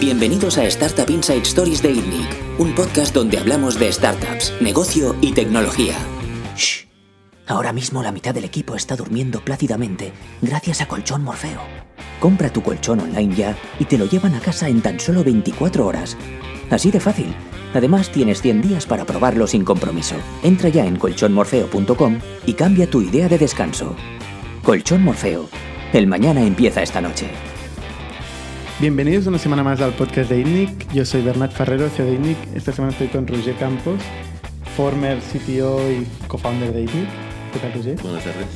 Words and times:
Bienvenidos 0.00 0.56
a 0.58 0.64
Startup 0.66 1.10
Inside 1.10 1.42
Stories 1.42 1.82
de 1.82 1.90
ITNIC, 1.90 2.60
un 2.60 2.72
podcast 2.72 3.12
donde 3.12 3.36
hablamos 3.36 3.80
de 3.80 3.92
startups, 3.92 4.54
negocio 4.60 5.16
y 5.20 5.32
tecnología. 5.32 5.94
Shh. 6.54 6.86
Ahora 7.48 7.72
mismo 7.72 8.00
la 8.00 8.12
mitad 8.12 8.32
del 8.32 8.44
equipo 8.44 8.76
está 8.76 8.94
durmiendo 8.94 9.40
plácidamente 9.40 10.12
gracias 10.40 10.80
a 10.82 10.86
Colchón 10.86 11.24
Morfeo. 11.24 11.60
Compra 12.20 12.52
tu 12.52 12.62
colchón 12.62 13.00
online 13.00 13.34
ya 13.34 13.58
y 13.80 13.86
te 13.86 13.98
lo 13.98 14.06
llevan 14.06 14.36
a 14.36 14.40
casa 14.40 14.68
en 14.68 14.82
tan 14.82 15.00
solo 15.00 15.24
24 15.24 15.84
horas. 15.84 16.16
Así 16.70 16.92
de 16.92 17.00
fácil. 17.00 17.34
Además 17.74 18.10
tienes 18.10 18.40
100 18.40 18.62
días 18.62 18.86
para 18.86 19.04
probarlo 19.04 19.48
sin 19.48 19.64
compromiso. 19.64 20.14
Entra 20.44 20.68
ya 20.68 20.86
en 20.86 20.94
colchonmorfeo.com 20.94 22.20
y 22.46 22.52
cambia 22.54 22.88
tu 22.88 23.02
idea 23.02 23.28
de 23.28 23.38
descanso. 23.38 23.96
Colchón 24.62 25.02
Morfeo. 25.02 25.48
El 25.92 26.06
mañana 26.06 26.42
empieza 26.42 26.84
esta 26.84 27.00
noche. 27.00 27.28
Bienvenidos 28.80 29.26
una 29.26 29.38
semana 29.38 29.64
más 29.64 29.80
al 29.80 29.92
podcast 29.94 30.30
de 30.30 30.38
INNIC. 30.38 30.92
Yo 30.92 31.04
soy 31.04 31.20
Bernat 31.20 31.50
Ferrero, 31.50 31.88
CEO 31.88 32.06
de 32.06 32.14
INNIC. 32.14 32.36
Esta 32.54 32.70
semana 32.70 32.92
estoy 32.92 33.08
con 33.08 33.26
Roger 33.26 33.56
Campos, 33.56 34.00
former 34.76 35.18
CTO 35.18 35.80
y 35.90 36.06
co-founder 36.28 36.72
de 36.72 36.82
INNIC. 36.82 37.08
¿Qué 37.52 37.58
tal, 37.58 37.72
Roger? 37.72 38.00
Buenas 38.00 38.22
tardes. 38.22 38.46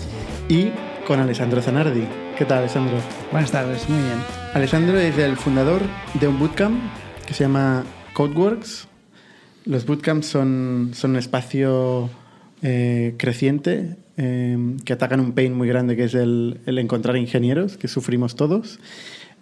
Y 0.49 0.71
con 1.09 1.19
Alessandro 1.19 1.61
Zanardi. 1.61 2.05
¿Qué 2.39 2.45
tal, 2.45 2.59
Alessandro? 2.59 2.99
Buenas 3.33 3.51
tardes, 3.51 3.89
muy 3.89 3.99
bien. 3.99 4.19
Alessandro 4.55 4.97
es 4.97 5.19
el 5.19 5.37
fundador 5.37 5.83
de 6.15 6.29
un 6.29 6.39
bootcamp 6.39 6.81
que 7.27 7.35
se 7.35 7.43
llama 7.43 7.83
Codeworks. 8.15 8.87
Los 9.65 9.87
bootcamps 9.87 10.27
son, 10.27 10.93
son 10.95 11.11
un 11.13 11.17
espacio 11.17 12.11
eh, 12.63 13.17
creciente 13.19 13.97
eh, 14.19 14.77
que 14.85 14.93
atacan 14.93 15.19
un 15.19 15.33
pain 15.33 15.53
muy 15.53 15.67
grande 15.67 15.97
que 15.97 16.05
es 16.05 16.15
el, 16.15 16.61
el 16.67 16.79
encontrar 16.79 17.17
ingenieros, 17.17 17.77
que 17.77 17.89
sufrimos 17.89 18.37
todos 18.37 18.79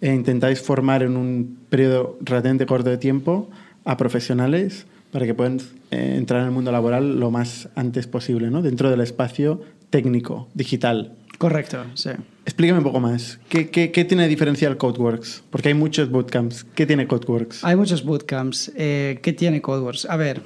e 0.01 0.13
intentáis 0.13 0.61
formar 0.61 1.03
en 1.03 1.15
un 1.15 1.57
periodo 1.69 2.17
relativamente 2.21 2.65
corto 2.65 2.89
de 2.89 2.97
tiempo 2.97 3.49
a 3.85 3.97
profesionales 3.97 4.85
para 5.11 5.25
que 5.25 5.33
puedan 5.33 5.59
eh, 5.91 6.15
entrar 6.17 6.41
en 6.41 6.47
el 6.47 6.51
mundo 6.51 6.71
laboral 6.71 7.19
lo 7.19 7.31
más 7.31 7.69
antes 7.75 8.07
posible, 8.07 8.49
¿no? 8.49 8.61
dentro 8.61 8.89
del 8.89 9.01
espacio 9.01 9.61
técnico, 9.89 10.49
digital. 10.53 11.15
Correcto, 11.37 11.83
sí. 11.95 12.11
Explícame 12.45 12.79
un 12.79 12.83
poco 12.83 12.99
más. 12.99 13.39
¿Qué, 13.49 13.69
qué, 13.69 13.91
qué 13.91 14.05
tiene 14.05 14.23
de 14.23 14.29
diferencial 14.29 14.77
Codeworks? 14.77 15.43
Porque 15.49 15.69
hay 15.69 15.73
muchos 15.73 16.09
bootcamps. 16.09 16.65
¿Qué 16.75 16.85
tiene 16.85 17.07
Codeworks? 17.07 17.63
Hay 17.63 17.75
muchos 17.75 18.03
bootcamps. 18.03 18.71
Eh, 18.75 19.19
¿Qué 19.21 19.33
tiene 19.33 19.61
Codeworks? 19.61 20.05
A 20.05 20.17
ver, 20.17 20.41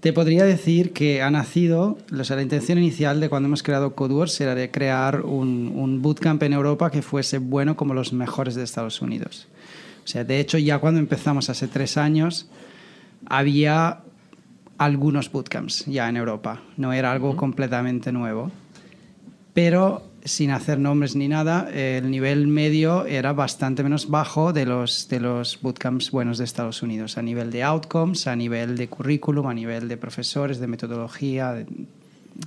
te 0.00 0.12
podría 0.12 0.44
decir 0.44 0.92
que 0.92 1.22
ha 1.22 1.30
nacido, 1.30 1.98
o 2.18 2.24
sea, 2.24 2.36
la 2.36 2.42
intención 2.42 2.78
inicial 2.78 3.20
de 3.20 3.28
cuando 3.28 3.48
hemos 3.48 3.62
creado 3.62 3.94
Codeworks 3.94 4.40
era 4.40 4.54
de 4.54 4.70
crear 4.70 5.22
un, 5.22 5.72
un, 5.76 6.00
bootcamp 6.00 6.42
en 6.42 6.54
Europa 6.54 6.90
que 6.90 7.02
fuese 7.02 7.38
bueno 7.38 7.76
como 7.76 7.92
los 7.92 8.12
mejores 8.12 8.54
de 8.54 8.62
Estados 8.62 9.02
Unidos. 9.02 9.46
O 10.04 10.08
sea, 10.08 10.24
de 10.24 10.40
hecho, 10.40 10.56
ya 10.58 10.78
cuando 10.78 11.00
empezamos 11.00 11.50
hace 11.50 11.68
tres 11.68 11.98
años, 11.98 12.48
había 13.26 14.00
algunos 14.78 15.30
bootcamps 15.30 15.84
ya 15.84 16.08
en 16.08 16.16
Europa. 16.16 16.62
No 16.78 16.94
era 16.94 17.12
algo 17.12 17.36
completamente 17.36 18.12
nuevo. 18.12 18.50
Pero 19.52 20.09
sin 20.24 20.50
hacer 20.50 20.78
nombres 20.78 21.16
ni 21.16 21.28
nada, 21.28 21.68
el 21.72 22.10
nivel 22.10 22.46
medio 22.46 23.06
era 23.06 23.32
bastante 23.32 23.82
menos 23.82 24.08
bajo 24.10 24.52
de 24.52 24.66
los, 24.66 25.08
de 25.08 25.20
los 25.20 25.58
bootcamps 25.62 26.10
buenos 26.10 26.38
de 26.38 26.44
Estados 26.44 26.82
Unidos, 26.82 27.16
a 27.18 27.22
nivel 27.22 27.50
de 27.50 27.62
outcomes, 27.62 28.26
a 28.26 28.36
nivel 28.36 28.76
de 28.76 28.88
currículum, 28.88 29.46
a 29.46 29.54
nivel 29.54 29.88
de 29.88 29.96
profesores, 29.96 30.60
de 30.60 30.66
metodología, 30.66 31.52
de 31.52 31.66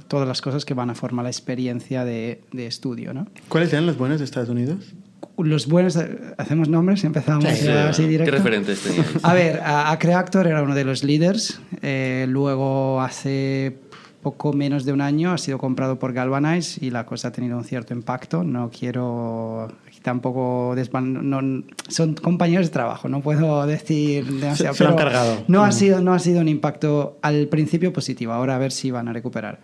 todas 0.07 0.27
las 0.27 0.41
cosas 0.41 0.65
que 0.65 0.73
van 0.73 0.89
a 0.89 0.95
formar 0.95 1.23
la 1.23 1.29
experiencia 1.29 2.05
de, 2.05 2.41
de 2.51 2.67
estudio. 2.67 3.13
¿no? 3.13 3.27
¿Cuáles 3.49 3.71
eran 3.73 3.85
los 3.85 3.97
buenos 3.97 4.19
de 4.19 4.25
Estados 4.25 4.49
Unidos? 4.49 4.93
Los 5.37 5.67
buenos, 5.67 5.97
hacemos 6.37 6.69
nombres, 6.69 7.03
empezamos 7.03 7.45
Sí, 7.45 7.65
sí. 7.65 7.67
así 7.69 8.07
directo. 8.07 8.31
¿Qué 8.31 8.37
referentes 8.37 8.81
teníais? 8.81 9.07
A 9.23 9.33
ver, 9.33 9.59
a- 9.61 9.91
Acreactor 9.91 10.45
era 10.45 10.61
uno 10.61 10.75
de 10.75 10.83
los 10.83 11.03
líderes. 11.03 11.59
eh, 11.81 12.25
luego, 12.29 13.01
hace 13.01 13.77
poco 14.23 14.51
menos 14.53 14.85
de 14.85 14.93
un 14.93 15.01
año, 15.01 15.31
ha 15.31 15.37
sido 15.37 15.59
comprado 15.59 15.99
por 15.99 16.13
Galvanize 16.13 16.83
y 16.83 16.89
la 16.89 17.05
cosa 17.05 17.27
ha 17.27 17.31
tenido 17.31 17.55
un 17.57 17.63
cierto 17.63 17.93
impacto. 17.93 18.43
No 18.43 18.71
quiero 18.71 19.67
tampoco 20.01 20.73
desvan- 20.75 21.21
no- 21.21 21.63
son 21.87 22.15
compañeros 22.15 22.65
de 22.67 22.71
trabajo, 22.73 23.07
no 23.07 23.21
puedo 23.21 23.65
decir 23.67 24.25
demasiado. 24.25 24.73
se 24.73 24.83
han 24.83 24.89
pero 24.89 24.95
cargado. 24.97 25.43
No, 25.47 25.63
ha 25.63 25.69
Mm. 25.69 25.71
sido, 25.73 26.01
no 26.01 26.13
ha 26.13 26.19
sido 26.19 26.41
un 26.41 26.47
impacto 26.49 27.19
al 27.21 27.47
principio 27.47 27.93
positivo. 27.93 28.33
Ahora 28.33 28.55
a 28.55 28.57
ver 28.57 28.71
si 28.73 28.89
van 28.91 29.07
a 29.07 29.13
recuperar. 29.13 29.59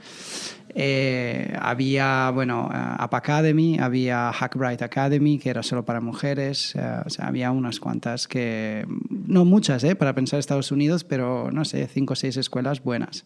Eh, 0.76 1.52
había, 1.60 2.30
bueno, 2.34 2.70
eh, 2.72 2.78
App 2.78 3.14
Academy, 3.16 3.80
había 3.80 4.32
Hackbright 4.32 4.82
Academy, 4.84 5.40
que 5.40 5.50
era 5.50 5.64
solo 5.64 5.84
para 5.84 6.00
mujeres. 6.00 6.76
eh, 6.76 7.02
o 7.06 7.10
sea, 7.10 7.28
había 7.28 7.52
unas 7.52 7.80
cuantas 7.80 8.28
que. 8.28 8.86
No 9.10 9.46
muchas, 9.46 9.84
¿eh? 9.84 9.96
Para 9.96 10.14
pensar 10.14 10.40
Estados 10.40 10.72
Unidos, 10.72 11.04
pero 11.04 11.50
no 11.52 11.66
sé, 11.66 11.88
cinco 11.88 12.14
o 12.14 12.16
seis 12.16 12.38
escuelas 12.38 12.84
buenas. 12.84 13.26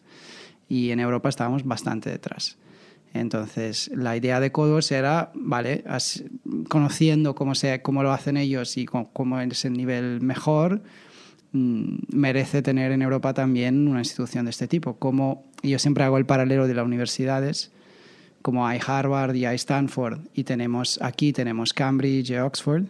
Y 0.69 0.91
en 0.91 0.99
Europa 0.99 1.29
estábamos 1.29 1.63
bastante 1.65 2.09
detrás. 2.09 2.57
Entonces, 3.13 3.91
la 3.93 4.17
idea 4.17 4.39
de 4.39 4.51
Codos 4.51 4.91
era, 4.91 5.31
vale, 5.35 5.83
as- 5.87 6.23
conociendo 6.67 7.35
cómo, 7.35 7.53
se, 7.53 7.81
cómo 7.83 8.01
lo 8.01 8.11
hacen 8.11 8.37
ellos 8.37 8.75
y 8.77 8.85
cómo, 8.85 9.11
cómo 9.13 9.39
es 9.39 9.65
el 9.65 9.73
nivel 9.73 10.19
mejor, 10.21 10.81
mm, 11.51 11.95
merece 12.11 12.63
tener 12.63 12.91
en 12.91 13.03
Europa 13.03 13.33
también 13.35 13.87
una 13.87 13.99
institución 13.99 14.45
de 14.45 14.51
este 14.51 14.67
tipo. 14.67 14.95
Como 14.95 15.45
yo 15.61 15.77
siempre 15.77 16.03
hago 16.05 16.17
el 16.17 16.25
paralelo 16.25 16.65
de 16.67 16.73
las 16.73 16.85
universidades, 16.85 17.71
como 18.41 18.65
hay 18.67 18.79
Harvard 18.85 19.35
y 19.35 19.45
hay 19.45 19.55
Stanford, 19.57 20.21
y 20.33 20.43
tenemos 20.43 20.99
aquí 21.01 21.31
tenemos 21.33 21.71
Cambridge 21.73 22.31
y 22.31 22.35
Oxford, 22.37 22.85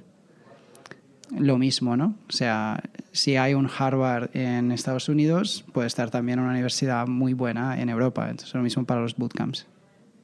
lo 1.38 1.57
mismo, 1.57 1.97
¿no? 1.97 2.16
O 2.29 2.31
sea, 2.31 2.81
si 3.13 3.38
hay 3.38 3.53
un 3.53 3.69
Harvard 3.69 4.35
en 4.35 4.72
Estados 4.72 5.07
Unidos, 5.07 5.63
puede 5.72 5.88
estar 5.88 6.09
también 6.09 6.40
una 6.40 6.50
universidad 6.50 7.07
muy 7.07 7.34
buena 7.34 7.79
en 7.79 7.90
Europa. 7.90 8.28
Entonces, 8.29 8.53
lo 8.56 8.63
mismo 8.63 8.85
para 8.85 9.01
los 9.01 9.16
bootcamps. 9.16 9.68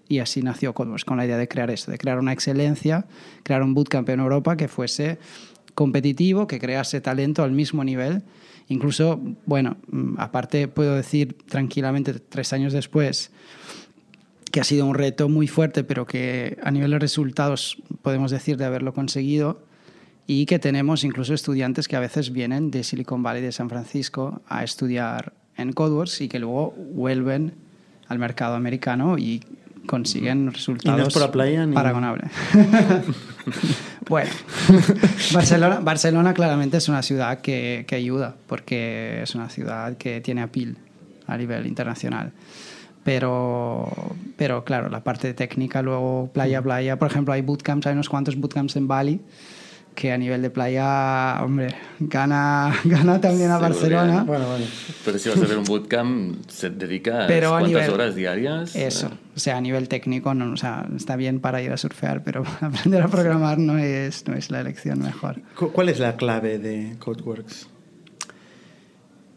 Y 0.07 0.17
así 0.19 0.41
nació 0.41 0.73
Codeworks, 0.73 1.05
con 1.05 1.17
la 1.17 1.25
idea 1.25 1.37
de 1.37 1.47
crear 1.47 1.69
esto, 1.69 1.91
de 1.91 1.99
crear 1.99 2.17
una 2.17 2.33
excelencia, 2.33 3.05
crear 3.43 3.61
un 3.61 3.75
bootcamp 3.75 4.09
en 4.09 4.19
Europa 4.19 4.57
que 4.57 4.67
fuese 4.67 5.19
competitivo, 5.75 6.47
que 6.47 6.59
crease 6.59 6.99
talento 6.99 7.43
al 7.43 7.51
mismo 7.51 7.83
nivel. 7.83 8.23
Incluso, 8.69 9.21
bueno, 9.45 9.77
mm, 9.91 10.15
aparte 10.17 10.67
puedo 10.67 10.95
decir 10.95 11.37
tranquilamente, 11.45 12.15
tres 12.15 12.53
años 12.53 12.73
después, 12.73 13.31
que 14.51 14.61
ha 14.61 14.63
sido 14.63 14.87
un 14.87 14.95
reto 14.95 15.29
muy 15.29 15.47
fuerte, 15.47 15.83
pero 15.83 16.07
que 16.07 16.57
a 16.63 16.71
nivel 16.71 16.89
de 16.89 16.97
resultados 16.97 17.77
podemos 18.01 18.31
decir 18.31 18.57
de 18.57 18.65
haberlo 18.65 18.95
conseguido 18.95 19.68
y 20.31 20.45
que 20.45 20.59
tenemos 20.59 21.03
incluso 21.03 21.33
estudiantes 21.33 21.87
que 21.87 21.95
a 21.95 21.99
veces 21.99 22.31
vienen 22.31 22.69
de 22.69 22.83
Silicon 22.83 23.23
Valley, 23.23 23.41
de 23.41 23.51
San 23.51 23.67
Francisco, 23.67 24.43
a 24.47 24.63
estudiar 24.63 25.33
en 25.57 25.73
Codeworks 25.73 26.21
y 26.21 26.29
que 26.29 26.37
luego 26.37 26.71
vuelven 26.93 27.55
al 28.09 28.19
mercado 28.19 28.53
americano 28.53 29.17
y 29.17 29.43
consiguen 29.87 30.53
resultados 30.53 31.11
por 31.15 31.31
playa 31.31 31.65
ni- 31.65 31.73
paragonables. 31.73 32.29
bueno, 34.07 34.29
Barcelona, 35.33 35.79
Barcelona 35.79 36.35
claramente 36.35 36.77
es 36.77 36.87
una 36.89 37.01
ciudad 37.01 37.41
que, 37.41 37.85
que 37.87 37.95
ayuda, 37.95 38.35
porque 38.45 39.23
es 39.23 39.33
una 39.33 39.49
ciudad 39.49 39.97
que 39.97 40.21
tiene 40.21 40.43
appeal 40.43 40.77
a 41.25 41.37
nivel 41.37 41.65
internacional. 41.65 42.33
Pero, 43.03 43.91
pero 44.37 44.63
claro, 44.63 44.89
la 44.89 45.03
parte 45.03 45.33
técnica, 45.33 45.81
luego 45.81 46.29
playa, 46.31 46.61
playa. 46.61 46.99
Por 46.99 47.09
ejemplo, 47.09 47.33
hay 47.33 47.41
bootcamps, 47.41 47.87
hay 47.87 47.93
unos 47.93 48.09
cuantos 48.09 48.35
bootcamps 48.35 48.75
en 48.75 48.87
Bali 48.87 49.21
que 49.95 50.11
a 50.13 50.17
nivel 50.17 50.41
de 50.41 50.49
playa, 50.49 51.43
hombre, 51.43 51.75
gana, 51.99 52.73
gana 52.85 53.19
también 53.19 53.51
a 53.51 53.57
Barcelona. 53.57 54.23
Bueno, 54.23 54.47
bueno. 54.47 54.65
Pero 55.03 55.19
si 55.19 55.27
vas 55.29 55.39
a 55.39 55.43
hacer 55.43 55.57
un 55.57 55.65
bootcamp, 55.65 56.49
se 56.49 56.69
dedica 56.69 57.25
Pero 57.27 57.47
a 57.55 57.59
cuántas 57.59 57.81
nivel- 57.83 57.93
horas 57.93 58.15
diarias. 58.15 58.75
Eso, 58.75 59.07
Eh, 59.07 59.11
o 59.35 59.39
sea, 59.39 59.57
a 59.57 59.61
nivel 59.61 59.89
técnico, 59.89 60.33
no, 60.33 60.53
o 60.53 60.57
sea, 60.57 60.87
está 60.95 61.15
bien 61.17 61.39
para 61.41 61.61
ir 61.61 61.71
a 61.73 61.77
surfear, 61.77 62.23
pero 62.23 62.43
aprender 62.61 63.01
a 63.01 63.07
programar 63.09 63.57
no 63.57 63.77
es, 63.77 64.25
no 64.27 64.35
es 64.35 64.49
la 64.51 64.61
elección 64.61 64.99
mejor. 64.99 65.41
Cu- 65.55 65.71
¿Cuál 65.71 65.89
es 65.89 65.99
la 65.99 66.15
clave 66.15 66.59
de 66.59 66.95
Codeworks? 66.99 67.67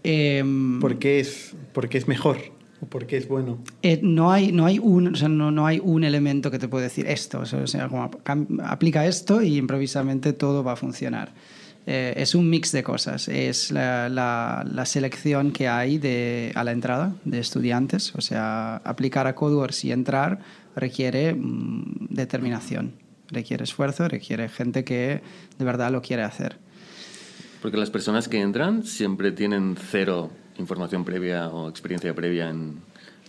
Em, 0.05 0.81
¿Por 0.81 0.99
qué 0.99 1.21
es, 1.21 1.55
por 1.73 1.89
qué 1.89 1.99
es 1.99 2.09
mejor? 2.09 2.39
¿O 2.83 2.87
por 2.87 3.07
qué 3.07 3.17
es 3.17 3.29
bueno? 3.29 3.59
Eh, 3.83 4.01
no, 4.03 4.33
hay, 4.33 4.51
no, 4.53 4.67
hay 4.67 4.79
un, 4.81 5.15
o 5.15 5.17
sea, 5.17 5.29
no, 5.29 5.51
no 5.53 5.67
hay 5.67 5.81
un 5.83 6.03
elemento 6.03 6.51
que 6.51 6.59
te 6.59 6.67
puede 6.69 6.85
decir 6.85 7.07
esto. 7.07 7.41
O 7.41 7.47
sea, 7.47 7.89
como 7.89 8.11
aplica 8.65 9.07
esto 9.07 9.41
y 9.41 9.57
improvisamente 9.57 10.33
todo 10.33 10.65
va 10.65 10.73
a 10.73 10.77
funcionar. 10.77 11.33
Eh, 11.87 12.15
es 12.17 12.35
un 12.35 12.51
mix 12.51 12.73
de 12.73 12.83
cosas. 12.83 13.29
Es 13.29 13.71
la, 13.71 14.09
la- 14.09 14.65
la 14.69 14.85
selección 14.85 15.53
que 15.53 15.69
hay 15.69 15.99
de, 15.99 16.53
a 16.57 16.65
la 16.65 16.73
entrada 16.73 17.15
de 17.25 17.39
estudiantes. 17.39 18.15
O 18.17 18.21
sea, 18.21 18.77
aplicar 18.79 19.27
a 19.29 19.35
Codeworks 19.37 19.85
y 19.85 19.93
entrar 19.93 20.41
requiere 20.75 21.35
mm, 21.35 22.09
determinación, 22.11 22.95
requiere 23.31 23.63
esfuerzo, 23.65 24.09
requiere 24.09 24.49
gente 24.49 24.83
que 24.85 25.23
de 25.59 25.65
verdad 25.65 25.93
lo 25.93 26.03
quiere 26.03 26.23
hacer. 26.25 26.57
Porque 27.61 27.77
las 27.77 27.91
personas 27.91 28.27
que 28.29 28.41
entran 28.41 28.83
siempre 28.85 29.31
tienen 29.31 29.77
cero 29.91 30.31
información 30.59 31.05
previa 31.05 31.49
o 31.49 31.69
experiencia 31.69 32.15
previa 32.15 32.51
en, 32.51 32.81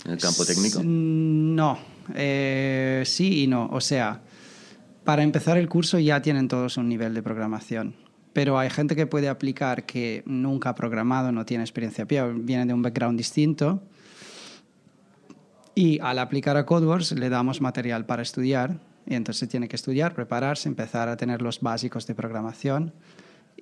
el 0.05 0.17
campo 0.17 0.45
técnico. 0.45 0.81
No, 0.83 1.77
Eh, 2.15 3.03
sí 3.05 3.43
y 3.43 3.47
no. 3.47 3.69
O 3.71 3.79
sea, 3.79 4.21
para 5.03 5.23
empezar 5.23 5.57
el 5.57 5.69
curso 5.69 5.99
ya 5.99 6.21
tienen 6.21 6.47
todos 6.47 6.77
un 6.77 6.89
nivel 6.89 7.13
de 7.13 7.23
programación. 7.23 7.95
pero 8.33 8.57
hay 8.57 8.71
gente 8.71 8.95
que 8.95 9.05
puede 9.05 9.29
aplicar 9.29 9.85
que 9.85 10.23
nunca 10.25 10.69
ha 10.69 10.75
programado, 10.75 11.31
no 11.31 11.45
tiene 11.45 11.63
experiencia 11.63 12.07
pie, 12.07 12.23
viene 12.33 12.65
de 12.65 12.73
un 12.73 12.81
background 12.81 13.15
distinto. 13.15 13.83
Y 15.75 15.99
al 16.01 16.17
aplicar 16.17 16.57
a 16.57 16.65
CodeWorks 16.65 17.11
le 17.11 17.29
damos 17.29 17.61
material 17.61 18.07
para 18.07 18.23
estudiar 18.23 18.79
y 19.05 19.13
entonces 19.13 19.47
tiene 19.49 19.67
que 19.67 19.75
estudiar, 19.75 20.15
prepararse, 20.15 20.67
empezar 20.67 21.09
a 21.09 21.17
tener 21.17 21.43
los 21.43 21.61
básicos 21.61 22.07
de 22.07 22.15
programación 22.15 22.93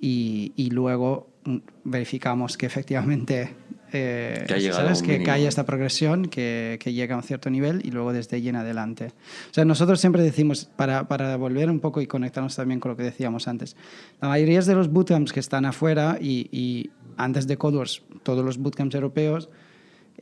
y, 0.00 0.52
y 0.56 0.70
luego 0.70 1.28
mm, 1.44 1.56
verificamos 1.84 2.56
que 2.56 2.66
efectivamente 2.66 3.54
eh, 3.92 4.44
Que 4.48 4.54
ha 4.54 4.72
¿sabes? 4.72 5.02
que, 5.02 5.22
que 5.22 5.30
haya 5.30 5.48
esta 5.48 5.66
progresión, 5.66 6.26
que, 6.26 6.78
que 6.80 6.92
llega 6.94 7.14
a 7.14 7.18
un 7.18 7.22
cierto 7.24 7.50
nivel 7.50 7.82
y 7.84 7.90
luego 7.90 8.12
desde 8.14 8.36
ahí 8.36 8.48
en 8.48 8.56
adelante. 8.56 9.12
O 9.50 9.54
sea, 9.54 9.64
nosotros 9.66 10.00
siempre 10.00 10.22
decimos, 10.22 10.64
para, 10.76 11.08
para 11.08 11.36
volver 11.36 11.70
un 11.70 11.78
poco 11.80 12.00
y 12.00 12.06
conectarnos 12.06 12.56
también 12.56 12.80
con 12.80 12.90
lo 12.92 12.96
que 12.96 13.02
decíamos 13.02 13.48
antes, 13.48 13.76
la 14.20 14.28
mayoría 14.28 14.60
de 14.62 14.74
los 14.74 14.88
bootcamps 14.90 15.32
que 15.32 15.40
están 15.40 15.66
afuera 15.66 16.16
y, 16.20 16.48
y 16.50 16.90
antes 17.18 17.46
de 17.46 17.58
CodeWorks, 17.58 18.02
todos 18.22 18.42
los 18.44 18.56
bootcamps 18.56 18.94
europeos, 18.94 19.50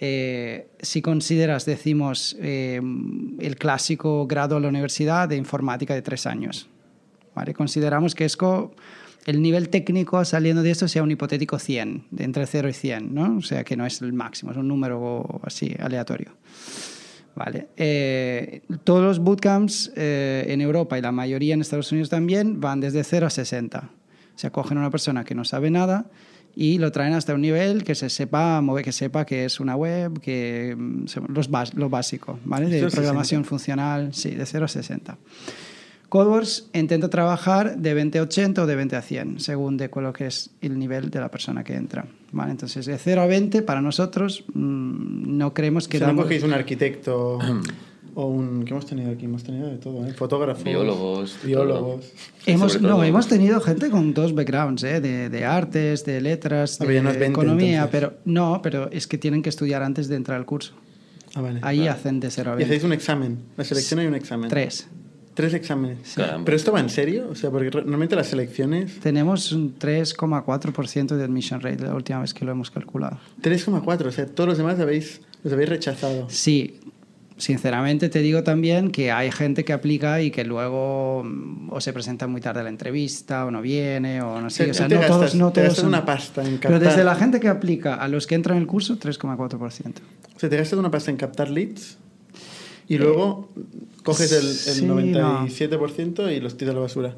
eh, 0.03 0.67
si 0.81 1.03
consideras, 1.03 1.65
decimos, 1.67 2.37
eh, 2.41 2.81
el 3.39 3.57
clásico 3.57 4.27
grado 4.27 4.57
a 4.57 4.61
la 4.61 4.69
universidad 4.69 5.29
de 5.29 5.37
informática 5.37 5.95
de 5.95 6.03
tres 6.03 6.27
años, 6.27 6.69
¿vale? 7.35 7.53
Consideramos 7.55 8.15
que 8.15 8.25
es 8.25 8.37
co- 8.37 8.73
el 9.27 9.43
nivel 9.43 9.69
técnico 9.69 10.25
saliendo 10.25 10.63
de 10.63 10.71
esto 10.71 10.89
sea 10.89 11.03
un 11.03 11.11
hipotético 11.11 11.59
100, 11.59 12.07
de 12.11 12.25
entre 12.25 12.47
0 12.47 12.69
y 12.69 12.73
100, 12.73 13.15
¿no? 13.15 13.37
O 13.39 13.43
sea, 13.43 13.65
que 13.65 13.77
no 13.77 13.87
es 13.87 14.01
el 14.03 14.13
máximo, 14.13 14.51
es 14.51 14.57
un 14.57 14.69
número 14.69 15.41
así 15.45 15.75
aleatorio. 15.79 16.33
Vale. 17.35 17.69
Eh, 17.77 18.63
todos 18.85 19.03
los 19.03 19.19
bootcamps 19.21 19.93
eh, 19.97 20.45
en 20.49 20.61
Europa 20.61 20.99
y 20.99 21.03
la 21.03 21.13
mayoría 21.13 21.55
en 21.55 21.61
Estados 21.61 21.91
Unidos 21.93 22.11
también 22.11 22.61
van 22.61 22.81
desde 22.81 23.05
0 23.05 23.27
a 23.27 23.31
60. 23.31 23.79
O 23.79 24.39
sea, 24.39 24.51
cogen 24.51 24.79
a 24.79 24.81
una 24.81 24.91
persona 24.91 25.25
que 25.25 25.35
no 25.35 25.45
sabe 25.45 25.71
nada 25.71 26.11
y 26.55 26.79
lo 26.79 26.91
traen 26.91 27.15
hasta 27.15 27.35
un 27.35 27.43
nivel 27.43 27.85
que 27.85 27.95
se 27.95 28.11
sepa 28.11 28.61
mover, 28.61 28.85
que 28.85 28.93
sepa 28.93 29.25
que 29.25 29.45
es 29.45 29.61
una 29.61 29.77
web, 29.77 30.21
que 30.21 30.75
mm, 30.77 31.05
los 31.29 31.49
lo 31.75 31.89
básico, 31.89 32.39
¿vale? 32.45 32.67
De 32.67 32.79
0 32.79 32.87
a 32.87 32.91
60. 32.91 32.97
programación 32.97 33.45
funcional, 33.45 34.13
sí, 34.13 34.31
de 34.31 34.47
0 34.47 34.65
a 34.65 34.69
60. 34.69 35.19
CodeWorks 36.11 36.69
intenta 36.75 37.09
trabajar 37.09 37.79
de 37.79 37.95
20 37.95 38.19
a 38.19 38.23
80 38.23 38.63
o 38.63 38.67
de 38.67 38.75
20 38.77 38.97
a 38.97 39.03
100, 39.03 39.41
según 39.41 39.77
de 39.79 39.89
lo 39.95 40.13
que 40.13 40.27
es 40.27 40.51
el 40.61 40.79
nivel 40.79 41.09
de 41.11 41.21
la 41.21 41.31
persona 41.31 41.65
que 41.65 41.75
entra. 41.75 42.05
¿vale? 42.33 42.51
Entonces, 42.51 42.85
de 42.85 42.99
0 42.99 43.23
a 43.23 43.27
20, 43.27 43.63
para 43.63 43.81
nosotros, 43.81 44.45
mm, 44.53 45.39
no 45.39 45.55
creemos 45.55 45.87
que 45.89 45.99
Si 45.99 46.03
no 46.03 46.09
damos- 46.09 46.25
cogéis 46.25 46.43
un 46.43 46.53
arquitecto 46.53 47.39
o 48.15 48.27
un... 48.27 48.65
¿Qué 48.65 48.73
hemos 48.73 48.87
tenido 48.87 49.13
aquí? 49.13 49.27
Hemos 49.27 49.45
tenido 49.45 49.69
de 49.69 49.77
todo, 49.79 50.05
¿eh? 50.05 50.13
Fotógrafos. 50.13 50.65
Biólogos, 50.65 51.39
Biólogos. 51.45 52.13
Hemos, 52.45 52.81
no, 52.83 52.89
todo- 52.89 53.05
hemos 53.05 53.29
tenido 53.29 53.61
gente 53.61 53.89
con 53.89 54.13
dos 54.13 54.35
backgrounds, 54.35 54.83
¿eh? 54.83 55.01
de, 55.01 55.29
de 55.29 55.45
artes, 55.45 56.05
de 56.05 56.21
letras, 56.21 56.81
Ah, 56.81 56.87
de 56.87 57.03
no 57.03 57.11
es 57.11 57.19
20, 57.21 57.41
economía, 57.41 57.85
entonces. 57.85 57.91
pero 57.93 58.15
no, 58.25 58.61
pero 58.63 58.91
es 58.91 59.07
que 59.07 59.17
tienen 59.17 59.43
que 59.43 59.49
estudiar 59.49 59.85
antes 59.85 60.09
de 60.09 60.17
entrar 60.17 60.37
al 60.39 60.45
curso. 60.45 60.75
Ah, 61.37 61.41
vale. 61.41 61.61
Ahí 61.63 61.87
hacen 61.87 62.19
de 62.19 62.31
0 62.33 62.51
a 62.51 62.55
Y 62.55 62.57
20. 62.59 62.65
hacéis 62.75 62.85
un 62.85 62.93
examen. 62.93 63.39
La 63.57 63.63
selección 63.63 64.01
hay 64.01 64.07
un 64.09 64.17
examen. 64.17 64.51
Tres. 64.51 64.89
Tres 65.41 65.55
exámenes. 65.55 66.13
Caramba. 66.17 66.45
¿Pero 66.45 66.57
esto 66.57 66.71
va 66.73 66.81
en 66.81 66.91
serio? 66.91 67.29
O 67.31 67.35
sea, 67.35 67.51
porque 67.51 67.71
normalmente 67.71 68.15
las 68.15 68.27
selecciones... 68.27 69.01
Tenemos 69.01 69.53
un 69.53 69.79
3,4% 69.79 71.17
de 71.17 71.25
admission 71.25 71.61
rate 71.61 71.83
la 71.83 71.95
última 71.95 72.21
vez 72.21 72.35
que 72.35 72.45
lo 72.45 72.53
hemos 72.53 72.71
calculado. 72.71 73.19
3,4. 73.43 74.07
O 74.07 74.11
sea, 74.13 74.27
todos 74.27 74.49
los 74.49 74.59
demás 74.59 74.79
habéis, 74.79 75.23
los 75.43 75.53
habéis 75.53 75.69
rechazado. 75.71 76.27
Sí, 76.29 76.79
sinceramente 77.39 78.11
te 78.11 78.19
digo 78.21 78.43
también 78.43 78.91
que 78.91 79.11
hay 79.13 79.31
gente 79.33 79.65
que 79.65 79.73
aplica 79.73 80.21
y 80.21 80.31
que 80.31 80.45
luego 80.45 81.23
mm, 81.25 81.69
o 81.73 81.81
se 81.81 81.93
presenta 81.95 82.27
muy 82.27 82.43
tarde 82.43 82.61
a 82.61 82.65
la 82.65 82.69
entrevista 82.69 83.47
o 83.47 83.51
no 83.51 83.63
viene 83.63 84.21
o 84.21 84.41
no 84.43 84.51
sé. 84.51 84.71
O 84.71 84.75
sea, 84.75 84.89
no 84.89 84.97
gastas- 84.97 85.09
todos, 85.09 85.35
no 85.37 85.49
te 85.53 85.61
todos 85.63 85.69
gastas 85.69 85.81
son- 85.81 85.89
una 85.89 86.05
pasta 86.05 86.43
en 86.45 86.59
Pero 86.59 86.75
captar- 86.77 86.81
desde 86.81 87.05
la 87.05 87.15
gente 87.15 87.41
que 87.41 87.49
aplica 87.49 87.95
a 87.95 88.09
los 88.09 88.27
que 88.27 88.35
entran 88.35 88.57
en 88.59 88.63
el 88.63 88.67
curso, 88.69 88.99
3,4%. 88.99 90.03
O 90.37 90.39
sea, 90.39 90.51
te 90.51 90.57
gastas 90.59 90.79
una 90.79 90.91
pasta 90.91 91.11
en 91.11 91.17
captar 91.17 91.49
leads 91.51 91.97
y 92.91 92.99
luego 92.99 93.49
coges 94.03 94.33
el, 94.33 94.43
sí, 94.43 94.81
el 94.81 94.89
no. 94.89 94.99
97% 95.47 96.37
y 96.37 96.41
los 96.41 96.57
tiras 96.57 96.73
a 96.73 96.75
la 96.75 96.81
basura. 96.81 97.17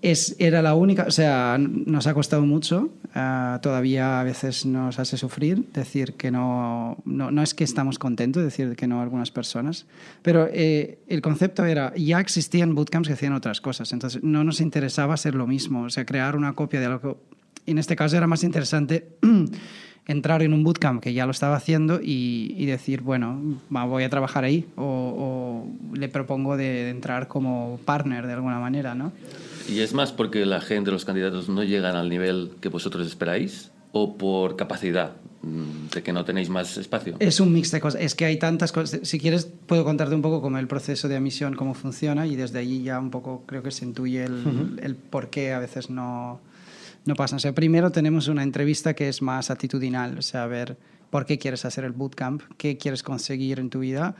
Es, 0.00 0.36
era 0.38 0.62
la 0.62 0.74
única, 0.74 1.04
o 1.06 1.10
sea, 1.10 1.58
nos 1.58 2.06
ha 2.06 2.14
costado 2.14 2.40
mucho, 2.46 2.88
ah, 3.14 3.60
todavía 3.62 4.18
a 4.18 4.24
veces 4.24 4.64
nos 4.64 4.98
hace 4.98 5.18
sufrir 5.18 5.66
decir 5.74 6.14
que 6.14 6.30
no, 6.30 6.96
no, 7.04 7.30
no 7.30 7.42
es 7.42 7.52
que 7.52 7.64
estamos 7.64 7.98
contentos 7.98 8.40
de 8.40 8.44
decir 8.46 8.74
que 8.74 8.86
no 8.86 9.00
a 9.00 9.02
algunas 9.02 9.30
personas, 9.30 9.84
pero 10.22 10.48
eh, 10.50 10.98
el 11.08 11.20
concepto 11.20 11.66
era, 11.66 11.92
ya 11.94 12.18
existían 12.18 12.74
bootcamps 12.74 13.08
que 13.08 13.14
hacían 13.14 13.34
otras 13.34 13.60
cosas, 13.60 13.92
entonces 13.92 14.22
no 14.22 14.44
nos 14.44 14.62
interesaba 14.62 15.12
hacer 15.12 15.34
lo 15.34 15.46
mismo, 15.46 15.82
o 15.82 15.90
sea, 15.90 16.06
crear 16.06 16.36
una 16.36 16.54
copia 16.54 16.80
de 16.80 16.86
algo 16.86 17.20
en 17.66 17.78
este 17.78 17.96
caso 17.96 18.16
era 18.16 18.26
más 18.26 18.44
interesante 18.44 19.08
entrar 20.06 20.42
en 20.42 20.52
un 20.52 20.62
bootcamp 20.62 21.02
que 21.02 21.12
ya 21.12 21.26
lo 21.26 21.32
estaba 21.32 21.56
haciendo 21.56 22.00
y, 22.00 22.54
y 22.56 22.66
decir, 22.66 23.00
bueno, 23.00 23.58
voy 23.70 24.04
a 24.04 24.10
trabajar 24.10 24.44
ahí 24.44 24.66
o, 24.76 24.84
o 24.84 25.96
le 25.96 26.08
propongo 26.08 26.56
de, 26.56 26.64
de 26.64 26.90
entrar 26.90 27.28
como 27.28 27.80
partner 27.84 28.26
de 28.26 28.34
alguna 28.34 28.58
manera, 28.60 28.94
¿no? 28.94 29.12
¿Y 29.68 29.80
es 29.80 29.94
más 29.94 30.12
porque 30.12 30.46
la 30.46 30.60
gente, 30.60 30.90
los 30.90 31.04
candidatos, 31.04 31.48
no 31.48 31.64
llegan 31.64 31.96
al 31.96 32.08
nivel 32.08 32.52
que 32.60 32.68
vosotros 32.68 33.06
esperáis? 33.06 33.72
¿O 33.92 34.16
por 34.16 34.56
capacidad 34.56 35.12
mm, 35.42 35.88
de 35.94 36.02
que 36.02 36.12
no 36.12 36.24
tenéis 36.24 36.50
más 36.50 36.76
espacio? 36.76 37.16
Es 37.18 37.40
un 37.40 37.52
mix 37.52 37.70
de 37.72 37.80
cosas. 37.80 38.00
Es 38.00 38.14
que 38.14 38.26
hay 38.26 38.38
tantas 38.38 38.70
cosas. 38.70 39.00
Si 39.02 39.18
quieres, 39.18 39.50
puedo 39.66 39.84
contarte 39.84 40.14
un 40.14 40.22
poco 40.22 40.40
cómo 40.40 40.58
el 40.58 40.68
proceso 40.68 41.08
de 41.08 41.16
admisión, 41.16 41.54
cómo 41.56 41.74
funciona, 41.74 42.26
y 42.26 42.36
desde 42.36 42.58
allí 42.58 42.82
ya 42.82 43.00
un 43.00 43.10
poco 43.10 43.42
creo 43.46 43.62
que 43.62 43.70
se 43.70 43.84
intuye 43.84 44.24
el, 44.24 44.78
el 44.82 44.94
por 44.94 45.30
qué 45.30 45.52
a 45.52 45.58
veces 45.58 45.88
no, 45.90 46.40
no 47.06 47.14
pasan. 47.14 47.36
O 47.36 47.40
sea, 47.40 47.54
primero 47.54 47.90
tenemos 47.90 48.28
una 48.28 48.42
entrevista 48.42 48.94
que 48.94 49.08
es 49.08 49.22
más 49.22 49.50
actitudinal, 49.50 50.18
o 50.18 50.22
sea, 50.22 50.44
a 50.44 50.46
ver 50.46 50.76
por 51.10 51.24
qué 51.24 51.38
quieres 51.38 51.64
hacer 51.64 51.84
el 51.84 51.92
bootcamp, 51.92 52.42
qué 52.56 52.76
quieres 52.76 53.02
conseguir 53.02 53.58
en 53.60 53.70
tu 53.70 53.80
vida, 53.80 54.16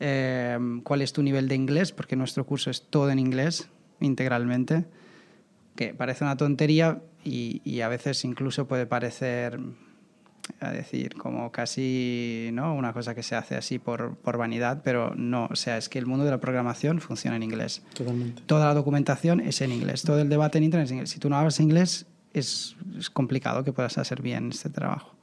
eh, 0.00 0.58
cuál 0.84 1.02
es 1.02 1.12
tu 1.12 1.22
nivel 1.22 1.48
de 1.48 1.56
inglés, 1.56 1.92
porque 1.92 2.16
nuestro 2.16 2.46
curso 2.46 2.70
es 2.70 2.82
todo 2.82 3.10
en 3.10 3.18
inglés, 3.18 3.68
integralmente, 4.00 4.86
que 5.74 5.94
parece 5.94 6.24
una 6.24 6.36
tontería 6.36 7.02
y, 7.24 7.60
y 7.64 7.80
a 7.80 7.88
veces 7.88 8.24
incluso 8.24 8.66
puede 8.68 8.86
parecer 8.86 9.58
a 10.60 10.70
decir, 10.70 11.14
como 11.14 11.52
casi 11.52 12.50
¿no? 12.52 12.74
una 12.74 12.92
cosa 12.92 13.14
que 13.14 13.22
se 13.22 13.34
hace 13.34 13.56
así 13.56 13.78
por, 13.78 14.16
por 14.16 14.38
vanidad, 14.38 14.82
pero 14.82 15.14
no, 15.14 15.48
o 15.50 15.56
sea, 15.56 15.76
es 15.76 15.88
que 15.88 15.98
el 15.98 16.06
mundo 16.06 16.24
de 16.24 16.30
la 16.30 16.40
programación 16.40 17.00
funciona 17.00 17.36
en 17.36 17.42
inglés. 17.42 17.82
Totalmente. 17.94 18.42
Toda 18.46 18.66
la 18.66 18.74
documentación 18.74 19.40
es 19.40 19.60
en 19.60 19.72
inglés, 19.72 20.02
todo 20.02 20.20
el 20.20 20.28
debate 20.28 20.58
en 20.58 20.64
Internet 20.64 20.86
es 20.86 20.90
en 20.90 20.96
inglés. 20.96 21.10
Si 21.10 21.18
tú 21.18 21.28
no 21.28 21.36
hablas 21.36 21.60
inglés, 21.60 22.06
es, 22.32 22.76
complicado 23.12 23.64
que 23.64 23.72
puedas 23.72 23.98
hacer 23.98 24.22
bien 24.22 24.50
este 24.50 24.70
trabajo. 24.70 25.14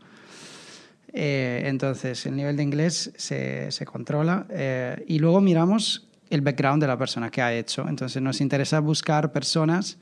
Eh, 1.13 1.63
entonces, 1.65 2.25
el 2.25 2.35
nivel 2.35 2.57
de 2.57 2.63
inglés 2.63 3.11
se, 3.15 3.71
se 3.71 3.85
controla 3.85 4.45
eh, 4.49 5.03
y 5.07 5.19
luego 5.19 5.39
miramos 5.39 6.07
el 6.29 6.41
background 6.41 6.81
de 6.81 6.87
la 6.87 6.97
persona 6.97 7.29
que 7.29 7.41
ha 7.41 7.53
hecho. 7.53 7.87
Entonces, 7.87 8.21
nos 8.21 8.41
interesa 8.41 8.79
buscar 8.79 9.31
personas 9.31 9.97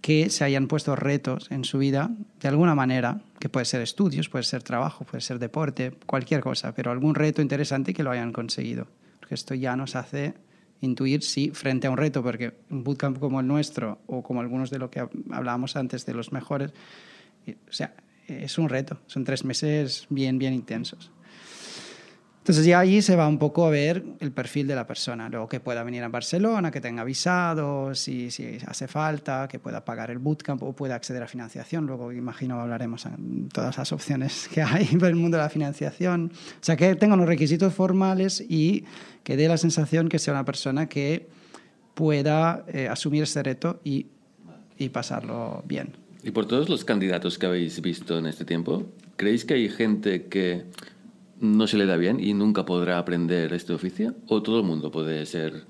que 0.00 0.30
se 0.30 0.44
hayan 0.44 0.68
puesto 0.68 0.94
retos 0.94 1.50
en 1.50 1.64
su 1.64 1.78
vida 1.78 2.10
de 2.40 2.48
alguna 2.48 2.74
manera, 2.74 3.22
que 3.38 3.48
puede 3.48 3.64
ser 3.64 3.80
estudios, 3.80 4.28
puede 4.28 4.44
ser 4.44 4.62
trabajo, 4.62 5.04
puede 5.04 5.20
ser 5.20 5.38
deporte, 5.38 5.92
cualquier 6.06 6.42
cosa, 6.42 6.72
pero 6.72 6.90
algún 6.90 7.14
reto 7.14 7.42
interesante 7.42 7.94
que 7.94 8.02
lo 8.02 8.10
hayan 8.10 8.32
conseguido. 8.32 8.86
Porque 9.18 9.34
esto 9.34 9.54
ya 9.54 9.74
nos 9.74 9.96
hace 9.96 10.34
intuir 10.80 11.22
si 11.22 11.50
frente 11.50 11.86
a 11.86 11.90
un 11.90 11.96
reto, 11.96 12.22
porque 12.22 12.54
un 12.70 12.84
bootcamp 12.84 13.18
como 13.18 13.40
el 13.40 13.46
nuestro 13.46 14.00
o 14.06 14.22
como 14.22 14.40
algunos 14.40 14.70
de 14.70 14.78
lo 14.78 14.90
que 14.90 15.00
hablábamos 15.30 15.76
antes 15.76 16.06
de 16.06 16.14
los 16.14 16.32
mejores, 16.32 16.72
eh, 17.46 17.56
o 17.68 17.72
sea, 17.72 17.94
es 18.26 18.58
un 18.58 18.68
reto, 18.68 18.98
son 19.06 19.24
tres 19.24 19.44
meses 19.44 20.06
bien, 20.10 20.38
bien 20.38 20.52
intensos. 20.52 21.10
Entonces 22.46 22.64
ya 22.64 22.78
ahí 22.78 23.02
se 23.02 23.16
va 23.16 23.26
un 23.26 23.40
poco 23.40 23.66
a 23.66 23.70
ver 23.70 24.04
el 24.20 24.30
perfil 24.30 24.68
de 24.68 24.76
la 24.76 24.86
persona, 24.86 25.28
luego 25.28 25.48
que 25.48 25.58
pueda 25.58 25.82
venir 25.82 26.04
a 26.04 26.08
Barcelona, 26.08 26.70
que 26.70 26.80
tenga 26.80 27.02
visado, 27.02 27.92
si, 27.96 28.30
si 28.30 28.58
hace 28.64 28.86
falta, 28.86 29.48
que 29.48 29.58
pueda 29.58 29.84
pagar 29.84 30.12
el 30.12 30.18
bootcamp 30.18 30.62
o 30.62 30.72
pueda 30.72 30.94
acceder 30.94 31.24
a 31.24 31.26
financiación. 31.26 31.86
Luego 31.88 32.12
imagino 32.12 32.60
hablaremos 32.60 33.02
de 33.02 33.48
todas 33.52 33.76
las 33.76 33.90
opciones 33.90 34.48
que 34.54 34.62
hay 34.62 34.88
en 34.92 35.04
el 35.04 35.16
mundo 35.16 35.38
de 35.38 35.42
la 35.42 35.48
financiación. 35.48 36.30
O 36.32 36.64
sea, 36.64 36.76
que 36.76 36.94
tenga 36.94 37.14
unos 37.14 37.26
requisitos 37.26 37.74
formales 37.74 38.40
y 38.48 38.84
que 39.24 39.36
dé 39.36 39.48
la 39.48 39.56
sensación 39.56 40.08
que 40.08 40.20
sea 40.20 40.32
una 40.32 40.44
persona 40.44 40.88
que 40.88 41.26
pueda 41.94 42.64
eh, 42.68 42.86
asumir 42.86 43.24
este 43.24 43.42
reto 43.42 43.80
y, 43.82 44.06
y 44.78 44.90
pasarlo 44.90 45.64
bien. 45.66 45.96
Y 46.22 46.30
por 46.30 46.46
todos 46.46 46.68
los 46.68 46.84
candidatos 46.84 47.40
que 47.40 47.46
habéis 47.46 47.80
visto 47.80 48.16
en 48.16 48.26
este 48.26 48.44
tiempo, 48.44 48.86
¿creéis 49.16 49.44
que 49.44 49.54
hay 49.54 49.68
gente 49.68 50.26
que 50.26 50.62
no 51.40 51.66
se 51.66 51.76
le 51.76 51.86
da 51.86 51.96
bien 51.96 52.20
y 52.20 52.34
nunca 52.34 52.64
podrá 52.64 52.98
aprender 52.98 53.52
este 53.52 53.72
oficio? 53.72 54.14
¿O 54.28 54.42
todo 54.42 54.58
el 54.58 54.64
mundo 54.64 54.90
puede 54.90 55.24
ser 55.26 55.64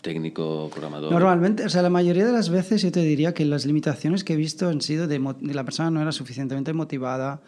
técnico, 0.00 0.68
programador? 0.70 1.12
Normalmente, 1.12 1.64
o 1.64 1.68
sea, 1.68 1.82
la 1.82 1.90
mayoría 1.90 2.26
de 2.26 2.32
las 2.32 2.50
veces 2.50 2.82
yo 2.82 2.90
te 2.90 3.00
diría 3.00 3.34
que 3.34 3.44
las 3.44 3.66
limitaciones 3.66 4.24
que 4.24 4.34
he 4.34 4.36
visto 4.36 4.68
han 4.68 4.80
sido 4.80 5.06
de, 5.06 5.18
de 5.40 5.54
la 5.54 5.64
persona 5.64 5.90
no 5.90 6.00
era 6.00 6.12
suficientemente 6.12 6.72
motivada 6.72 7.40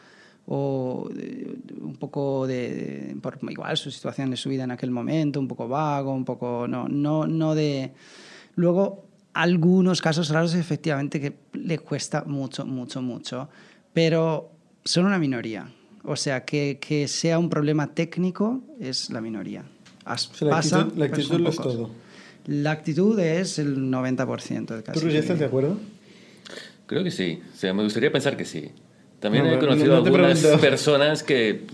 o 0.46 1.08
de, 1.12 1.56
un 1.80 1.96
poco 1.96 2.46
de, 2.46 3.14
de, 3.14 3.16
por 3.20 3.38
igual 3.48 3.76
su 3.76 3.90
situación 3.90 4.30
de 4.30 4.36
su 4.36 4.48
vida 4.48 4.64
en 4.64 4.70
aquel 4.70 4.90
momento, 4.90 5.40
un 5.40 5.48
poco 5.48 5.68
vago, 5.68 6.12
un 6.12 6.24
poco 6.24 6.68
no 6.68 6.86
no 6.86 7.26
no 7.26 7.54
de 7.54 7.92
luego 8.56 9.06
algunos 9.32 10.02
casos 10.02 10.28
raros 10.28 10.54
efectivamente 10.54 11.20
que 11.20 11.34
le 11.54 11.78
cuesta 11.78 12.24
mucho, 12.26 12.64
mucho, 12.64 13.02
mucho, 13.02 13.48
pero 13.92 14.50
son 14.84 15.06
una 15.06 15.18
minoría. 15.18 15.66
O 16.04 16.16
sea, 16.16 16.44
que, 16.44 16.78
que 16.80 17.08
sea 17.08 17.38
un 17.38 17.48
problema 17.48 17.94
técnico 17.94 18.60
es 18.80 19.10
la 19.10 19.20
minoría. 19.20 19.64
As- 20.04 20.30
O 20.30 20.34
sea, 20.34 20.48
la 20.48 20.54
pasa, 20.56 20.80
actitud, 20.80 20.98
la 20.98 21.04
pero 21.06 21.14
actitud 21.16 21.40
lo 21.40 21.48
es 21.50 21.56
todo. 21.56 21.90
La 22.46 22.70
actitud 22.72 23.18
es 23.18 23.58
el 23.58 23.78
90% 23.90 24.66
de 24.76 24.82
casi. 24.82 25.00
¿Tú, 25.00 25.06
Roger, 25.06 25.20
estás 25.20 25.38
de 25.38 25.44
acuerdo? 25.46 25.78
Creo 26.86 27.02
que 27.02 27.10
sí. 27.10 27.40
O 27.54 27.56
sea, 27.56 27.72
me 27.72 27.82
gustaría 27.82 28.12
pensar 28.12 28.36
que 28.36 28.44
sí. 28.44 28.70
También 29.18 29.44
No, 29.44 29.52
he 29.52 29.54
no, 29.54 29.60
conocido 29.60 29.96
no 29.96 30.02
te 30.02 30.08
algunas 30.10 30.38
pregunto. 30.40 30.60
personas 30.60 31.22
que, 31.22 31.64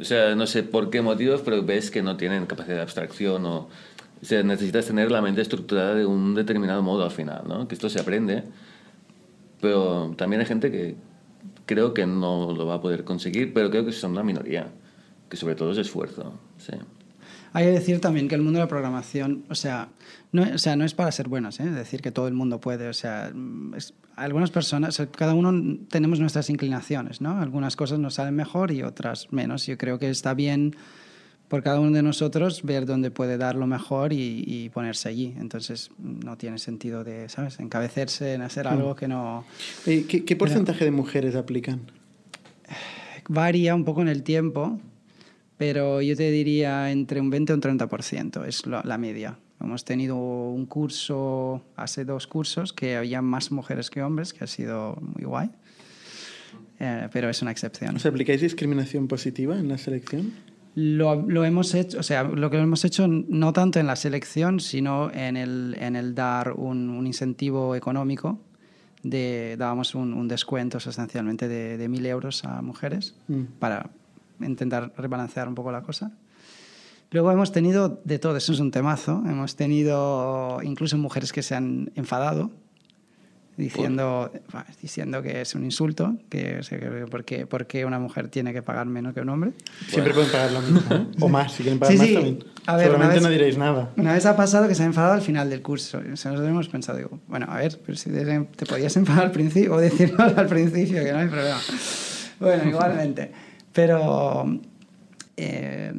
o 0.00 0.04
sea, 0.04 0.36
no 0.36 0.46
sé 0.46 0.62
por 0.62 0.88
qué 0.90 1.02
motivos, 1.02 1.40
pero 1.44 1.64
ves 1.64 1.90
que 1.90 2.00
no 2.02 2.16
tienen 2.16 2.46
capacidad 2.46 2.76
de 2.76 2.82
abstracción 2.82 3.44
o, 3.46 3.56
o 3.62 3.68
sea, 4.24 4.44
necesitas 4.44 4.86
tener 4.86 5.10
la 5.10 5.20
mente 5.20 5.40
estructurada 5.40 5.96
de 5.96 6.06
un 6.06 6.36
determinado 6.36 6.80
modo 6.84 7.02
al 7.04 7.10
final, 7.10 7.42
¿no? 7.48 7.66
Que 7.66 7.74
esto 7.74 7.88
se 7.90 7.98
aprende, 7.98 8.44
pero 9.60 10.14
también 10.16 10.40
hay 10.40 10.46
gente 10.46 10.70
que 10.70 10.94
creo 11.70 11.94
que 11.94 12.04
no 12.06 12.52
lo 12.52 12.66
va 12.66 12.74
a 12.74 12.80
poder 12.80 13.04
conseguir, 13.04 13.54
pero 13.54 13.70
creo 13.70 13.84
que 13.86 13.92
son 13.92 14.10
una 14.12 14.24
minoría, 14.24 14.72
que 15.28 15.36
sobre 15.36 15.54
todo 15.54 15.70
es 15.72 15.78
esfuerzo, 15.78 16.34
sí. 16.58 16.72
Hay 17.52 17.64
que 17.66 17.70
decir 17.72 18.00
también 18.00 18.28
que 18.28 18.34
el 18.34 18.42
mundo 18.42 18.58
de 18.58 18.64
la 18.64 18.68
programación, 18.68 19.44
o 19.48 19.54
sea, 19.54 19.88
no, 20.32 20.42
o 20.54 20.58
sea, 20.58 20.76
no 20.76 20.84
es 20.84 20.94
para 20.94 21.10
ser 21.12 21.28
buenos, 21.28 21.58
¿eh? 21.60 21.64
es 21.64 21.74
decir, 21.74 22.00
que 22.02 22.10
todo 22.12 22.28
el 22.28 22.34
mundo 22.34 22.60
puede, 22.60 22.88
o 22.88 22.92
sea, 22.92 23.30
mm, 23.34 23.74
es- 23.74 23.94
algunas 24.16 24.50
personas, 24.50 24.90
o 24.90 24.92
sea, 24.92 25.06
cada 25.06 25.34
uno 25.34 25.78
tenemos 25.88 26.20
nuestras 26.20 26.50
inclinaciones, 26.50 27.20
¿no? 27.20 27.40
Algunas 27.40 27.74
cosas 27.76 27.98
nos 27.98 28.14
salen 28.14 28.34
mejor 28.36 28.70
y 28.70 28.82
otras 28.82 29.32
menos. 29.32 29.66
Yo 29.66 29.78
creo 29.78 29.98
que 29.98 30.10
está 30.10 30.34
bien 30.34 30.76
por 31.50 31.64
cada 31.64 31.80
uno 31.80 31.90
de 31.90 32.02
nosotros 32.04 32.62
ver 32.62 32.86
dónde 32.86 33.10
puede 33.10 33.36
dar 33.36 33.56
lo 33.56 33.66
mejor 33.66 34.12
y, 34.12 34.44
y 34.46 34.68
ponerse 34.68 35.08
allí. 35.08 35.34
Entonces, 35.36 35.90
no 35.98 36.38
tiene 36.38 36.58
sentido 36.58 37.02
de, 37.02 37.28
¿sabes?, 37.28 37.58
encabecerse 37.58 38.34
en 38.34 38.42
hacer 38.42 38.68
algo 38.68 38.94
que 38.94 39.08
no... 39.08 39.44
¿Qué, 39.84 40.06
qué 40.06 40.36
porcentaje 40.36 40.84
de 40.84 40.92
mujeres 40.92 41.34
aplican? 41.34 41.90
Varía 43.28 43.74
un 43.74 43.84
poco 43.84 44.00
en 44.00 44.06
el 44.06 44.22
tiempo, 44.22 44.78
pero 45.56 46.00
yo 46.00 46.14
te 46.16 46.30
diría 46.30 46.92
entre 46.92 47.20
un 47.20 47.30
20 47.30 47.52
y 47.52 47.54
un 47.56 47.62
30%, 47.62 48.46
es 48.46 48.64
la, 48.66 48.96
media. 48.96 49.36
Hemos 49.60 49.84
tenido 49.84 50.16
un 50.16 50.66
curso, 50.66 51.64
hace 51.74 52.04
dos 52.04 52.28
cursos, 52.28 52.72
que 52.72 52.94
había 52.94 53.22
más 53.22 53.50
mujeres 53.50 53.90
que 53.90 54.04
hombres, 54.04 54.32
que 54.32 54.44
ha 54.44 54.46
sido 54.46 54.96
muy 55.00 55.24
guay, 55.24 55.50
Eh, 56.78 57.08
pero 57.12 57.28
es 57.28 57.42
una 57.42 57.50
excepción. 57.50 57.96
O 57.96 57.98
sea, 57.98 58.10
¿aplicáis 58.10 58.40
discriminación 58.40 59.06
positiva 59.06 59.58
en 59.58 59.68
la 59.68 59.76
selección? 59.76 60.32
Lo, 60.82 61.16
lo 61.16 61.44
hemos 61.44 61.74
hecho, 61.74 61.98
o 61.98 62.02
sea, 62.02 62.22
lo 62.24 62.50
que 62.50 62.58
hemos 62.58 62.84
hecho 62.84 63.06
no 63.06 63.52
tanto 63.52 63.78
en 63.80 63.86
la 63.86 63.96
selección, 63.96 64.60
sino 64.60 65.10
en 65.12 65.36
el, 65.36 65.76
en 65.78 65.94
el 65.96 66.14
dar 66.14 66.52
un, 66.52 66.88
un 66.88 67.06
incentivo 67.06 67.74
económico. 67.74 68.38
De, 69.02 69.56
dábamos 69.58 69.94
un, 69.94 70.12
un 70.12 70.28
descuento 70.28 70.78
sustancialmente 70.78 71.48
de, 71.48 71.78
de 71.78 71.88
1.000 71.88 72.06
euros 72.06 72.44
a 72.44 72.60
mujeres 72.62 73.14
Mm. 73.28 73.44
para 73.58 73.90
intentar 74.40 74.92
rebalancear 74.96 75.48
un 75.48 75.54
poco 75.54 75.72
la 75.72 75.82
cosa. 75.82 76.12
Luego 77.10 77.32
hemos 77.32 77.50
tenido 77.50 78.00
de 78.04 78.18
todo, 78.18 78.36
eso 78.36 78.52
es 78.52 78.60
un 78.60 78.70
temazo. 78.70 79.22
Hemos 79.26 79.56
tenido 79.56 80.60
incluso 80.62 80.96
mujeres 80.96 81.32
que 81.32 81.42
se 81.42 81.54
han 81.54 81.90
enfadado 81.94 82.50
diciendo, 83.60 84.32
diciendo 84.82 85.22
que 85.22 85.40
es 85.40 85.54
un 85.54 85.64
insulto, 85.64 86.16
que, 86.28 86.60
porque, 87.10 87.46
porque 87.46 87.84
una 87.84 87.98
mujer 87.98 88.28
tiene 88.28 88.52
que 88.52 88.62
pagar 88.62 88.86
menos 88.86 89.14
que 89.14 89.20
un 89.20 89.28
hombre. 89.28 89.52
Siempre 89.88 90.12
pueden 90.14 90.30
pagar 90.30 90.52
lo 90.52 90.60
mismo, 90.62 90.80
¿no? 90.90 91.06
O 91.20 91.28
más, 91.28 91.52
si 91.52 91.62
quieren 91.62 91.78
pagar 91.78 91.92
Sí, 91.92 91.98
más 91.98 92.06
sí. 92.08 92.14
también. 92.14 92.44
A 92.66 92.76
ver, 92.76 92.86
Seguramente 92.86 93.14
vez- 93.16 93.22
no 93.22 93.30
diréis 93.30 93.58
nada. 93.58 93.90
Una 93.96 94.12
vez 94.14 94.26
ha 94.26 94.36
pasado 94.36 94.66
que 94.68 94.74
se 94.74 94.82
ha 94.82 94.86
enfadado 94.86 95.14
al 95.14 95.22
final 95.22 95.48
del 95.50 95.62
curso. 95.62 95.98
O 95.98 96.16
sea, 96.16 96.30
nosotros 96.32 96.48
hemos 96.48 96.68
pensado, 96.68 96.98
digo, 96.98 97.18
bueno, 97.28 97.46
a 97.48 97.56
ver, 97.58 97.78
pero 97.84 97.96
si 97.96 98.10
te, 98.10 98.66
podías 98.66 98.96
enfadar 98.96 99.24
al 99.26 99.30
principio 99.32 99.74
o 99.74 99.80
decirlo 99.80 100.22
al 100.36 100.46
principio, 100.46 101.02
que 101.04 101.12
no 101.12 101.18
hay 101.18 101.28
problema. 101.28 101.58
Bueno, 102.38 102.68
igualmente. 102.68 103.32
Pero 103.72 104.60
eh, 105.40 105.92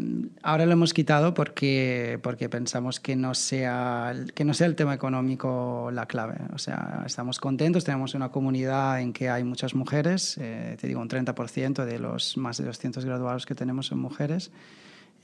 ahora 0.44 0.66
lo 0.66 0.74
hemos 0.74 0.94
quitado 0.94 1.34
porque, 1.34 2.20
porque 2.22 2.48
pensamos 2.50 3.00
que 3.00 3.16
no, 3.16 3.34
sea, 3.34 4.14
que 4.36 4.46
no 4.46 4.54
sea 4.54 4.68
el 4.68 4.76
tema 4.76 4.94
económico 4.94 5.90
la 5.92 6.06
clave. 6.06 6.36
O 6.54 6.58
sea, 6.58 7.04
estamos 7.06 7.40
contentos, 7.40 7.84
tenemos 7.84 8.14
una 8.14 8.30
comunidad 8.30 9.02
en 9.02 9.14
que 9.14 9.30
hay 9.30 9.44
muchas 9.44 9.74
mujeres, 9.76 10.38
eh, 10.40 10.78
te 10.80 10.88
digo, 10.88 11.02
un 11.02 11.10
30% 11.10 11.86
de 11.86 12.00
los 12.00 12.38
más 12.38 12.58
de 12.58 12.66
200 12.66 13.04
graduados 13.06 13.46
que 13.46 13.56
tenemos 13.56 13.88
son 13.88 14.00
mujeres. 14.00 14.52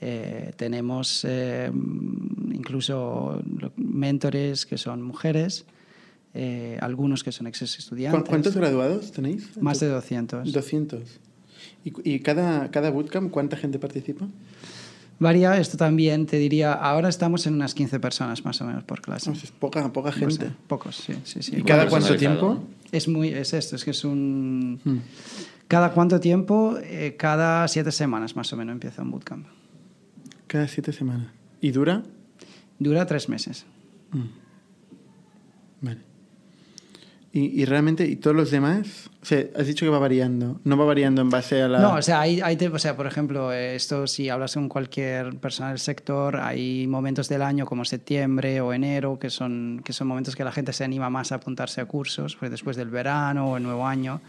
Eh, 0.00 0.52
tenemos 0.56 1.24
eh, 1.28 1.70
incluso 2.52 3.42
mentores 3.76 4.64
que 4.66 4.78
son 4.78 5.02
mujeres, 5.02 5.64
eh, 6.34 6.78
algunos 6.80 7.24
que 7.24 7.32
son 7.32 7.46
ex 7.46 7.58
¿Cu- 7.58 7.64
estudiantes. 7.64 8.22
¿Cuántos 8.28 8.54
graduados 8.56 9.12
tenéis? 9.12 9.56
Más 9.60 9.80
de 9.80 9.88
200. 9.88 10.52
200. 10.52 11.20
¿Y, 11.84 12.18
cada, 12.20 12.70
cada 12.70 12.90
bootcamp 12.90 13.30
cuánta 13.30 13.56
gente 13.56 13.78
participa? 13.78 14.26
Varía 15.20 15.56
esto 15.58 15.76
también, 15.76 16.26
te 16.26 16.36
diría, 16.36 16.72
ahora 16.72 17.08
estamos 17.08 17.46
en 17.46 17.54
unas 17.54 17.74
15 17.74 17.98
personas 17.98 18.44
más 18.44 18.60
o 18.60 18.64
menos 18.66 18.84
por 18.84 19.00
clase. 19.00 19.30
No, 19.30 19.36
es 19.36 19.50
poca, 19.50 19.92
poca 19.92 20.12
sé, 20.12 20.20
gente. 20.20 20.50
pocos, 20.68 20.96
sí, 20.96 21.14
sí, 21.24 21.42
sí. 21.42 21.56
¿Y 21.56 21.62
cada 21.62 21.88
cuánto 21.88 22.16
tiempo? 22.16 22.62
Es 22.92 23.08
muy, 23.08 23.28
es 23.28 23.52
esto, 23.52 23.76
es 23.76 23.84
que 23.84 23.90
es 23.90 24.04
un... 24.04 24.80
Hmm. 24.84 24.98
¿Cada 25.66 25.92
cuánto 25.92 26.20
tiempo? 26.20 26.78
Eh, 26.82 27.16
cada 27.18 27.66
siete 27.68 27.92
semanas 27.92 28.36
más 28.36 28.52
o 28.52 28.56
menos 28.56 28.72
empieza 28.72 29.02
un 29.02 29.10
bootcamp. 29.10 29.46
Cada 30.46 30.68
siete 30.68 30.92
semanas. 30.92 31.28
¿Y 31.60 31.72
dura? 31.72 32.02
Dura 32.78 33.04
tres 33.06 33.28
meses. 33.28 33.66
Vale. 35.80 35.98
Y, 37.30 37.60
y 37.60 37.64
realmente, 37.66 38.06
¿y 38.06 38.16
todos 38.16 38.34
los 38.34 38.50
demás? 38.50 39.10
O 39.22 39.26
sea, 39.26 39.44
has 39.54 39.66
dicho 39.66 39.84
que 39.84 39.90
va 39.90 39.98
variando. 39.98 40.60
No 40.64 40.78
va 40.78 40.86
variando 40.86 41.20
en 41.20 41.28
base 41.28 41.60
a 41.60 41.68
la... 41.68 41.78
No, 41.78 41.94
o 41.94 42.02
sea, 42.02 42.20
hay, 42.20 42.40
hay 42.40 42.56
o 42.56 42.78
sea, 42.78 42.96
por 42.96 43.06
ejemplo, 43.06 43.52
eh, 43.52 43.74
esto 43.74 44.06
si 44.06 44.30
hablas 44.30 44.54
con 44.54 44.68
cualquier 44.68 45.36
persona 45.36 45.68
del 45.68 45.78
sector, 45.78 46.36
hay 46.36 46.86
momentos 46.86 47.28
del 47.28 47.42
año 47.42 47.66
como 47.66 47.84
septiembre 47.84 48.60
o 48.62 48.72
enero, 48.72 49.18
que 49.18 49.28
son, 49.28 49.82
que 49.84 49.92
son 49.92 50.08
momentos 50.08 50.36
que 50.36 50.44
la 50.44 50.52
gente 50.52 50.72
se 50.72 50.84
anima 50.84 51.10
más 51.10 51.30
a 51.32 51.36
apuntarse 51.36 51.82
a 51.82 51.84
cursos, 51.84 52.34
pues 52.36 52.50
después 52.50 52.76
del 52.76 52.88
verano 52.88 53.52
o 53.52 53.56
el 53.58 53.62
nuevo 53.62 53.86
año. 53.86 54.22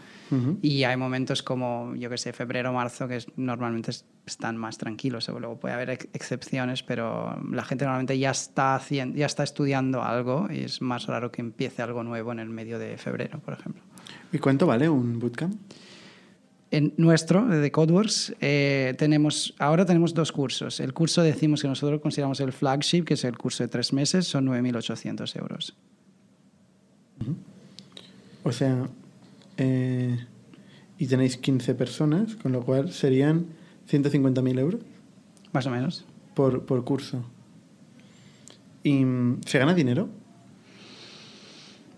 Y 0.62 0.84
hay 0.84 0.96
momentos 0.96 1.42
como, 1.42 1.94
yo 1.96 2.08
que 2.08 2.16
sé, 2.18 2.32
febrero, 2.32 2.72
marzo, 2.72 3.08
que 3.08 3.16
es- 3.16 3.26
normalmente 3.36 3.90
es- 3.90 4.04
están 4.26 4.56
más 4.56 4.78
tranquilos. 4.78 5.28
Luego 5.28 5.58
puede 5.58 5.74
haber 5.74 5.90
ex- 5.90 6.08
excepciones, 6.12 6.82
pero 6.82 7.36
la 7.50 7.64
gente 7.64 7.84
normalmente 7.84 8.18
ya 8.18 8.30
está, 8.30 8.76
haciendo, 8.76 9.16
ya 9.16 9.26
está 9.26 9.42
estudiando 9.42 10.02
algo 10.02 10.46
y 10.50 10.60
es 10.60 10.80
más 10.82 11.06
raro 11.06 11.32
que 11.32 11.40
empiece 11.40 11.82
algo 11.82 12.04
nuevo 12.04 12.30
en 12.32 12.38
el 12.38 12.48
medio 12.48 12.78
de 12.78 12.96
febrero, 12.96 13.40
por 13.40 13.54
ejemplo. 13.54 13.82
¿Y 14.32 14.38
cuánto 14.38 14.66
vale 14.66 14.88
un 14.88 15.18
bootcamp? 15.18 15.54
En 16.72 16.94
nuestro, 16.98 17.44
de 17.46 17.72
Codeworks, 17.72 18.36
eh, 18.40 18.94
tenemos, 18.96 19.54
ahora 19.58 19.84
tenemos 19.84 20.14
dos 20.14 20.30
cursos. 20.30 20.78
El 20.78 20.92
curso 20.94 21.20
decimos 21.22 21.62
que 21.62 21.66
nosotros 21.66 22.00
consideramos 22.00 22.38
el 22.38 22.52
flagship, 22.52 23.02
que 23.02 23.14
es 23.14 23.24
el 23.24 23.36
curso 23.36 23.64
de 23.64 23.68
tres 23.68 23.92
meses, 23.92 24.28
son 24.28 24.44
9.800 24.46 25.34
euros. 25.34 25.74
O 28.44 28.52
sea, 28.52 28.86
eh, 29.60 30.18
y 30.98 31.06
tenéis 31.06 31.36
15 31.36 31.74
personas, 31.74 32.34
con 32.36 32.52
lo 32.52 32.62
cual 32.62 32.92
serían 32.92 33.46
150.000 33.90 34.58
euros 34.58 34.80
Más 35.52 35.66
o 35.66 35.70
menos. 35.70 36.04
por, 36.34 36.64
por 36.64 36.82
curso. 36.84 37.22
¿Y 38.82 39.04
se 39.46 39.58
gana 39.58 39.74
dinero? 39.74 40.08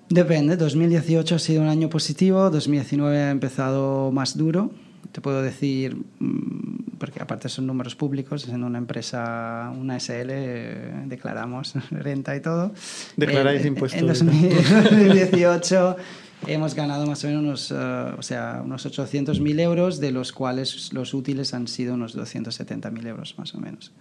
Depende, 0.08 0.56
2018 0.56 1.36
ha 1.36 1.38
sido 1.38 1.62
un 1.62 1.68
año 1.68 1.88
positivo, 1.88 2.50
2019 2.50 3.18
ha 3.18 3.30
empezado 3.30 4.10
más 4.12 4.36
duro. 4.36 4.70
Te 5.12 5.20
puedo 5.20 5.42
decir, 5.42 5.96
mm, 6.18 6.98
porque 6.98 7.20
aparte 7.22 7.48
son 7.48 7.66
números 7.66 7.94
públicos, 7.94 8.42
siendo 8.42 8.66
una 8.66 8.78
empresa, 8.78 9.72
una 9.78 9.96
SL, 9.98 10.30
eh, 10.30 10.92
declaramos 11.06 11.74
renta 11.90 12.36
y 12.36 12.40
todo. 12.40 12.72
Declaráis 13.16 13.64
Eh, 13.64 13.68
impuestos 13.68 14.20
En 14.20 14.26
y 14.26 14.48
tal. 14.48 14.84
2018 14.84 15.96
hemos 16.46 16.74
ganado 16.74 17.06
más 17.06 17.24
o 17.24 17.28
menos 17.28 17.42
unos, 17.42 17.70
eh, 17.70 18.14
o 18.18 18.22
sea, 18.22 18.62
unos 18.64 18.84
800.000 18.86 19.60
euros, 19.60 20.00
de 20.00 20.12
los 20.12 20.32
cuales 20.32 20.92
los 20.92 21.14
útiles 21.14 21.54
han 21.54 21.68
sido 21.68 21.94
unos 21.94 22.16
270.000 22.16 23.06
euros 23.06 23.34
más 23.38 23.54
o 23.54 23.58
menos. 23.60 23.92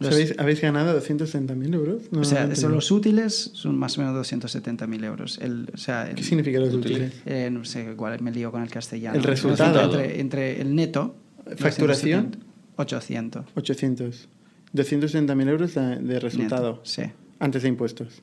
Los- 0.00 0.12
¿Habéis, 0.14 0.34
habéis 0.38 0.60
ganado 0.60 0.92
270.000 1.00 1.74
euros? 1.74 2.02
No, 2.12 2.20
o 2.20 2.24
sea, 2.24 2.46
no 2.46 2.52
eso, 2.52 2.68
los 2.68 2.90
útiles 2.92 3.50
son 3.54 3.76
más 3.76 3.98
o 3.98 4.02
menos 4.02 4.14
270.000 4.14 5.04
euros. 5.04 5.38
El, 5.42 5.68
o 5.74 5.76
sea, 5.76 6.08
el- 6.08 6.14
¿Qué 6.14 6.22
significa 6.22 6.60
los 6.60 6.72
útiles? 6.72 7.12
eh, 7.26 7.50
no 7.52 7.64
sé, 7.64 7.82
igual 7.90 8.20
me 8.20 8.30
lío 8.30 8.52
con 8.52 8.62
el 8.62 8.70
castellano. 8.70 9.16
El 9.16 9.24
resultado. 9.24 9.82
Entre, 9.82 10.20
entre 10.20 10.60
el 10.60 10.74
neto. 10.74 11.16
¿Facturación? 11.56 12.36
800. 12.76 13.44
800. 13.56 14.28
270.000 14.74 15.48
euros 15.48 15.74
de, 15.74 15.96
de 15.96 16.20
resultado. 16.20 16.70
Neto, 16.74 16.80
sí. 16.84 17.02
Antes 17.40 17.62
de 17.62 17.68
impuestos. 17.68 18.22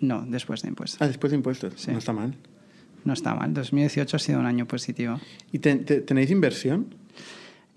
No, 0.00 0.24
después 0.28 0.62
de 0.62 0.68
impuestos. 0.68 1.00
Ah, 1.02 1.08
después 1.08 1.30
de 1.32 1.36
impuestos. 1.36 1.72
Sí. 1.76 1.90
No 1.90 1.98
está 1.98 2.12
mal. 2.12 2.34
No 3.04 3.12
está 3.12 3.34
mal. 3.34 3.52
2018 3.54 4.16
ha 4.16 4.20
sido 4.20 4.40
un 4.40 4.46
año 4.46 4.66
positivo. 4.66 5.18
¿Y 5.52 5.58
te- 5.58 5.76
te- 5.76 6.00
tenéis 6.00 6.30
inversión? 6.30 6.94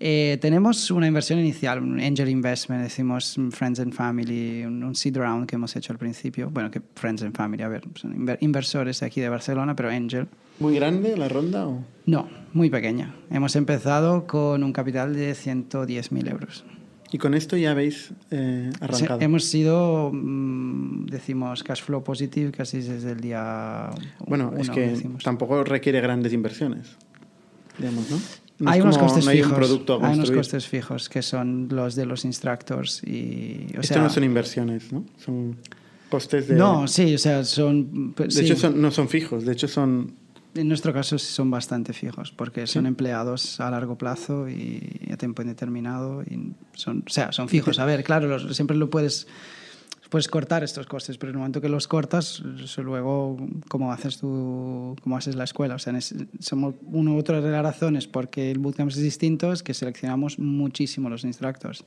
Eh, 0.00 0.38
tenemos 0.40 0.90
una 0.90 1.06
inversión 1.06 1.38
inicial, 1.38 1.80
un 1.80 2.00
angel 2.00 2.28
investment, 2.28 2.82
decimos 2.82 3.36
friends 3.52 3.78
and 3.80 3.92
family, 3.94 4.64
un, 4.64 4.82
un, 4.82 4.94
seed 4.94 5.16
round 5.16 5.46
que 5.46 5.54
hemos 5.54 5.74
hecho 5.76 5.92
al 5.92 5.98
principio. 5.98 6.50
Bueno, 6.50 6.70
que 6.70 6.82
friends 6.96 7.22
and 7.22 7.34
family, 7.34 7.62
a 7.62 7.68
ver, 7.68 7.82
son 7.94 8.12
inver 8.14 8.36
inversores 8.40 9.00
de 9.00 9.06
aquí 9.06 9.20
de 9.20 9.28
Barcelona, 9.28 9.74
pero 9.76 9.88
angel. 9.90 10.26
¿Muy 10.58 10.74
grande 10.74 11.16
la 11.16 11.28
ronda? 11.28 11.66
O? 11.68 11.84
No, 12.06 12.28
muy 12.52 12.70
pequeña. 12.70 13.14
Hemos 13.30 13.56
empezado 13.56 14.26
con 14.26 14.62
un 14.64 14.72
capital 14.72 15.14
de 15.14 15.32
110.000 15.34 16.28
euros. 16.30 16.64
Y 17.14 17.18
con 17.18 17.34
esto 17.34 17.56
ya 17.56 17.70
habéis 17.70 18.10
eh, 18.32 18.72
arrancado. 18.80 19.20
Sí, 19.20 19.24
hemos 19.24 19.44
sido, 19.44 20.10
mmm, 20.12 21.06
decimos, 21.06 21.62
cash 21.62 21.82
flow 21.82 22.02
positive 22.02 22.50
casi 22.50 22.78
desde 22.80 23.12
el 23.12 23.20
día. 23.20 23.90
Bueno, 24.26 24.48
uno, 24.52 24.60
es 24.60 24.68
que 24.68 24.88
decimos. 24.88 25.22
tampoco 25.22 25.62
requiere 25.62 26.00
grandes 26.00 26.32
inversiones. 26.32 26.96
Digamos, 27.78 28.10
¿no? 28.10 28.18
No 28.58 28.68
hay 28.68 28.80
unos 28.80 28.96
como- 28.98 29.06
costes 29.06 29.24
no 29.26 29.30
hay 29.30 29.36
fijos. 29.44 29.70
un 29.70 30.04
hay 30.04 30.14
unos 30.14 30.32
costes 30.32 30.66
fijos 30.66 31.08
que 31.08 31.22
son 31.22 31.68
los 31.70 31.94
de 31.94 32.04
los 32.04 32.24
instructors 32.24 33.00
y. 33.04 33.66
O 33.76 33.80
Esto 33.80 33.94
sea, 33.94 34.02
no 34.02 34.10
son 34.10 34.24
inversiones, 34.24 34.92
¿no? 34.92 35.04
Son 35.24 35.56
costes 36.10 36.48
de... 36.48 36.56
No, 36.56 36.88
sí, 36.88 37.14
o 37.14 37.18
sea, 37.18 37.44
son. 37.44 38.12
De 38.16 38.28
sí, 38.28 38.40
hecho, 38.44 38.56
son- 38.56 38.82
no 38.82 38.90
son 38.90 39.08
fijos. 39.08 39.44
De 39.44 39.52
hecho, 39.52 39.68
son... 39.68 40.14
En 40.54 40.68
nuestro 40.68 40.92
caso 40.92 41.18
sí 41.18 41.26
son 41.32 41.50
bastante 41.50 41.92
fijos, 41.92 42.30
porque 42.30 42.66
son 42.68 42.86
empleados 42.86 43.58
a 43.60 43.70
largo 43.70 43.96
plazo 43.98 44.48
y 44.48 45.08
a 45.12 45.16
tiempo 45.16 45.42
indeterminado. 45.42 46.22
Y 46.22 46.52
son, 46.74 47.02
o 47.06 47.10
sea, 47.10 47.32
son 47.32 47.48
fijos. 47.48 47.78
A 47.80 47.84
ver, 47.84 48.04
claro, 48.04 48.28
los- 48.28 48.54
siempre 48.54 48.76
lo 48.76 48.88
puedes, 48.88 49.26
puedes 50.10 50.28
cortar 50.28 50.62
estos 50.62 50.86
costes, 50.86 51.18
pero 51.18 51.30
en 51.30 51.34
el 51.34 51.38
momento 51.40 51.60
que 51.60 51.68
los 51.68 51.88
cortas, 51.88 52.40
luego, 52.78 53.36
¿cómo 53.68 53.90
haces 53.92 54.18
tú, 54.18 54.94
cómo 55.02 55.16
haces 55.16 55.34
la 55.34 55.42
escuela? 55.42 55.74
O 55.74 55.78
sea, 55.80 55.96
ese- 55.98 56.28
somos 56.38 56.76
una 56.86 57.10
u 57.10 57.18
otra 57.18 57.40
de 57.40 57.50
las 57.50 57.62
razones 57.64 58.06
porque 58.06 58.52
el 58.52 58.58
bootcamp 58.60 58.90
es 58.92 58.96
distinto, 58.98 59.52
es 59.52 59.64
que 59.64 59.74
seleccionamos 59.74 60.38
muchísimo 60.38 61.08
los 61.10 61.24
instructors. 61.24 61.82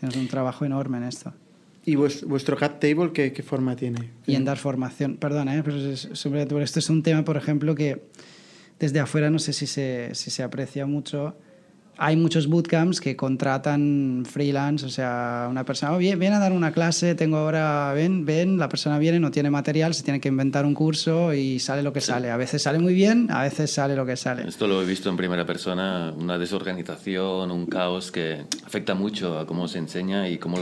Es 0.00 0.16
un 0.16 0.26
trabajo 0.28 0.64
enorme 0.64 0.96
en 0.96 1.04
esto. 1.04 1.34
¿Y 1.84 1.94
vues- 1.96 2.24
vuestro 2.26 2.56
cap 2.56 2.78
table 2.78 3.12
qué, 3.12 3.32
qué 3.32 3.42
forma 3.42 3.74
tiene? 3.76 4.10
y 4.26 4.34
en 4.34 4.44
dar 4.44 4.58
formación. 4.58 5.16
Perdona, 5.16 5.56
¿eh? 5.56 5.62
pero 5.64 5.76
es, 5.76 6.08
esto 6.60 6.78
es 6.78 6.90
un 6.90 7.02
tema, 7.02 7.24
por 7.24 7.36
ejemplo, 7.36 7.74
que 7.74 8.02
desde 8.78 9.00
afuera 9.00 9.30
no 9.30 9.38
sé 9.38 9.52
si 9.52 9.66
se, 9.66 10.10
si 10.14 10.30
se 10.30 10.42
aprecia 10.42 10.86
mucho. 10.86 11.36
Hay 11.98 12.16
muchos 12.16 12.46
bootcamps 12.46 12.98
que 12.98 13.14
contratan 13.14 14.24
freelance, 14.26 14.86
o 14.86 14.88
sea, 14.88 15.48
una 15.50 15.64
persona, 15.66 15.92
oh, 15.92 15.98
viene, 15.98 16.16
viene 16.16 16.36
a 16.36 16.38
dar 16.38 16.52
una 16.52 16.72
clase, 16.72 17.14
tengo 17.14 17.36
ahora, 17.36 17.92
ven, 17.94 18.24
ven, 18.24 18.56
la 18.56 18.70
persona 18.70 18.98
viene, 18.98 19.20
no 19.20 19.30
tiene 19.30 19.50
material, 19.50 19.92
se 19.92 20.02
tiene 20.02 20.18
que 20.18 20.28
inventar 20.28 20.64
un 20.64 20.72
curso 20.72 21.34
y 21.34 21.58
sale 21.58 21.82
lo 21.82 21.92
que 21.92 22.00
sale. 22.00 22.30
A 22.30 22.38
veces 22.38 22.62
sale 22.62 22.78
muy 22.78 22.94
bien, 22.94 23.28
a 23.30 23.42
veces 23.42 23.70
sale 23.70 23.96
lo 23.96 24.06
que 24.06 24.16
sale. 24.16 24.48
Esto 24.48 24.66
lo 24.66 24.80
he 24.82 24.86
visto 24.86 25.10
en 25.10 25.18
primera 25.18 25.44
persona, 25.44 26.14
una 26.16 26.38
desorganización, 26.38 27.50
un 27.50 27.66
caos 27.66 28.10
que 28.10 28.44
afecta 28.64 28.94
mucho 28.94 29.38
a 29.38 29.46
cómo 29.46 29.68
se 29.68 29.76
enseña 29.78 30.26
y 30.28 30.38
cómo 30.38 30.56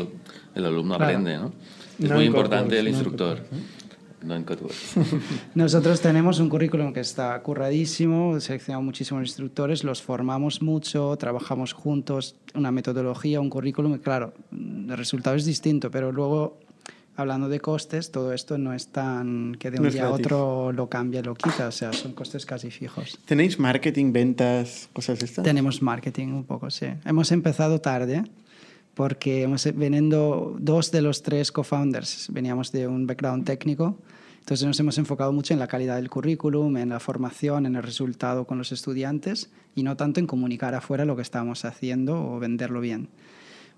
el 0.56 0.64
alumno 0.64 0.97
Claro. 0.97 1.04
aprende, 1.12 1.37
¿no? 1.37 1.52
Es 2.00 2.08
No 2.08 2.16
muy 2.16 2.25
importante 2.25 2.76
el 2.78 2.85
no 2.87 2.90
instructor. 2.90 3.38
Codeworks, 3.38 3.88
No 4.23 4.35
en 4.35 4.45
Codeworks. 4.45 4.97
Nosotros 5.55 6.01
tenemos 6.01 6.41
un 6.41 6.49
currículum 6.49 6.93
que 6.93 7.01
está 7.01 7.41
curradísimo, 7.41 8.39
seleccionamos 8.41 8.85
muchísimos 8.85 9.23
instructores, 9.23 9.85
los 9.85 10.03
formamos 10.03 10.61
mucho, 10.61 11.17
trabajamos 11.17 11.73
juntos, 11.73 12.37
una 12.55 12.73
metodología, 12.73 13.41
un 13.41 13.51
currículum, 13.51 13.95
y 13.95 13.99
claro, 13.99 14.35
el 14.53 14.97
resultado 14.97 15.37
es 15.37 15.45
distinto, 15.45 15.91
pero 15.91 16.11
luego, 16.11 16.59
hablando 17.17 17.49
de 17.49 17.61
costes, 17.61 18.11
todo 18.11 18.33
esto 18.33 18.59
no 18.59 18.75
es 18.75 18.89
tan 18.89 19.55
que 19.59 19.71
de 19.71 19.79
un 19.79 19.85
No 19.87 19.91
día 19.91 20.07
a 20.07 20.11
otro 20.11 20.73
lo 20.73 20.89
cambia, 20.89 21.23
lo 21.23 21.35
quita, 21.35 21.69
o 21.69 21.73
sea, 21.73 21.93
son 21.93 22.13
costes 22.13 22.45
casi 22.45 22.71
fijos. 22.71 23.19
¿Tenéis 23.25 23.59
marketing, 23.59 24.13
ventas, 24.13 24.89
cosas 24.93 25.23
estas? 25.23 25.45
Tenemos 25.45 25.81
marketing 25.81 26.29
un 26.29 26.45
poco, 26.45 26.71
sí. 26.71 26.87
Hemos 27.05 27.31
empezado 27.31 27.81
tarde 27.81 28.25
porque 28.99 29.45
hemos 29.45 29.64
veniendo 29.76 30.57
dos 30.59 30.90
de 30.90 31.02
los 31.02 31.23
tres 31.23 31.52
co-founders 31.52 32.26
veníamos 32.33 32.73
de 32.73 32.88
un 32.88 33.07
background 33.07 33.45
técnico, 33.47 33.97
entonces 34.40 34.67
nos 34.67 34.81
hemos 34.81 34.99
enfocado 34.99 35.33
mucho 35.33 35.55
en 35.55 35.61
la 35.61 35.69
calidad 35.69 35.95
del 35.97 36.11
currículum, 36.11 36.76
en 36.78 36.89
la 36.89 36.99
formación, 36.99 37.65
en 37.67 37.76
el 37.76 37.84
resultado 37.84 38.45
con 38.45 38.58
los 38.58 38.73
estudiantes 38.73 39.52
y 39.76 39.84
no 39.84 39.97
tanto 39.97 40.19
en 40.19 40.26
comunicar 40.26 40.75
afuera 40.75 41.04
lo 41.04 41.15
que 41.15 41.23
estamos 41.23 41.65
haciendo 41.65 42.21
o 42.28 42.41
venderlo 42.41 42.80
bien. 42.80 43.08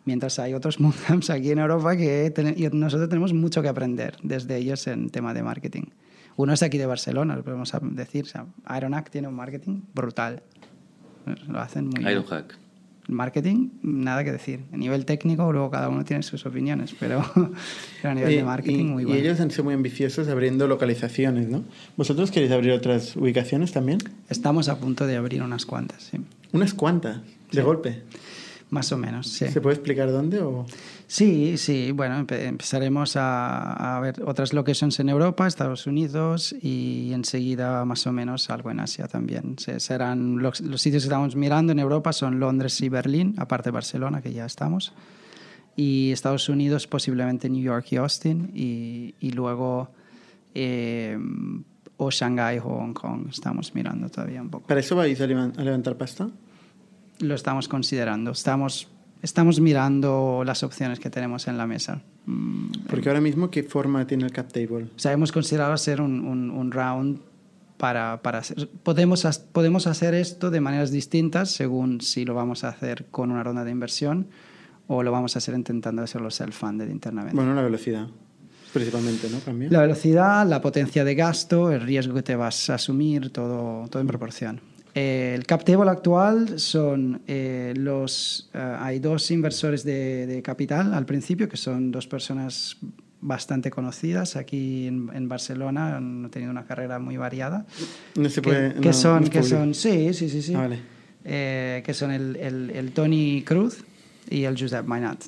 Mientras 0.06 0.38
hay 0.38 0.54
otros 0.54 0.78
bootcamps 0.83 1.28
aquí 1.28 1.50
en 1.50 1.59
Europa 1.59 1.98
que 1.98 2.30
ten- 2.35 2.56
nosotros 2.80 3.11
tenemos 3.11 3.35
mucho 3.35 3.61
que 3.61 3.68
aprender 3.68 4.16
desde 4.22 4.56
ellos 4.56 4.87
en 4.87 5.11
tema 5.11 5.35
de 5.35 5.42
marketing. 5.42 5.85
Uno 6.37 6.54
es 6.54 6.62
aquí 6.62 6.78
de 6.78 6.87
Barcelona, 6.87 7.37
lo 7.37 7.44
podemos 7.44 7.70
decir. 7.92 8.24
O 8.24 8.28
sea, 8.28 8.46
Ironac 8.74 9.11
tiene 9.11 9.28
un 9.28 9.35
marketing 9.35 9.83
brutal. 9.94 10.42
Lo 11.46 11.61
hacen 11.61 11.85
muy 11.88 11.98
bien. 11.98 12.09
Marketing, 13.12 13.68
nada 13.83 14.25
que 14.25 14.33
decir. 14.33 14.61
A 14.73 14.77
nivel 14.77 15.05
técnico, 15.05 15.53
luego 15.53 15.70
cada 15.70 15.88
uno 15.88 16.05
tiene 16.05 16.23
sus 16.23 16.46
opiniones, 16.46 16.94
pero, 16.99 17.23
pero 18.03 18.11
a 18.11 18.14
nivel 18.14 18.33
Y- 18.33 18.37
de 18.37 18.44
marketing, 18.44 18.79
y, 18.81 18.85
muy 18.85 19.03
y 19.03 19.07
bueno. 19.07 19.20
ellos 19.20 19.40
han 19.40 19.51
sido 19.51 19.64
muy 19.64 19.75
ambiciosos 19.75 20.29
abriendo 20.29 20.66
localizaciones, 20.68 21.49
¿no? 21.49 21.64
¿Vosotros 21.96 22.31
queréis 22.31 22.53
abrir 22.53 22.73
otras 22.73 23.16
ubicaciones 23.16 23.73
también? 23.73 23.99
Estamos 24.29 24.68
a 24.68 24.79
punto 24.79 25.07
de 25.07 25.16
abrir 25.16 25.42
unas 25.42 25.66
cuantas, 25.66 26.03
sí. 26.11 26.18
Unas 26.53 26.75
cuantas, 26.75 27.20
de 27.53 27.62
golpe. 27.62 28.03
Más 28.70 28.92
o 28.92 28.96
menos, 28.96 29.26
sí. 29.26 29.48
¿Se 29.48 29.61
puede 29.61 29.74
explicar 29.74 30.12
dónde? 30.12 30.38
O... 30.40 30.64
Sí, 31.09 31.59
sí. 31.59 31.90
Bueno, 31.90 32.20
empe- 32.24 32.44
empezaremos 32.46 33.16
a, 33.16 33.96
a 33.96 34.00
ver 34.00 34.22
otras 34.24 34.52
locations 34.52 35.00
en 35.00 35.09
Europa, 35.09 35.48
Estados 35.48 35.88
Unidos 35.88 36.54
y 36.62 37.11
enseguida 37.12 37.85
más 37.85 38.06
o 38.06 38.12
menos 38.12 38.48
algo 38.48 38.70
en 38.70 38.78
Asia 38.78 39.09
también. 39.09 39.56
Se- 39.59 39.80
serán 39.80 40.38
los, 40.38 40.61
los 40.61 40.80
sitios 40.80 41.02
que 41.02 41.09
estamos 41.09 41.35
mirando 41.35 41.72
en 41.72 41.80
Europa 41.80 42.12
son 42.12 42.38
Londres 42.38 42.80
y 42.80 42.88
Berlín, 42.88 43.35
aparte 43.38 43.70
de 43.70 43.72
Barcelona, 43.72 44.22
que 44.22 44.33
ya 44.33 44.46
estamos. 44.46 44.92
Y 45.74 46.12
Estados 46.12 46.48
Unidos 46.48 46.87
posiblemente 46.87 47.48
New 47.50 47.62
York 47.62 47.87
y 47.90 47.96
Austin 47.96 48.52
y, 48.54 49.14
y 49.18 49.33
luego 49.33 49.90
eh, 50.54 51.18
o 51.96 52.11
Shanghai 52.11 52.59
o 52.59 52.62
Hong 52.62 52.92
Kong 52.92 53.26
estamos 53.30 53.74
mirando 53.74 54.09
todavía 54.09 54.40
un 54.42 54.50
poco. 54.50 54.66
¿Para 54.68 54.78
eso 54.80 54.94
vais 54.94 55.20
a 55.20 55.26
levantar 55.26 55.96
pasta? 55.96 56.28
Lo 57.20 57.35
estamos 57.35 57.68
considerando. 57.68 58.30
Estamos, 58.33 58.88
estamos 59.22 59.61
mirando 59.61 60.42
las 60.44 60.62
opciones 60.62 60.98
que 61.00 61.11
tenemos 61.11 61.48
en 61.48 61.59
la 61.59 61.66
mesa. 61.66 62.02
Mm, 62.26 62.70
Porque 62.88 63.09
ahora 63.09 63.20
mismo, 63.20 63.50
¿qué 63.50 63.62
forma 63.62 64.06
tiene 64.06 64.24
el 64.24 64.33
cap 64.33 64.50
table? 64.52 64.85
O 64.94 64.98
sea, 64.98 65.12
hemos 65.12 65.33
considerado 65.33 65.72
hacer 65.72 66.00
un, 66.00 66.20
un- 66.26 66.50
un 66.50 66.70
round 66.72 67.18
para, 67.76 68.20
para 68.22 68.38
hacer... 68.38 68.68
Podemos, 68.83 69.24
podemos 69.52 69.87
hacer 69.87 70.14
esto 70.14 70.50
de 70.50 70.61
maneras 70.61 70.90
distintas 70.90 71.50
según 71.50 72.00
si 72.00 72.24
lo 72.24 72.35
vamos 72.35 72.64
a 72.64 72.68
hacer 72.68 73.06
con 73.11 73.30
una 73.30 73.42
ronda 73.42 73.64
de 73.64 73.70
inversión 73.70 74.26
o 74.87 75.02
lo 75.02 75.12
vamos 75.12 75.37
a 75.37 75.38
hacer 75.38 75.54
intentando 75.54 76.02
hacerlo 76.02 76.30
self-funded 76.30 76.88
internamente. 76.90 77.37
Bueno, 77.37 77.54
la 77.54 77.62
velocidad, 77.62 78.09
principalmente, 78.72 79.28
¿no? 79.30 79.38
Cambia. 79.40 79.68
La 79.70 79.80
velocidad, 79.83 80.46
la 80.46 80.61
potencia 80.61 81.04
de 81.04 81.14
gasto, 81.14 81.70
el 81.70 81.80
riesgo 81.83 82.14
que 82.14 82.22
te 82.22 82.35
vas 82.37 82.68
a 82.70 82.74
asumir, 82.74 83.30
todo, 83.30 83.87
todo 83.88 84.00
en 84.02 84.09
proporción. 84.09 84.61
Eh, 84.94 85.35
el 85.37 85.46
cap 85.46 85.62
table 85.64 85.88
actual 85.90 86.59
son 86.59 87.22
eh, 87.26 87.72
los... 87.76 88.50
eh, 88.55 88.76
hay 88.81 88.98
dos 88.98 89.31
inversores 89.31 89.85
de, 89.85 90.26
de 90.26 90.42
capital 90.42 90.92
al 90.94 91.07
principio, 91.07 91.48
que 91.48 91.57
son 91.57 91.92
dos 91.92 92.07
personas 92.09 92.76
bastante 93.20 93.70
conocidas 93.70 94.35
aquí 94.37 94.87
en, 94.87 95.11
en 95.14 95.29
Barcelona, 95.29 95.96
han 95.96 96.29
tenido 96.31 96.50
una 96.50 96.64
carrera 96.64 96.98
muy 96.98 97.16
variada. 97.18 97.66
No 98.16 98.29
se 98.31 98.40
puede... 98.42 98.74
que 98.74 98.88
no, 98.88 98.92
son, 98.92 99.24
no 99.24 99.31
que 99.31 99.42
son, 99.42 99.74
sí, 99.74 100.12
sí, 100.14 100.29
sí, 100.29 100.42
sí. 100.42 100.55
Ah, 100.55 100.61
vale. 100.62 100.81
Eh, 101.24 101.83
que 101.85 101.92
son 101.94 102.11
el, 102.12 102.35
el, 102.37 102.70
el 102.70 102.92
Tony 102.92 103.42
Cruz 103.46 103.85
y 104.31 104.44
el 104.44 104.59
Josep 104.59 104.87
Mainat. 104.87 105.22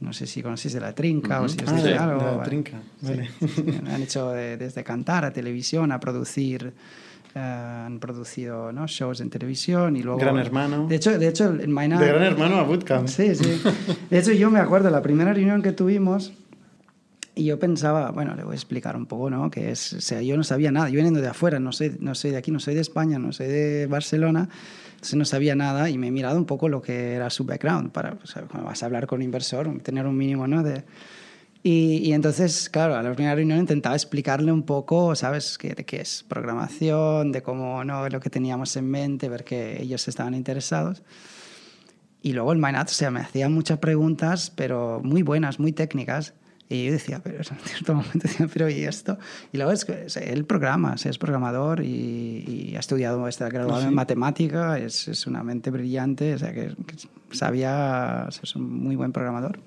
No 0.00 0.12
sé 0.12 0.26
si 0.26 0.40
conocéis 0.42 0.74
de 0.74 0.80
la 0.80 0.94
trinca 0.94 1.40
o 1.40 1.44
Ujú. 1.46 1.54
si 1.54 1.64
os 1.64 1.68
Ah, 1.68 1.74
dice 1.76 1.88
de- 1.88 1.94
algo. 1.98 2.18
de 2.20 2.24
la 2.24 2.30
vale. 2.36 2.48
trinca, 2.48 2.80
vale. 3.02 3.28
Sí, 3.40 3.48
sí. 3.48 3.64
Han 3.92 4.02
hecho 4.02 4.30
de- 4.30 4.56
desde 4.56 4.82
cantar 4.84 5.24
a 5.24 5.32
televisión, 5.32 5.90
a 5.92 5.98
producir, 6.00 6.72
han 7.34 7.98
producido 8.00 8.72
¿no? 8.72 8.86
shows 8.86 9.20
en 9.20 9.30
televisión 9.30 9.96
y 9.96 10.02
luego... 10.02 10.18
Gran 10.18 10.38
Hermano. 10.38 10.86
De 10.86 10.96
hecho, 10.96 11.18
de 11.18 11.28
hecho 11.28 11.50
el 11.50 11.68
Mainat... 11.68 12.00
De 12.00 12.08
Gran 12.08 12.22
Hermano 12.22 12.56
a 12.56 12.62
Bootcamp. 12.64 13.08
Sí, 13.08 13.34
sí. 13.34 13.60
De 14.10 14.18
hecho, 14.18 14.32
yo 14.32 14.50
me 14.50 14.60
acuerdo 14.60 14.90
la 14.90 15.02
primera 15.02 15.32
reunión 15.32 15.62
que 15.62 15.72
tuvimos 15.72 16.32
y 17.34 17.44
yo 17.44 17.58
pensaba, 17.58 18.10
bueno, 18.10 18.34
le 18.34 18.44
voy 18.44 18.52
a 18.52 18.56
explicar 18.56 18.96
un 18.96 19.06
poco, 19.06 19.30
¿no? 19.30 19.50
Que 19.50 19.70
es, 19.70 19.94
o 19.94 20.00
sea, 20.00 20.20
yo 20.20 20.36
no 20.36 20.44
sabía 20.44 20.70
nada, 20.70 20.90
yo 20.90 20.96
veniendo 20.96 21.20
de 21.20 21.28
afuera, 21.28 21.58
no 21.58 21.72
soy, 21.72 21.96
no 21.98 22.14
soy 22.14 22.30
de 22.32 22.36
aquí, 22.36 22.50
no 22.50 22.60
soy 22.60 22.74
de 22.74 22.82
España, 22.82 23.18
no 23.18 23.32
soy 23.32 23.46
de 23.46 23.86
Barcelona, 23.86 24.50
entonces 24.92 25.14
no 25.14 25.24
sabía 25.24 25.54
nada 25.54 25.88
y 25.88 25.96
me 25.96 26.08
he 26.08 26.10
mirado 26.10 26.36
un 26.36 26.44
poco 26.44 26.68
lo 26.68 26.82
que 26.82 27.14
era 27.14 27.30
su 27.30 27.44
background 27.44 27.90
para, 27.90 28.18
o 28.22 28.26
sea, 28.26 28.42
cuando 28.42 28.68
vas 28.68 28.82
a 28.82 28.86
hablar 28.86 29.06
con 29.06 29.20
un 29.20 29.22
inversor, 29.22 29.80
tener 29.82 30.06
un 30.06 30.16
mínimo, 30.16 30.46
¿no? 30.46 30.62
De, 30.62 30.84
y, 31.64 31.98
y 31.98 32.12
entonces, 32.12 32.68
claro, 32.68 32.96
a 32.96 33.02
la 33.02 33.12
primera 33.12 33.36
reunión 33.36 33.60
intentaba 33.60 33.94
explicarle 33.94 34.50
un 34.50 34.64
poco, 34.64 35.14
¿sabes?, 35.14 35.58
qué, 35.58 35.74
de 35.74 35.84
qué 35.84 36.00
es 36.00 36.24
programación, 36.24 37.30
de 37.30 37.42
cómo, 37.42 37.84
¿no?, 37.84 38.08
lo 38.08 38.18
que 38.18 38.30
teníamos 38.30 38.76
en 38.76 38.90
mente, 38.90 39.28
ver 39.28 39.44
que 39.44 39.80
ellos 39.80 40.08
estaban 40.08 40.34
interesados. 40.34 41.02
Y 42.20 42.32
luego 42.32 42.52
el 42.52 42.58
Mainat, 42.58 42.88
o 42.88 42.92
sea, 42.92 43.10
me 43.10 43.20
hacía 43.20 43.48
muchas 43.48 43.78
preguntas, 43.78 44.52
pero 44.54 45.00
muy 45.04 45.22
buenas, 45.22 45.60
muy 45.60 45.72
técnicas. 45.72 46.34
Y 46.68 46.86
yo 46.86 46.92
decía, 46.92 47.20
pero 47.22 47.38
en 47.38 47.58
cierto 47.64 47.94
momento 47.94 48.20
decía, 48.22 48.48
pero 48.52 48.68
¿y 48.68 48.82
esto? 48.82 49.18
Y 49.52 49.58
luego 49.58 49.70
es 49.70 49.84
que 49.84 50.06
él 50.20 50.44
programa, 50.44 50.96
es 50.96 51.18
programador 51.18 51.84
y, 51.84 52.70
y 52.72 52.76
ha 52.76 52.80
estudiado, 52.80 53.28
está 53.28 53.48
graduado 53.48 53.78
¿Ah, 53.78 53.82
sí? 53.82 53.88
en 53.88 53.94
matemática, 53.94 54.78
es, 54.78 55.06
es, 55.06 55.28
una 55.28 55.44
mente 55.44 55.70
brillante, 55.70 56.34
o 56.34 56.38
sea 56.38 56.52
que, 56.52 56.74
que 56.86 56.96
sabía, 57.36 58.28
es 58.42 58.56
un 58.56 58.82
muy 58.82 58.96
buen 58.96 59.12
programador. 59.12 59.60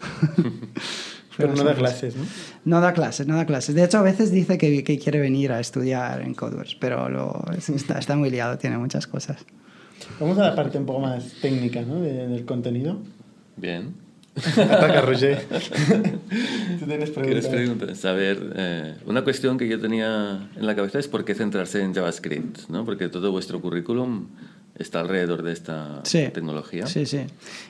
Pero 1.36 1.54
no 1.54 1.64
da 1.64 1.74
clases, 1.74 2.16
¿no? 2.16 2.24
No 2.64 2.80
da 2.80 2.92
clases, 2.92 3.26
no 3.26 3.36
da 3.36 3.46
clases. 3.46 3.74
De 3.74 3.84
hecho, 3.84 3.98
a 3.98 4.02
veces 4.02 4.30
dice 4.30 4.58
que, 4.58 4.82
que 4.84 4.98
quiere 4.98 5.20
venir 5.20 5.52
a 5.52 5.60
estudiar 5.60 6.22
en 6.22 6.34
Codeworks, 6.34 6.74
pero 6.74 7.08
lo, 7.08 7.44
está, 7.56 7.98
está, 7.98 8.16
muy 8.16 8.30
liado, 8.30 8.58
tiene 8.58 8.78
muchas 8.78 9.06
cosas. 9.06 9.44
Vamos 10.18 10.38
a 10.38 10.42
la 10.42 10.54
parte 10.54 10.78
un 10.78 10.86
poco 10.86 11.00
más 11.00 11.34
técnica 11.40 11.82
¿no? 11.82 12.00
de, 12.00 12.28
del 12.28 12.44
contenido. 12.44 12.98
Bien. 13.56 13.94
Ataca, 14.36 15.00
Roger. 15.02 15.44
Tú 16.78 16.86
tienes 16.86 17.10
preguntas. 17.10 17.24
¿Quieres 17.24 17.46
preguntas? 17.48 17.98
Saber, 17.98 18.52
eh, 18.56 18.94
una 19.06 19.22
cuestión 19.22 19.58
que 19.58 19.68
yo 19.68 19.80
tenía 19.80 20.50
en 20.56 20.66
la 20.66 20.74
cabeza 20.74 20.98
es 20.98 21.08
por 21.08 21.24
qué 21.24 21.34
centrarse 21.34 21.82
en 21.82 21.94
JavaScript, 21.94 22.68
¿no? 22.68 22.84
Porque 22.84 23.08
todo 23.08 23.32
vuestro 23.32 23.60
currículum 23.60 24.28
está 24.78 25.00
alrededor 25.00 25.42
de 25.42 25.52
esta 25.52 26.00
sí, 26.04 26.28
tecnología. 26.32 26.86
Sí, 26.86 27.06
sí. 27.06 27.20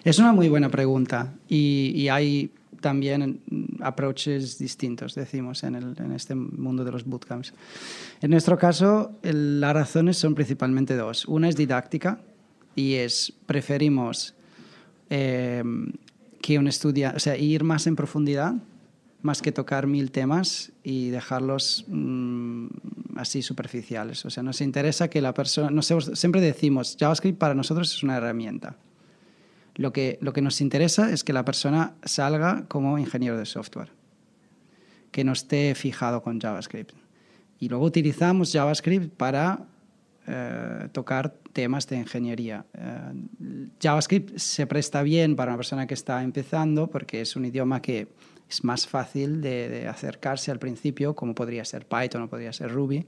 Es 0.04 0.18
una 0.18 0.32
muy 0.32 0.48
buena 0.48 0.68
pregunta 0.68 1.32
y, 1.48 1.92
y 1.96 2.08
hay 2.08 2.52
también 2.80 3.42
approaches 3.80 4.58
distintos, 4.58 5.14
decimos, 5.14 5.62
en, 5.64 5.74
el, 5.74 5.94
en, 5.98 6.12
este 6.12 6.34
mundo 6.34 6.84
de 6.84 6.92
los 6.92 7.04
bootcamps. 7.04 7.52
En 8.20 8.30
nuestro 8.30 8.58
caso, 8.58 9.18
las 9.22 9.74
razones 9.74 10.16
son 10.16 10.34
principalmente 10.34 10.96
dos. 10.96 11.26
Una 11.26 11.48
es 11.48 11.56
didáctica 11.56 12.20
y 12.74 12.94
es 12.94 13.32
preferimos 13.46 14.34
eh, 15.08 15.62
que 16.40 16.58
un 16.58 16.68
estudiante, 16.68 17.16
o 17.16 17.20
sea, 17.20 17.36
ir 17.36 17.64
más 17.64 17.86
en 17.86 17.96
profundidad, 17.96 18.54
más 19.22 19.42
que 19.42 19.52
tocar 19.52 19.86
mil 19.86 20.10
temas 20.10 20.72
y 20.82 21.10
dejarlos 21.10 21.84
mmm, 21.88 22.66
así 23.16 23.42
superficiales. 23.42 24.24
O 24.24 24.30
sea, 24.30 24.42
nos 24.42 24.60
interesa 24.60 25.08
que 25.08 25.20
la 25.20 25.34
persona, 25.34 25.82
siempre 25.82 26.40
decimos, 26.40 26.96
JavaScript 26.98 27.38
para 27.38 27.54
nosotros 27.54 27.92
es 27.94 28.02
una 28.02 28.16
herramienta. 28.16 28.76
Lo 29.76 29.92
que, 29.92 30.18
lo 30.20 30.32
que 30.32 30.42
nos 30.42 30.60
interesa 30.60 31.10
es 31.10 31.24
que 31.24 31.32
la 31.32 31.44
persona 31.44 31.94
salga 32.04 32.64
como 32.68 32.98
ingeniero 32.98 33.36
de 33.36 33.46
software, 33.46 33.90
que 35.10 35.24
no 35.24 35.32
esté 35.32 35.74
fijado 35.74 36.22
con 36.22 36.40
JavaScript. 36.40 36.94
Y 37.58 37.68
luego 37.68 37.84
utilizamos 37.84 38.52
JavaScript 38.52 39.14
para 39.16 39.66
eh, 40.26 40.88
tocar 40.92 41.34
temas 41.52 41.86
de 41.88 41.96
ingeniería. 41.96 42.64
Eh, 42.74 43.68
JavaScript 43.80 44.38
se 44.38 44.66
presta 44.66 45.02
bien 45.02 45.36
para 45.36 45.52
una 45.52 45.56
persona 45.56 45.86
que 45.86 45.94
está 45.94 46.22
empezando 46.22 46.88
porque 46.88 47.20
es 47.20 47.36
un 47.36 47.44
idioma 47.44 47.82
que 47.82 48.08
es 48.48 48.64
más 48.64 48.86
fácil 48.86 49.40
de, 49.40 49.68
de 49.68 49.88
acercarse 49.88 50.50
al 50.50 50.58
principio, 50.58 51.14
como 51.14 51.34
podría 51.34 51.64
ser 51.64 51.86
Python 51.86 52.22
o 52.22 52.28
podría 52.28 52.52
ser 52.52 52.70
Ruby. 52.70 53.06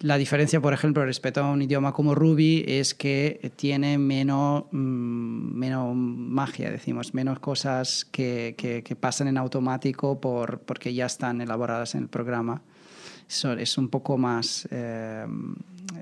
La 0.00 0.16
diferencia, 0.16 0.62
por 0.62 0.72
ejemplo, 0.72 1.04
respecto 1.04 1.42
a 1.42 1.50
un 1.50 1.60
idioma 1.60 1.92
como 1.92 2.14
Ruby 2.14 2.64
es 2.66 2.94
que 2.94 3.52
tiene 3.56 3.98
menos, 3.98 4.64
mmm, 4.70 5.58
menos 5.58 5.94
magia, 5.94 6.70
decimos, 6.70 7.12
menos 7.12 7.38
cosas 7.38 8.06
que, 8.06 8.54
que, 8.56 8.96
pasan 8.96 9.28
en 9.28 9.36
automático 9.36 10.18
por, 10.18 10.60
porque 10.60 10.94
ya 10.94 11.04
están 11.04 11.42
elaboradas 11.42 11.94
en 11.96 12.04
el 12.04 12.08
programa. 12.08 12.62
Es 13.28 13.76
un 13.76 13.90
poco 13.90 14.16
más 14.16 14.66
eh, 14.70 15.26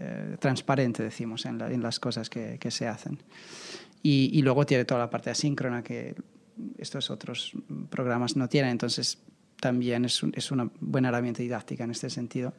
eh, 0.01 0.37
transparente, 0.39 1.03
decimos, 1.03 1.45
en, 1.45 1.59
la, 1.59 1.71
en, 1.71 1.83
las 1.83 1.99
cosas 1.99 2.31
que, 2.31 2.71
se 2.71 2.87
hacen. 2.87 3.19
Y, 4.01 4.31
y, 4.33 4.43
luego 4.43 4.65
tiene 4.65 4.85
toda 4.85 5.01
la 5.01 5.11
parte 5.11 5.31
asíncrona 5.31 5.83
que 5.83 6.15
estos 6.79 7.11
otros 7.11 7.53
programas 7.91 8.37
no 8.37 8.49
tienen, 8.49 8.71
entonces 8.71 9.19
también 9.61 10.05
es, 10.05 10.23
un, 10.23 10.33
es 10.37 10.53
una 10.53 10.71
buena 10.79 11.09
herramienta 11.09 11.43
didáctica 11.43 11.83
en 11.83 11.91
este 11.91 12.09
sentido. 12.11 12.55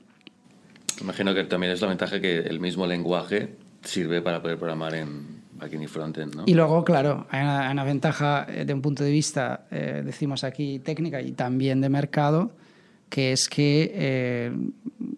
Imagino 1.02 1.34
que 1.34 1.44
también 1.46 1.74
es 1.74 1.82
la 1.82 1.88
ventaja 1.88 2.20
que 2.20 2.40
el 2.40 2.60
mismo 2.60 2.86
lenguaje 2.86 3.56
sirve 3.84 4.22
para 4.22 4.42
poder 4.42 4.58
programar 4.58 4.96
en 4.96 5.40
backend 5.54 5.84
y 5.84 5.88
frontend, 5.88 6.36
¿no? 6.36 6.44
Y 6.46 6.54
luego, 6.54 6.84
claro, 6.84 7.28
hay 7.30 7.42
una, 7.42 7.84
ventaja 7.84 8.46
de 8.46 8.74
un 8.74 8.82
punto 8.82 9.04
de 9.04 9.12
vista, 9.12 9.66
eh, 9.72 10.02
decimos 10.06 10.44
aquí, 10.44 10.80
técnica 10.80 11.22
y 11.22 11.32
también 11.34 11.82
de 11.82 11.90
mercado, 11.90 12.52
que 13.10 13.32
es 13.32 13.50
que, 13.50 13.92
eh, 13.94 14.52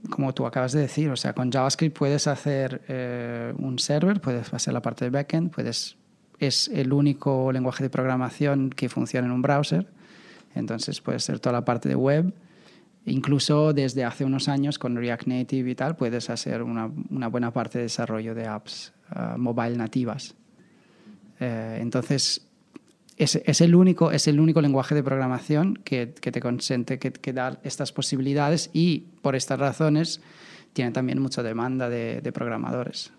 como 0.10 0.34
tú 0.34 0.46
acabas 0.46 0.72
de 0.72 0.82
decir, 0.82 1.10
o 1.10 1.16
sea, 1.16 1.34
con 1.34 1.52
JavaScript 1.52 1.98
puedes 1.98 2.28
hacer 2.28 2.82
eh, 2.88 3.54
un 3.58 3.80
server, 3.80 4.22
puedes 4.22 4.54
hacer 4.54 4.74
la 4.74 4.82
parte 4.82 5.06
de 5.06 5.12
backend, 5.12 5.52
puedes, 5.52 5.98
es 6.40 6.70
el 6.70 6.94
único 6.94 7.52
lenguaje 7.52 7.84
de 7.84 7.90
programación 7.90 8.70
que 8.70 8.90
funciona 8.90 9.28
en 9.28 9.34
un 9.34 9.42
browser, 9.42 9.88
entonces 10.56 11.02
puedes 11.02 11.24
hacer 11.24 11.40
toda 11.40 11.54
la 11.54 11.66
parte 11.66 11.90
de 11.90 11.96
web. 11.96 12.34
Incluso 13.06 13.74
desde 13.74 14.04
hace 14.04 14.26
unos 14.26 14.48
años 14.48 14.78
con 14.78 14.96
React 14.96 15.28
Native 15.28 15.72
y 15.72 15.76
tal 15.76 15.96
puedes 15.96 16.30
hacer 16.30 16.62
una, 16.62 16.88
buena 16.88 17.52
parte 17.52 17.80
de 17.80 17.86
desarrollo 17.86 18.36
de 18.36 18.46
apps 18.46 18.94
uh, 19.16 19.38
mobile 19.40 19.76
nativas. 19.76 20.36
Eh, 21.40 21.80
entonces, 21.82 22.48
es, 23.18 23.62
el 23.62 23.74
único, 23.76 24.12
es 24.12 24.28
el 24.28 24.40
único 24.40 24.62
lenguaje 24.62 24.94
de 24.94 25.04
programación 25.04 25.76
que, 25.84 26.08
te 26.08 26.40
consente, 26.40 27.00
que, 27.00 27.12
que, 27.12 27.34
da 27.34 27.60
estas 27.64 27.92
posibilidades 27.92 28.70
y 28.74 29.06
por 29.22 29.36
estas 29.36 29.60
razones 29.60 30.22
tiene 30.74 30.92
también 30.92 31.20
mucha 31.20 31.42
demanda 31.42 31.90
de, 31.90 32.22
de 32.22 32.32
programadores. 32.32 33.12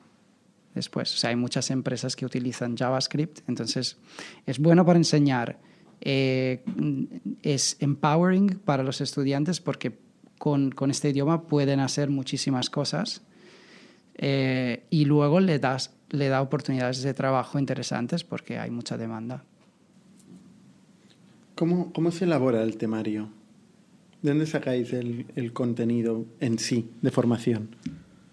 Después, 0.75 1.13
o 1.13 1.17
sea, 1.17 1.31
hay 1.31 1.37
muchas 1.37 1.71
empresas 1.71 2.17
que 2.17 2.25
utilizan 2.25 2.77
JavaScript, 2.77 3.41
entonces 3.49 3.99
es 4.47 4.59
bueno 4.59 4.87
para 4.87 4.99
enseñar 4.99 5.59
eh, 6.05 6.65
es 7.43 7.77
empowering 7.81 8.59
para 8.65 8.83
los 8.83 9.01
estudiantes 9.01 9.61
porque 9.61 9.99
con, 10.39 10.73
con, 10.73 10.91
este 10.91 11.11
idioma 11.11 11.47
pueden 11.47 11.79
hacer 11.79 12.11
muchísimas 12.11 12.71
cosas 12.71 13.23
eh, 14.17 14.83
y 14.91 15.05
luego 15.05 15.39
le, 15.39 15.61
das, 15.61 15.95
le 16.11 16.29
da 16.29 16.43
oportunidades 16.43 17.03
de 17.03 17.15
trabajo 17.15 17.59
interesantes 17.59 18.25
porque 18.25 18.59
hay 18.59 18.71
mucha 18.71 18.99
demanda. 18.99 19.45
¿Cómo, 21.55 21.93
cómo 21.93 22.11
se 22.11 22.25
elabora 22.25 22.63
el 22.65 22.77
temario? 22.77 23.29
¿De 24.23 24.31
dónde 24.31 24.47
sacáis 24.47 24.93
el, 24.93 25.27
el 25.37 25.53
contenido 25.53 26.27
en 26.41 26.59
sí 26.59 26.91
de 27.01 27.11
formación? 27.13 27.77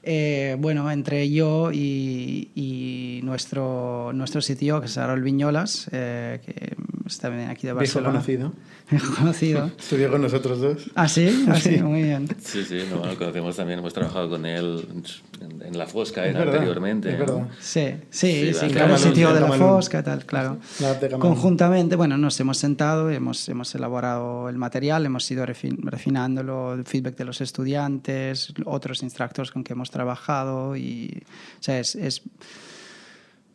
Eh, 0.01 0.55
bueno, 0.59 0.89
entre 0.89 1.29
yo 1.29 1.71
y, 1.71 2.49
y, 2.55 3.19
nuestro, 3.23 4.11
nuestro 4.13 4.41
sitio, 4.41 4.79
que 4.79 4.87
es 4.87 4.97
Harold 4.97 5.23
Viñolas, 5.23 5.89
eh, 5.91 6.39
que 6.43 6.75
está 7.13 7.49
aquí 7.49 7.67
de 7.67 7.73
Barcelona. 7.73 8.11
conocido. 8.11 8.53
conocido. 9.17 9.71
Estudió 9.77 10.09
con 10.09 10.21
nosotros 10.21 10.59
dos. 10.59 10.91
¿Ah, 10.95 11.07
sí? 11.07 11.45
Ah, 11.47 11.55
sí, 11.59 11.81
muy 11.81 12.03
bien. 12.03 12.27
Sí, 12.39 12.63
sí, 12.63 12.83
no, 12.89 13.05
lo 13.05 13.17
conocemos 13.17 13.55
también, 13.55 13.79
hemos 13.79 13.93
trabajado 13.93 14.29
con 14.29 14.45
él 14.45 14.87
en, 15.41 15.61
en 15.61 15.77
La 15.77 15.85
Fosca 15.87 16.25
era 16.25 16.39
verdad, 16.39 16.55
anteriormente. 16.55 17.11
Es 17.11 17.19
verdad. 17.19 17.47
Sí, 17.59 17.95
sí, 18.09 18.53
sí, 18.53 18.53
sí 18.53 18.67
claro, 18.67 18.93
el 18.93 18.99
sitio 18.99 19.33
de 19.33 19.41
La 19.41 19.51
Fosca, 19.51 20.03
tal, 20.03 20.25
claro. 20.25 20.59
Conjuntamente, 21.19 21.95
bueno, 21.95 22.17
nos 22.17 22.39
hemos 22.39 22.57
sentado, 22.57 23.09
hemos, 23.09 23.47
hemos 23.49 23.73
elaborado 23.75 24.49
el 24.49 24.57
material, 24.57 25.05
hemos 25.05 25.29
ido 25.29 25.45
refinándolo, 25.45 26.73
el 26.73 26.85
feedback 26.85 27.15
de 27.15 27.25
los 27.25 27.41
estudiantes, 27.41 28.53
otros 28.65 29.03
instructores 29.03 29.51
con 29.51 29.63
que 29.63 29.73
hemos 29.73 29.91
trabajado 29.91 30.75
y, 30.75 31.23
o 31.59 31.63
sea, 31.63 31.79
es, 31.79 31.95
es 31.95 32.21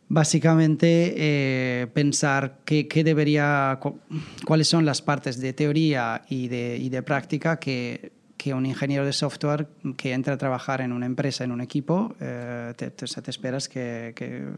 básicamente 0.07 1.13
eh, 1.17 1.87
pensar 1.87 2.59
qué, 2.65 2.87
qué, 2.87 3.03
debería, 3.03 3.77
cu 3.81 3.99
cuáles 4.45 4.67
son 4.67 4.85
las 4.85 5.01
partes 5.01 5.39
de 5.39 5.53
teoría 5.53 6.23
y 6.29 6.47
de, 6.47 6.77
y 6.77 6.89
de 6.89 7.01
práctica 7.01 7.59
que, 7.59 8.11
que, 8.37 8.53
un 8.53 8.65
ingeniero 8.65 9.05
de 9.05 9.13
software 9.13 9.67
que 9.97 10.13
entra 10.13 10.35
a 10.35 10.37
trabajar 10.37 10.81
en 10.81 10.91
una 10.91 11.05
empresa, 11.05 11.43
en 11.43 11.51
un 11.51 11.61
equipo, 11.61 12.15
eh, 12.19 12.73
te, 12.75 12.91
te, 12.91 13.05
te, 13.05 13.31
esperas 13.31 13.67
que, 13.67 14.13
que, 14.15 14.51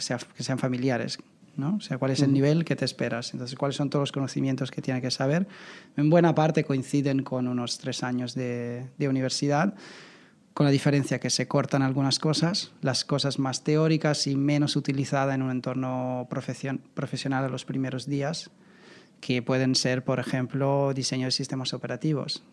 sea, 0.00 0.18
que, 0.18 0.42
sean 0.42 0.58
familiares. 0.58 1.18
¿no? 1.56 1.76
O 1.76 1.80
sea, 1.80 1.98
cuál 1.98 2.10
es 2.10 2.20
el 2.20 2.32
nivel 2.32 2.64
que 2.64 2.74
te 2.74 2.84
esperas. 2.84 3.32
Entonces, 3.32 3.56
cuáles 3.56 3.76
son 3.76 3.88
todos 3.88 4.02
los 4.02 4.12
conocimientos 4.12 4.72
que 4.72 4.82
tiene 4.82 5.00
que 5.00 5.12
saber. 5.12 5.46
En 5.96 6.10
buena 6.10 6.34
parte 6.34 6.64
coinciden 6.64 7.22
con 7.22 7.46
unos 7.46 7.78
tres 7.78 8.02
años 8.02 8.34
de, 8.34 8.88
de 8.98 9.08
universidad 9.08 9.74
con 10.54 10.64
la 10.64 10.70
diferencia 10.72 11.18
que 11.18 11.30
se 11.30 11.48
cortan 11.48 11.82
algunas 11.82 12.20
cosas, 12.20 12.70
las 12.80 13.04
cosas 13.04 13.40
más 13.40 13.64
teóricas 13.64 14.28
y 14.28 14.36
menos 14.36 14.76
utilizadas 14.76 15.34
en 15.34 15.42
un 15.42 15.50
entorno 15.50 16.28
profesion 16.30 16.80
profesional 16.94 17.44
a 17.44 17.48
los 17.48 17.64
primeros 17.64 18.06
días, 18.06 18.50
que 19.20 19.42
pueden 19.42 19.74
ser, 19.74 20.04
por 20.04 20.20
ejemplo, 20.20 20.92
diseño 20.94 21.26
de 21.26 21.32
sistemas 21.32 21.74
operativos, 21.74 22.44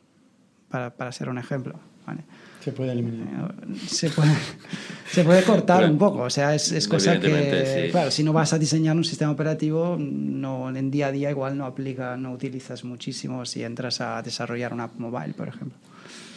para, 0.70 0.96
para 0.96 1.12
ser 1.12 1.30
un 1.30 1.38
ejemplo. 1.38 1.80
¿vale? 2.08 2.24
Se 2.64 2.72
puede 2.72 2.92
eliminar. 2.94 3.54
Se 3.88 4.10
puede, 4.10 4.32
se 5.12 5.24
puede 5.24 5.44
cortar 5.44 5.88
un 5.88 6.00
poco, 6.00 6.24
o 6.24 6.30
sea, 6.32 6.56
es, 6.56 6.72
es 6.72 6.88
cosa 6.88 7.20
que, 7.20 7.86
sí. 7.86 7.92
claro, 7.92 8.10
si 8.10 8.24
no 8.24 8.34
vas 8.34 8.54
a 8.54 8.58
diseñar 8.58 8.96
un 8.96 9.04
sistema 9.04 9.32
operativo, 9.32 9.96
no, 10.00 10.76
en 10.76 10.90
día 10.90 11.08
a 11.08 11.12
día 11.12 11.30
igual 11.30 11.56
no 11.56 11.66
aplica, 11.66 12.18
no 12.18 12.32
utilizas 12.32 12.84
muchísimo 12.84 13.46
si 13.46 13.64
entras 13.64 14.02
a 14.02 14.22
desarrollar 14.24 14.74
una 14.74 14.86
app 14.86 14.98
mobile, 14.98 15.34
por 15.34 15.48
ejemplo. 15.48 15.78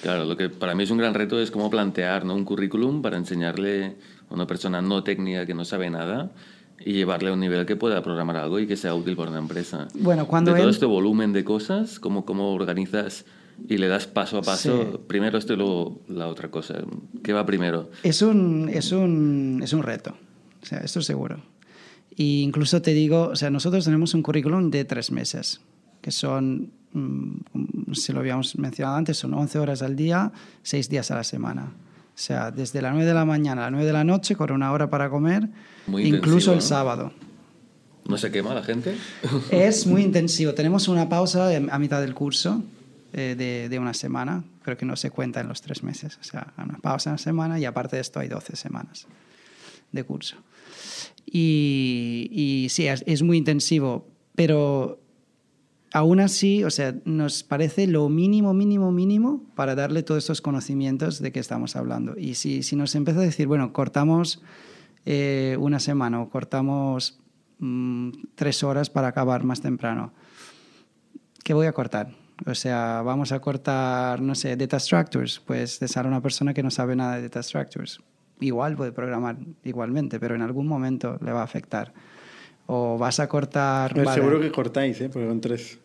Claro, 0.04 0.26
lo 0.26 0.36
que 0.36 0.50
para 0.50 0.74
mí 0.74 0.82
es 0.82 0.90
un 0.90 0.98
gran 0.98 1.14
reto 1.14 1.40
es 1.40 1.50
cómo 1.50 1.70
plantear 1.70 2.26
¿no? 2.26 2.34
un 2.34 2.44
currículum 2.44 3.00
para 3.00 3.16
enseñarle 3.16 3.96
a 4.28 4.34
una 4.34 4.46
persona 4.46 4.82
no 4.82 5.02
técnica 5.02 5.46
que 5.46 5.54
no 5.54 5.64
sabe 5.64 5.88
nada 5.88 6.30
y 6.84 6.92
llevarle 6.92 7.30
a 7.30 7.32
un 7.32 7.40
nivel 7.40 7.64
que 7.64 7.74
pueda 7.74 8.02
programar 8.02 8.36
algo 8.36 8.58
y 8.60 8.66
que 8.66 8.76
sea 8.76 8.94
útil 8.94 9.16
para 9.16 9.30
una 9.30 9.38
empresa. 9.38 9.88
Bueno, 9.94 10.26
cuando 10.26 10.50
de 10.52 10.58
todo 10.58 10.68
él- 10.68 10.74
este 10.74 10.84
volumen 10.84 11.32
de 11.32 11.42
cosas, 11.42 11.98
¿cómo, 11.98 12.26
cómo 12.26 12.52
organizas 12.52 13.24
y 13.66 13.78
le 13.78 13.88
das 13.88 14.06
paso 14.06 14.36
a 14.36 14.42
paso? 14.42 14.82
Sí. 14.92 14.98
Primero 15.06 15.38
esto 15.38 15.54
y 15.54 15.56
luego 15.56 16.02
la 16.08 16.28
otra 16.28 16.50
cosa. 16.50 16.74
¿Qué 17.22 17.32
va 17.32 17.46
primero? 17.46 17.90
Es 18.02 18.20
un, 18.20 18.68
es 18.70 18.92
un, 18.92 19.60
es 19.64 19.72
un 19.72 19.82
reto, 19.82 20.14
o 20.62 20.66
sea, 20.66 20.80
esto 20.80 21.00
seguro. 21.00 21.42
Y 22.14 22.42
incluso 22.42 22.82
te 22.82 22.92
digo, 22.92 23.28
o 23.32 23.36
sea, 23.36 23.48
nosotros 23.48 23.86
tenemos 23.86 24.12
un 24.12 24.22
currículum 24.22 24.70
de 24.70 24.84
tres 24.84 25.10
meses, 25.10 25.62
que 26.02 26.10
son, 26.10 26.70
si 27.92 28.12
lo 28.12 28.20
habíamos 28.20 28.56
mencionado 28.56 28.96
antes, 28.96 29.16
son 29.16 29.34
11 29.34 29.58
horas 29.58 29.82
al 29.82 29.96
día, 29.96 30.32
6 30.62 30.88
días 30.88 31.10
a 31.10 31.16
la 31.16 31.24
semana. 31.24 31.64
O 31.64 32.16
sea, 32.18 32.50
desde 32.50 32.80
las 32.80 32.92
9 32.92 33.06
de 33.06 33.14
la 33.14 33.24
mañana 33.24 33.62
a 33.62 33.64
las 33.64 33.72
9 33.72 33.86
de 33.86 33.92
la 33.92 34.04
noche, 34.04 34.36
con 34.36 34.52
una 34.52 34.70
hora 34.72 34.88
para 34.88 35.10
comer, 35.10 35.48
Muy 35.86 36.04
incluso 36.06 36.52
el 36.52 36.58
¿no? 36.58 36.62
sábado. 36.62 37.12
¿No 38.06 38.18
se 38.18 38.30
quema 38.30 38.54
la 38.54 38.62
gente? 38.62 38.96
Es 39.50 39.86
muy 39.86 40.02
intensivo. 40.02 40.54
Tenemos 40.54 40.88
una 40.88 41.08
pausa 41.08 41.48
a 41.56 41.78
mitad 41.78 42.00
del 42.00 42.14
curso 42.14 42.62
eh, 43.12 43.34
de, 43.36 43.68
de 43.68 43.78
una 43.78 43.94
semana, 43.94 44.44
pero 44.64 44.76
que 44.76 44.84
no 44.84 44.94
se 44.94 45.10
cuenta 45.10 45.40
en 45.40 45.48
los 45.48 45.62
tres 45.62 45.82
meses. 45.82 46.18
O 46.20 46.24
sea, 46.24 46.52
una 46.58 46.78
pausa 46.78 47.10
en 47.10 47.12
una 47.14 47.18
semana 47.18 47.58
y 47.58 47.64
aparte 47.64 47.96
de 47.96 48.02
esto 48.02 48.20
hay 48.20 48.28
12 48.28 48.56
semanas 48.56 49.06
de 49.90 50.04
curso. 50.04 50.36
Y, 51.26 52.28
y 52.30 52.68
sí, 52.68 52.86
es, 52.86 53.02
es 53.06 53.22
muy 53.22 53.38
intensivo, 53.38 54.06
pero 54.34 55.00
aún 55.94 56.18
así, 56.18 56.64
o 56.64 56.70
sea, 56.70 56.96
nos 57.04 57.44
parece 57.44 57.86
lo 57.86 58.08
mínimo, 58.08 58.52
mínimo, 58.52 58.90
mínimo 58.90 59.44
para 59.54 59.76
darle 59.76 60.02
todos 60.02 60.24
estos 60.24 60.42
conocimientos 60.42 61.20
de 61.20 61.30
que 61.30 61.38
estamos 61.38 61.76
hablando. 61.76 62.18
Y 62.18 62.34
si, 62.34 62.64
si 62.64 62.74
nos 62.74 62.96
empieza 62.96 63.20
a 63.20 63.22
decir, 63.22 63.46
bueno, 63.46 63.72
cortamos 63.72 64.42
eh, 65.06 65.56
una 65.60 65.78
semana 65.78 66.20
o 66.20 66.30
cortamos 66.30 67.20
mm, 67.60 68.10
tres 68.34 68.64
horas 68.64 68.90
para 68.90 69.06
acabar 69.06 69.44
más 69.44 69.60
temprano, 69.60 70.12
¿qué 71.44 71.54
voy 71.54 71.68
a 71.68 71.72
cortar? 71.72 72.08
O 72.44 72.56
sea, 72.56 73.02
vamos 73.02 73.30
a 73.30 73.38
cortar, 73.38 74.20
no 74.20 74.34
sé, 74.34 74.56
data 74.56 74.80
structures, 74.80 75.40
pues 75.46 75.78
cesar 75.78 76.06
a 76.06 76.08
una 76.08 76.20
persona 76.20 76.52
que 76.52 76.64
no 76.64 76.72
sabe 76.72 76.96
nada 76.96 77.14
de 77.14 77.22
data 77.22 77.40
structures. 77.40 78.00
Igual 78.40 78.74
puede 78.74 78.90
programar 78.90 79.36
igualmente, 79.62 80.18
pero 80.18 80.34
en 80.34 80.42
algún 80.42 80.66
momento 80.66 81.20
le 81.24 81.30
va 81.30 81.42
a 81.42 81.44
afectar. 81.44 81.94
O 82.66 82.98
vas 82.98 83.20
a 83.20 83.28
cortar... 83.28 83.94
Vale. 83.94 84.12
Seguro 84.12 84.40
que 84.40 84.50
cortáis, 84.50 85.00
¿eh? 85.00 85.08
porque 85.08 85.28
con 85.28 85.40
tres 85.40 85.78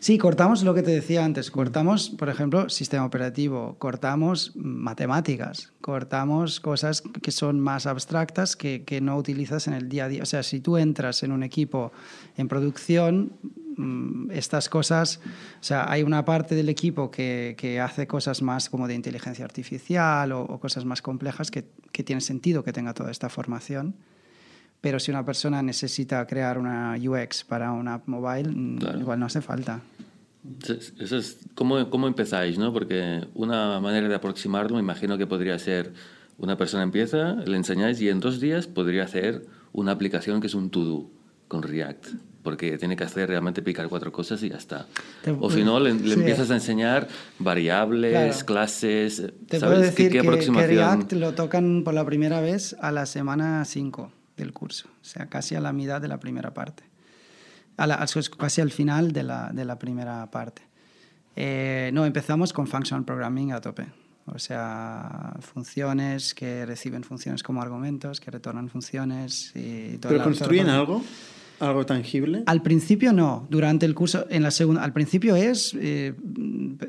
Sí, 0.00 0.18
cortamos 0.18 0.62
lo 0.62 0.74
que 0.74 0.82
te 0.82 0.90
decía 0.90 1.24
antes. 1.24 1.50
Cortamos, 1.50 2.10
por 2.10 2.28
ejemplo, 2.28 2.68
sistema 2.68 3.06
operativo, 3.06 3.76
cortamos 3.78 4.52
matemáticas, 4.54 5.72
cortamos 5.80 6.60
cosas 6.60 7.00
que 7.00 7.30
son 7.30 7.58
más 7.58 7.86
abstractas 7.86 8.56
que, 8.56 8.84
que 8.84 9.00
no 9.00 9.16
utilizas 9.16 9.66
en 9.66 9.72
el 9.72 9.88
día 9.88 10.04
a 10.04 10.08
día. 10.08 10.22
O 10.22 10.26
sea, 10.26 10.42
si 10.42 10.60
tú 10.60 10.76
entras 10.76 11.22
en 11.22 11.32
un 11.32 11.42
equipo 11.42 11.92
en 12.36 12.46
producción, 12.46 13.32
mm, 13.78 14.32
estas 14.32 14.68
cosas, 14.68 15.20
o 15.60 15.64
sea, 15.64 15.90
hay 15.90 16.02
una 16.02 16.26
parte 16.26 16.54
del 16.54 16.68
equipo 16.68 17.10
que, 17.10 17.54
que 17.56 17.80
hace 17.80 18.06
cosas 18.06 18.42
más 18.42 18.68
como 18.68 18.86
de 18.86 18.94
inteligencia 18.94 19.46
artificial 19.46 20.30
o, 20.32 20.42
o 20.42 20.60
cosas 20.60 20.84
más 20.84 21.00
complejas 21.00 21.50
que, 21.50 21.64
que 21.90 22.04
tiene 22.04 22.20
sentido 22.20 22.62
que 22.62 22.74
tenga 22.74 22.92
toda 22.92 23.10
esta 23.10 23.30
formación. 23.30 23.96
Pero 24.80 25.00
si 25.00 25.10
una 25.10 25.24
persona 25.24 25.60
necesita 25.62 26.24
crear 26.26 26.56
una 26.58 26.96
UX 27.00 27.42
para 27.44 27.72
una 27.72 27.94
app 27.94 28.06
mobile, 28.08 28.48
mm, 28.48 28.78
Claro. 28.78 29.00
igual 29.00 29.18
no 29.20 29.26
hace 29.26 29.40
falta. 29.40 29.80
Eso 30.98 31.16
es, 31.18 31.38
¿cómo, 31.54 31.90
¿Cómo 31.90 32.06
empezáis? 32.06 32.58
¿no? 32.58 32.72
Porque 32.72 33.26
una 33.34 33.80
manera 33.80 34.08
de 34.08 34.14
aproximarlo, 34.14 34.76
me 34.76 34.82
imagino 34.82 35.18
que 35.18 35.26
podría 35.26 35.58
ser, 35.58 35.92
una 36.38 36.56
persona 36.56 36.84
empieza, 36.84 37.34
le 37.34 37.56
enseñáis 37.56 38.00
y 38.00 38.08
en 38.08 38.20
dos 38.20 38.40
días 38.40 38.66
podría 38.66 39.02
hacer 39.04 39.46
una 39.72 39.92
aplicación 39.92 40.40
que 40.40 40.46
es 40.46 40.54
un 40.54 40.70
to-do 40.70 41.10
con 41.48 41.62
React. 41.62 42.06
Porque 42.44 42.78
tiene 42.78 42.96
que 42.96 43.04
hacer 43.04 43.28
realmente 43.28 43.60
picar 43.62 43.88
cuatro 43.88 44.10
cosas 44.12 44.42
y 44.44 44.48
ya 44.48 44.56
está. 44.56 44.86
Te- 45.22 45.32
o 45.32 45.50
si 45.50 45.64
no, 45.64 45.80
le, 45.80 45.92
le 45.92 46.00
sí. 46.14 46.20
empiezas 46.20 46.50
a 46.50 46.54
enseñar 46.54 47.08
variables, 47.40 48.12
Claro. 48.12 48.46
clases. 48.46 49.22
Te 49.48 49.58
¿Sabes 49.58 49.74
puedo 49.78 49.80
decir 49.80 49.96
qué, 49.96 50.02
qué 50.04 50.08
que, 50.08 50.22
que 50.22 50.28
aproximación? 50.28 50.70
React 50.70 51.12
lo 51.14 51.34
tocan 51.34 51.82
por 51.84 51.92
la 51.94 52.06
primera 52.06 52.40
vez 52.40 52.76
a 52.80 52.92
la 52.92 53.04
semana 53.06 53.64
5 53.64 54.12
del 54.38 54.52
curso, 54.52 54.88
o 54.88 55.04
sea, 55.04 55.26
casi 55.26 55.54
a 55.54 55.60
la 55.60 55.72
mitad 55.72 56.00
de 56.00 56.08
la 56.08 56.18
primera 56.18 56.54
parte, 56.54 56.82
a 57.76 57.86
la- 57.86 57.94
al- 57.96 58.08
casi 58.38 58.60
al 58.60 58.70
final 58.70 59.12
de 59.12 59.22
la, 59.22 59.50
de 59.52 59.64
la 59.64 59.78
primera 59.78 60.30
parte. 60.30 60.62
Eh, 61.36 61.90
no, 61.92 62.04
empezamos 62.06 62.52
con 62.52 62.66
Functional 62.66 63.04
Programming 63.04 63.52
a 63.52 63.60
tope. 63.60 63.86
O 64.26 64.38
sea, 64.38 65.36
funciones 65.40 66.34
que 66.34 66.66
reciben 66.66 67.02
funciones 67.02 67.42
como 67.42 67.62
argumentos, 67.62 68.20
que 68.20 68.30
retornan 68.30 68.68
funciones. 68.68 69.52
Y 69.54 69.96
toda 69.98 70.12
¿Pero 70.14 70.24
construyen 70.24 70.68
algo? 70.68 71.02
¿Algo 71.60 71.86
tangible? 71.86 72.42
Al 72.46 72.60
principio 72.62 73.12
no, 73.14 73.46
durante 73.50 73.86
el 73.86 73.94
curso, 73.94 74.26
en 74.28 74.42
la 74.42 74.50
segunda, 74.50 74.84
al 74.84 74.92
principio 74.92 75.34
es 75.34 75.74
eh, 75.80 76.12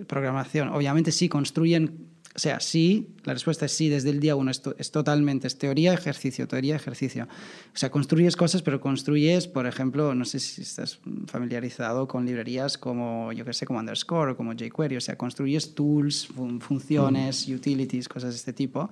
programación. 0.08 0.68
Obviamente 0.70 1.12
sí 1.14 1.30
construyen, 1.30 2.09
o 2.39 2.41
sea, 2.41 2.62
sí, 2.62 3.10
la 3.25 3.34
respuesta 3.34 3.65
es 3.65 3.73
sí, 3.73 3.89
desde 3.89 4.12
el 4.12 4.21
día 4.21 4.38
uno 4.38 4.49
es, 4.49 4.62
to- 4.62 4.73
es 4.78 4.91
totalmente, 4.91 5.45
es 5.45 5.58
teoría, 5.58 5.93
ejercicio, 5.93 6.47
teoría, 6.47 6.73
ejercicio. 6.78 7.28
O 7.73 7.78
sea, 7.78 7.91
construyes 7.91 8.38
cosas, 8.38 8.62
pero 8.62 8.80
construyes, 8.80 9.45
por 9.49 9.67
ejemplo, 9.67 10.15
no 10.15 10.23
sé 10.23 10.39
si 10.39 10.62
estás 10.62 10.99
familiarizado 11.28 12.08
con 12.08 12.25
librerías 12.25 12.78
como, 12.78 13.34
yo 13.34 13.43
qué 13.43 13.52
sé, 13.52 13.65
como 13.65 13.80
Underscore 13.80 14.32
o 14.32 14.38
como 14.38 14.54
jQuery, 14.54 14.95
o 14.95 15.02
sea, 15.02 15.17
construyes 15.17 15.75
tools, 15.75 16.28
fun- 16.28 16.62
funciones, 16.62 17.45
utilities, 17.49 18.08
cosas 18.08 18.30
de 18.32 18.38
este 18.38 18.54
tipo. 18.54 18.89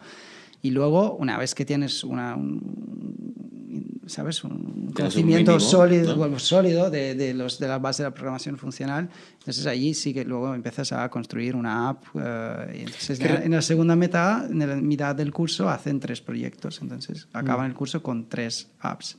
Y 0.62 0.72
luego, 0.72 1.16
una 1.16 1.38
vez 1.38 1.54
que 1.56 1.66
tienes 1.66 2.04
una, 2.04 2.36
un- 2.36 4.02
¿sabes? 4.08 4.44
un 4.44 4.92
conocimiento 4.94 5.52
mínimo, 5.54 5.60
sólido, 5.60 6.40
sólido 6.40 6.90
de, 6.90 7.14
de, 7.16 7.34
los, 7.34 7.60
de 7.60 7.68
la 7.68 7.78
base 7.78 8.04
de 8.04 8.10
la 8.10 8.14
programación 8.14 8.58
funcional, 8.58 9.10
entonces 9.40 9.66
allí 9.68 9.94
sí 9.94 10.14
que 10.14 10.26
luego 10.26 10.54
empiezas 10.56 10.92
a 10.94 11.08
construir 11.10 11.56
una 11.56 11.90
app. 11.90 12.04
eh, 12.16 12.84
entonces 12.86 13.20
en 13.20 13.52
la 13.52 13.62
segunda 13.62 13.96
mitad, 13.96 14.50
en 14.52 14.60
la 14.60 14.76
mitad 14.78 15.16
del 15.16 15.32
curso 15.32 15.70
hacen 15.70 16.00
tres 16.00 16.22
proyectos, 16.22 16.82
entonces 16.82 17.28
acaban 17.34 17.68
el 17.68 17.74
curso 17.76 18.02
con 18.02 18.28
tres 18.28 18.70
apps. 18.80 19.18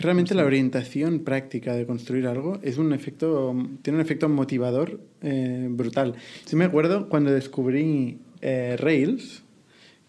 Realmente 0.00 0.34
la 0.34 0.44
orientación 0.46 1.20
práctica 1.20 1.74
de 1.74 1.84
construir 1.84 2.26
algo 2.26 2.58
es 2.62 2.78
un 2.78 2.92
efecto, 2.94 3.54
tiene 3.82 3.98
un 3.98 4.02
efecto 4.02 4.26
motivador 4.28 4.98
eh, 5.20 5.66
brutal. 5.70 6.14
Sí 6.46 6.56
me 6.56 6.64
acuerdo 6.64 7.08
cuando 7.10 7.30
descubrí 7.32 8.18
eh, 8.40 8.76
Rails, 8.78 9.42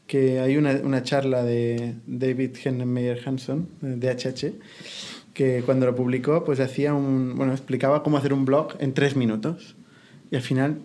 que 0.10 0.40
hay 0.40 0.58
una, 0.58 0.72
una 0.84 1.04
charla 1.04 1.44
de 1.44 1.94
David 2.08 2.58
Heinemeier 2.66 3.22
Hansson, 3.24 3.70
eh, 3.84 3.94
de 3.96 4.10
HH, 4.10 4.54
que 5.36 5.62
cuando 5.64 5.86
lo 5.86 5.96
publicó, 5.96 6.44
pues 6.44 6.60
hacía 6.60 6.96
un, 6.96 7.36
bueno, 7.38 7.54
explicaba 7.54 8.02
cómo 8.02 8.18
hacer 8.18 8.34
un 8.34 8.44
blog 8.44 8.74
en 8.80 8.96
tres 8.96 9.16
minutos. 9.16 9.76
Y 10.32 10.36
al 10.36 10.42
final 10.42 10.80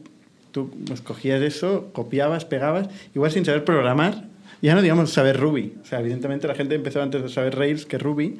tú 0.52 0.70
pues, 0.86 1.02
eso, 1.24 1.90
copiabas, 1.94 2.44
pegabas, 2.44 2.88
igual 3.14 3.32
sin 3.32 3.46
saber 3.46 3.64
programar, 3.64 4.28
ya 4.60 4.74
no 4.74 4.82
digamos 4.82 5.10
saber 5.10 5.40
Ruby. 5.40 5.74
O 5.82 5.86
sea, 5.86 6.00
evidentemente 6.00 6.46
la 6.46 6.54
gente 6.54 6.74
empezó 6.74 7.00
antes 7.00 7.22
de 7.22 7.30
saber 7.30 7.56
Rails 7.56 7.86
que 7.86 7.96
Ruby. 7.96 8.38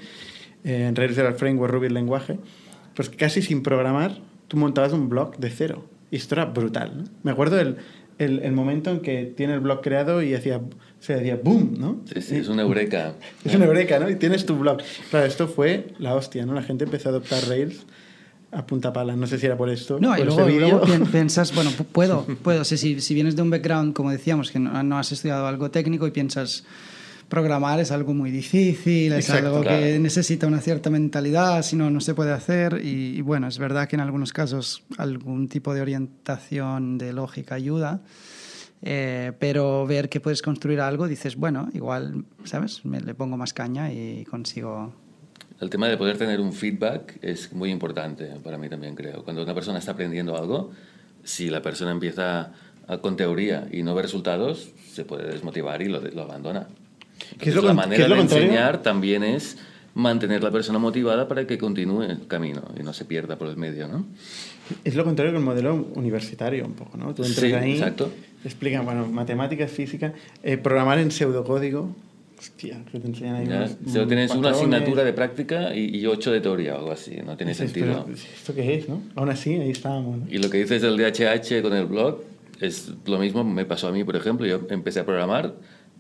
Eh, 0.64 0.86
en 0.86 0.96
Rails 0.96 1.16
era 1.16 1.30
el 1.30 1.34
framework, 1.34 1.72
Ruby 1.72 1.86
el 1.86 1.94
lenguaje. 1.94 2.38
Pues 2.94 3.08
casi 3.08 3.40
sin 3.40 3.62
programar, 3.62 4.18
tú 4.48 4.58
montabas 4.58 4.92
un 4.92 5.08
blog 5.08 5.38
de 5.38 5.48
cero. 5.48 5.86
Y 6.10 6.16
esto 6.16 6.34
era 6.34 6.44
brutal. 6.44 7.08
Me 7.22 7.30
acuerdo 7.30 7.58
el, 7.58 7.78
el, 8.18 8.40
el 8.40 8.52
momento 8.52 8.90
en 8.90 9.00
que 9.00 9.24
tiene 9.36 9.54
el 9.54 9.60
blog 9.60 9.80
creado 9.82 10.22
y 10.22 10.34
hacía, 10.34 10.60
se 11.00 11.14
decía 11.16 11.38
boom, 11.42 11.74
¿no? 11.78 12.00
Sí, 12.12 12.22
sí, 12.22 12.36
es 12.36 12.48
una 12.48 12.62
eureka. 12.62 13.14
Es 13.44 13.54
una 13.54 13.64
eureka, 13.66 13.98
¿no? 13.98 14.08
Y 14.10 14.16
tienes 14.16 14.46
tu 14.46 14.56
blog. 14.56 14.78
Claro, 15.10 15.26
esto 15.26 15.48
fue 15.48 15.88
la 15.98 16.14
hostia, 16.14 16.46
¿no? 16.46 16.54
La 16.54 16.62
gente 16.62 16.84
empezó 16.84 17.08
a 17.08 17.12
adoptar 17.12 17.42
Rails 17.48 17.84
a 18.52 18.64
punta 18.66 18.92
pala. 18.92 19.16
No 19.16 19.26
sé 19.26 19.38
si 19.38 19.46
era 19.46 19.56
por 19.56 19.68
esto. 19.68 19.98
No, 20.00 20.10
por 20.10 20.18
y 20.20 20.24
luego, 20.24 20.48
y 20.48 20.58
luego 20.60 20.80
pi- 20.82 21.04
piensas, 21.12 21.52
bueno, 21.54 21.70
pu- 21.70 21.84
puedo, 21.84 22.24
puedo. 22.42 22.60
O 22.60 22.64
sea, 22.64 22.78
si, 22.78 23.00
si 23.00 23.14
vienes 23.14 23.34
de 23.36 23.42
un 23.42 23.50
background, 23.50 23.92
como 23.94 24.10
decíamos, 24.12 24.50
que 24.52 24.60
no, 24.60 24.80
no 24.84 24.96
has 24.98 25.10
estudiado 25.10 25.46
algo 25.48 25.70
técnico 25.72 26.06
y 26.06 26.12
piensas 26.12 26.64
programar 27.28 27.80
es 27.80 27.90
algo 27.90 28.14
muy 28.14 28.30
difícil, 28.30 29.12
es 29.12 29.28
Exacto, 29.28 29.48
algo 29.48 29.62
que 29.62 29.98
necesita 29.98 30.46
una 30.46 30.60
cierta 30.60 30.90
mentalidad, 30.90 31.62
si 31.62 31.76
no, 31.76 31.90
no 31.90 32.00
se 32.00 32.14
puede 32.14 32.32
hacer. 32.32 32.80
Y, 32.82 33.16
y 33.16 33.20
bueno, 33.22 33.48
es 33.48 33.58
verdad 33.58 33.88
que 33.88 33.96
en 33.96 34.00
algunos 34.00 34.32
casos 34.32 34.84
algún 34.98 35.48
tipo 35.48 35.74
de 35.74 35.80
orientación 35.80 36.98
de 36.98 37.12
lógica 37.12 37.54
ayuda. 37.54 38.02
eh, 38.82 39.32
pero 39.38 39.86
ver 39.86 40.08
que 40.08 40.20
puedes 40.20 40.42
construir 40.42 40.80
algo, 40.80 41.08
dices, 41.08 41.36
bueno, 41.36 41.70
igual, 41.72 42.24
¿sabes? 42.44 42.84
Me, 42.84 43.00
le 43.00 43.14
pongo 43.14 43.36
más 43.36 43.54
caña 43.54 43.90
y 43.90 44.24
consigo 44.24 44.92
El 45.60 45.70
tema 45.70 45.88
de 45.88 45.96
poder 45.96 46.18
tener 46.18 46.38
un 46.40 46.52
feedback 46.52 47.18
es 47.22 47.52
muy 47.52 47.70
importante 47.70 48.26
para 48.42 48.58
mí 48.58 48.68
también, 48.68 48.94
creo. 48.94 49.24
Cuando 49.24 49.42
una 49.42 49.54
persona 49.54 49.78
está 49.78 49.92
aprendiendo 49.92 50.36
algo, 50.36 50.70
si 51.22 51.48
la 51.48 51.62
persona 51.62 51.92
empieza 51.92 52.52
con 53.00 53.16
teoría 53.16 53.66
y 53.72 53.82
no 53.82 53.94
ve 53.94 54.02
resultados, 54.02 54.70
se 54.92 55.06
puede 55.06 55.30
desmotivar 55.30 55.80
y 55.80 55.86
lo 55.88 56.22
abandona. 56.22 56.68
¿Qué 57.18 57.50
es 57.50 57.54
Entonces, 57.54 57.54
lo 57.56 57.62
la 57.68 57.74
manera 57.74 57.96
qué 57.96 58.02
es 58.02 58.08
lo 58.08 58.14
de 58.14 58.20
contrario? 58.20 58.46
enseñar 58.48 58.82
también 58.82 59.22
es 59.24 59.56
mantener 59.94 60.42
la 60.42 60.50
persona 60.50 60.78
motivada 60.78 61.28
para 61.28 61.46
que 61.46 61.56
continúe 61.58 62.02
el 62.02 62.26
camino 62.26 62.62
y 62.78 62.82
no 62.82 62.92
se 62.92 63.04
pierda 63.04 63.36
por 63.36 63.48
el 63.48 63.56
medio, 63.56 63.86
¿no? 63.88 64.04
Es 64.82 64.94
lo 64.96 65.04
contrario 65.04 65.32
que 65.32 65.38
el 65.38 65.44
modelo 65.44 65.74
universitario, 65.94 66.64
un 66.66 66.72
poco, 66.72 66.96
¿no? 66.96 67.14
Tú 67.14 67.22
entras 67.24 67.40
Sí, 67.46 67.52
ahí, 67.52 67.72
exacto. 67.72 68.10
te 68.42 68.48
explican, 68.48 68.84
bueno, 68.84 69.06
matemáticas, 69.06 69.70
física, 69.70 70.12
eh, 70.42 70.56
programar 70.56 70.98
en 70.98 71.10
pseudocódigo. 71.10 71.94
Hostia, 72.38 72.82
que 72.90 72.98
te 72.98 73.06
enseñan 73.06 73.36
ahí 73.36 73.46
Ya, 73.46 73.56
unos- 73.58 73.76
Solo 73.92 74.06
tienes 74.08 74.30
una 74.32 74.50
patrones. 74.50 74.58
asignatura 74.58 75.04
de 75.04 75.12
práctica 75.12 75.74
y, 75.74 75.96
y 75.96 76.06
ocho 76.06 76.32
de 76.32 76.40
teoría 76.40 76.74
o 76.74 76.78
algo 76.78 76.90
así. 76.92 77.16
No 77.24 77.36
tiene 77.36 77.52
Dices, 77.52 77.70
sentido. 77.70 78.04
pero, 78.04 78.16
¿Esto 78.16 78.54
qué 78.54 78.74
es, 78.74 78.88
no? 78.88 79.00
Aún 79.14 79.28
así, 79.30 79.54
ahí 79.54 79.70
estábamos. 79.70 80.18
¿no? 80.18 80.26
Y 80.28 80.38
lo 80.38 80.50
que 80.50 80.58
dices 80.58 80.82
del 80.82 80.96
DHH 80.96 81.62
con 81.62 81.72
el 81.74 81.86
blog 81.86 82.22
es 82.60 82.90
lo 83.06 83.18
mismo, 83.18 83.44
me 83.44 83.64
pasó 83.64 83.88
a 83.88 83.92
mí, 83.92 84.02
por 84.02 84.16
ejemplo. 84.16 84.46
Yo 84.46 84.60
empecé 84.70 85.00
a 85.00 85.04
programar 85.06 85.54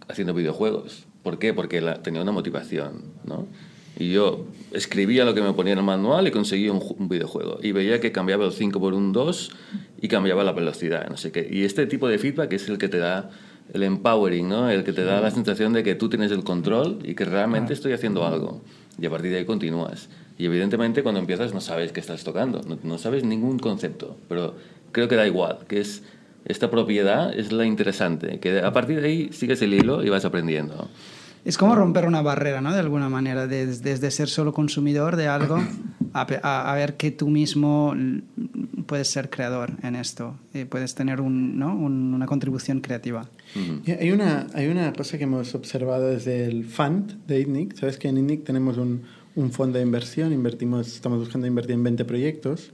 haciendo 0.08 0.34
videojuegos. 0.34 1.04
¿Por 1.22 1.38
qué? 1.38 1.52
Porque 1.54 1.80
la- 1.80 2.02
tenía 2.02 2.22
una 2.22 2.32
motivación, 2.32 3.02
¿no? 3.24 3.46
Y 3.98 4.10
yo 4.10 4.46
escribía 4.72 5.24
lo 5.24 5.34
que 5.34 5.40
me 5.42 5.52
ponía 5.52 5.72
en 5.74 5.78
el 5.78 5.84
manual 5.84 6.26
y 6.26 6.32
conseguía 6.32 6.72
un 6.72 7.08
videojuego. 7.08 7.60
Y 7.62 7.70
veía 7.72 8.00
que 8.00 8.10
cambiaba 8.10 8.44
el 8.44 8.52
5 8.52 8.80
por 8.80 8.92
un 8.92 9.12
2 9.12 9.52
y 10.02 10.08
cambiaba 10.08 10.42
la 10.42 10.52
velocidad, 10.52 11.08
no 11.08 11.16
sé 11.16 11.30
qué. 11.30 11.48
Y 11.50 11.62
este 11.64 11.86
tipo 11.86 12.08
de 12.08 12.18
feedback 12.18 12.52
es 12.54 12.68
el 12.68 12.76
que 12.78 12.88
te 12.88 12.98
da 12.98 13.30
el 13.72 13.82
empowering, 13.84 14.48
¿no? 14.48 14.68
El 14.68 14.82
que 14.84 14.92
te 14.92 15.04
da 15.04 15.20
la 15.20 15.30
sensación 15.30 15.72
de 15.72 15.84
que 15.84 15.94
tú 15.94 16.08
tienes 16.08 16.32
el 16.32 16.42
control 16.42 16.98
y 17.04 17.14
que 17.14 17.24
realmente 17.24 17.72
estoy 17.72 17.92
haciendo 17.92 18.26
algo. 18.26 18.60
Y 19.00 19.06
a 19.06 19.10
partir 19.10 19.30
de 19.30 19.38
ahí 19.38 19.44
continúas. 19.44 20.08
Y 20.38 20.46
evidentemente 20.46 21.02
cuando 21.04 21.20
empiezas 21.20 21.54
no 21.54 21.60
sabes 21.60 21.92
qué 21.92 22.00
estás 22.00 22.24
tocando, 22.24 22.60
no, 22.66 22.76
no 22.82 22.98
sabes 22.98 23.22
ningún 23.24 23.60
concepto, 23.60 24.16
pero 24.28 24.56
creo 24.90 25.06
que 25.06 25.14
da 25.14 25.26
igual, 25.26 25.60
que 25.68 25.80
es 25.80 26.02
esta 26.44 26.70
propiedad 26.70 27.32
es 27.36 27.52
la 27.52 27.64
interesante, 27.66 28.38
que 28.40 28.60
a 28.60 28.72
partir 28.72 29.00
de 29.00 29.06
ahí 29.08 29.28
sigues 29.32 29.60
el 29.62 29.74
hilo 29.74 30.04
y 30.04 30.08
vas 30.10 30.24
aprendiendo. 30.24 30.88
Es 31.44 31.58
como 31.58 31.74
romper 31.74 32.06
una 32.06 32.22
barrera, 32.22 32.60
¿no? 32.62 32.72
De 32.72 32.80
alguna 32.80 33.08
manera, 33.10 33.46
des- 33.46 33.82
desde 33.82 34.10
ser 34.10 34.28
solo 34.28 34.52
consumidor 34.54 35.16
de 35.16 35.28
algo 35.28 35.56
a, 36.14 36.26
a- 36.42 36.72
a 36.72 36.74
ver 36.74 36.96
que 36.96 37.10
tú 37.10 37.28
mismo 37.28 37.94
puedes 38.86 39.08
ser 39.08 39.28
creador 39.30 39.72
en 39.82 39.94
esto, 39.94 40.36
y 40.54 40.64
puedes 40.64 40.94
tener 40.94 41.20
un, 41.20 41.58
¿no? 41.58 41.74
Un- 41.76 42.14
una 42.14 42.26
contribución 42.26 42.80
creativa. 42.80 43.28
Hay 44.00 44.10
una, 44.10 44.46
hay 44.54 44.68
una 44.68 44.92
cosa 44.94 45.18
que 45.18 45.24
hemos 45.24 45.54
observado 45.54 46.08
desde 46.08 46.46
el 46.46 46.64
fund 46.64 47.26
de 47.26 47.40
ITNIC. 47.40 47.76
Sabes 47.76 47.98
que 47.98 48.08
en 48.08 48.16
ITNIC 48.18 48.44
tenemos 48.44 48.78
un, 48.78 49.02
un 49.36 49.52
fondo 49.52 49.78
de 49.78 49.84
inversión, 49.84 50.32
invertimos, 50.32 50.88
estamos 50.88 51.18
buscando 51.18 51.46
invertir 51.46 51.74
en 51.74 51.82
20 51.84 52.04
proyectos. 52.06 52.72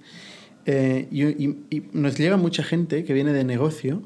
Eh, 0.67 1.09
y, 1.11 1.25
y- 1.25 1.57
y 1.71 1.83
nos 1.93 2.17
llega 2.19 2.37
mucha 2.37 2.63
gente 2.63 3.05
que 3.05 3.13
viene 3.15 3.33
de 3.33 3.45
negocio. 3.45 4.03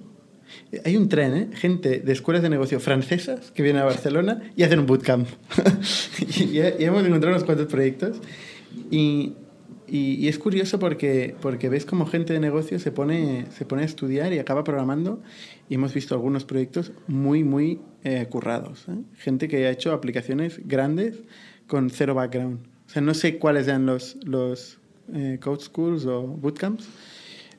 Eh, 0.72 0.82
Hay 0.84 0.96
un 0.96 1.08
tren, 1.08 1.34
¿eh? 1.34 1.48
gente 1.54 2.00
de 2.00 2.12
escuelas 2.12 2.42
de 2.42 2.48
negocio 2.50 2.78
francesas 2.80 3.50
que 3.50 3.62
vienen 3.62 3.82
a 3.82 3.84
Barcelona 3.86 4.42
y 4.56 4.62
hacen 4.62 4.78
un 4.80 4.86
bootcamp. 4.86 5.26
y, 6.40 6.58
y 6.58 6.84
hemos 6.84 7.04
encontrado 7.04 7.34
unos 7.34 7.44
cuantos 7.44 7.66
proyectos. 7.66 8.20
Y, 8.90 9.34
es 10.26 10.38
curioso 10.38 10.78
porque, 10.78 11.36
porque 11.40 11.68
ves 11.68 11.84
como 11.84 12.06
gente 12.06 12.32
de 12.32 12.40
negocio 12.40 12.78
se 12.78 12.90
pone, 12.90 13.46
se 13.56 13.64
pone 13.64 13.82
a 13.82 13.84
estudiar 13.84 14.32
y 14.32 14.38
acaba 14.38 14.64
programando. 14.64 15.22
Y 15.68 15.74
hemos 15.74 15.92
visto 15.94 16.14
algunos 16.14 16.44
proyectos 16.44 16.92
muy, 17.06 17.44
muy 17.44 17.80
eh, 18.02 18.26
currados. 18.30 18.86
¿eh? 18.88 18.96
Gente 19.16 19.46
que 19.46 19.66
ha 19.66 19.70
hecho 19.70 19.92
aplicaciones 19.92 20.60
grandes 20.66 21.16
con 21.66 21.90
cero 21.90 22.14
background. 22.14 22.60
O 22.86 22.90
sea, 22.90 23.02
no 23.02 23.14
sé 23.14 23.38
cuáles 23.38 23.68
eran 23.68 23.86
los, 23.86 24.16
los 24.24 24.78
eh, 25.12 25.38
code 25.42 25.60
schools 25.60 26.06
o 26.06 26.22
bootcamps 26.22 26.86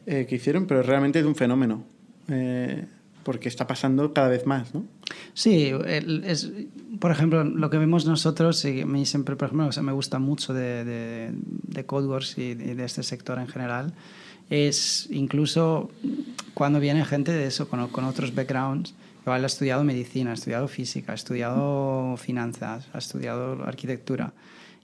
eh, 0.06 0.26
que 0.28 0.36
hicieron, 0.36 0.66
pero 0.66 0.82
realmente 0.84 1.20
es 1.20 1.26
un 1.26 1.36
fenómeno. 1.36 1.84
eh, 2.30 2.86
porque 3.24 3.50
está 3.50 3.66
pasando 3.66 4.14
cada 4.14 4.28
vez 4.28 4.46
más, 4.46 4.74
¿no? 4.76 4.86
Sí, 5.34 5.72
es, 5.88 6.52
por 7.00 7.10
ejemplo, 7.10 7.44
lo 7.44 7.72
que 7.72 7.80
vemos 7.80 8.06
nosotros, 8.06 8.64
y 8.66 8.82
a 8.82 8.86
mí 8.86 9.06
siempre, 9.08 9.36
por 9.36 9.48
ejemplo, 9.48 9.66
o 9.66 9.72
sea, 9.72 9.82
me 9.82 9.92
gusta 9.92 10.20
mucho 10.20 10.54
de, 10.54 10.86
de, 10.86 11.32
de 11.34 11.86
CodeWorks 11.86 12.38
y 12.38 12.54
de, 12.54 12.76
de 12.76 12.86
este 12.86 13.02
sector 13.02 13.40
en 13.40 13.48
general, 13.48 13.94
es 14.52 15.08
incluso 15.10 15.90
cuando 16.54 16.80
viene 16.80 17.04
gente 17.04 17.32
de 17.32 17.48
eso, 17.48 17.68
con, 17.68 17.88
con 17.90 18.06
otros 18.06 18.36
backgrounds, 18.36 18.94
igual 19.24 19.44
ha 19.44 19.48
estudiado 19.48 19.84
medicina, 19.84 20.30
ha 20.30 20.36
estudiado 20.36 20.68
física, 20.68 21.12
ha 21.14 21.16
estudiado 21.16 22.16
finanzas, 22.18 22.88
ha 22.94 23.00
estudiado 23.00 23.64
arquitectura. 23.66 24.34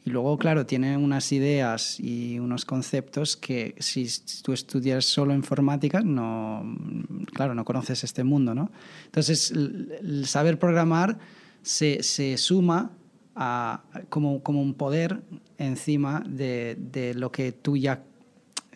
Y 0.04 0.10
luego, 0.10 0.38
claro, 0.38 0.66
tiene 0.66 0.98
unas 0.98 1.32
ideas 1.32 2.00
y 2.00 2.40
unos 2.40 2.66
conceptos 2.66 3.38
que 3.38 3.76
si 3.78 4.08
tú 4.42 4.52
estudias 4.52 5.06
solo 5.06 5.34
informática, 5.36 6.02
no, 6.02 6.64
claro, 7.34 7.54
no 7.54 7.64
conoces 7.64 8.04
este 8.04 8.24
mundo, 8.24 8.56
¿no? 8.56 8.72
Entonces, 9.06 9.52
el, 9.52 10.26
saber 10.26 10.58
programar 10.58 11.20
se, 11.62 12.02
se 12.02 12.38
suma 12.38 12.92
a, 13.36 13.84
como, 14.10 14.42
como 14.42 14.62
un 14.62 14.74
poder 14.74 15.22
encima 15.60 16.24
de, 16.28 16.78
de 16.80 17.14
lo 17.14 17.32
que 17.32 17.52
tú 17.52 17.78
ya, 17.78 18.04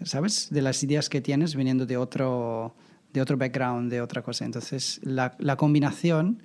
¿sabes? 0.04 0.50
De 0.52 0.62
las 0.62 0.84
ideas 0.84 1.10
que 1.10 1.22
tienes 1.22 1.56
viniendo 1.56 1.88
de 1.88 1.98
otro, 1.98 2.76
de 3.14 3.22
otro 3.22 3.36
background, 3.36 3.92
de 3.92 4.00
otra 4.00 4.22
cosa. 4.22 4.46
Entonces, 4.46 5.00
la, 5.02 5.36
la 5.40 5.56
combinación 5.56 6.44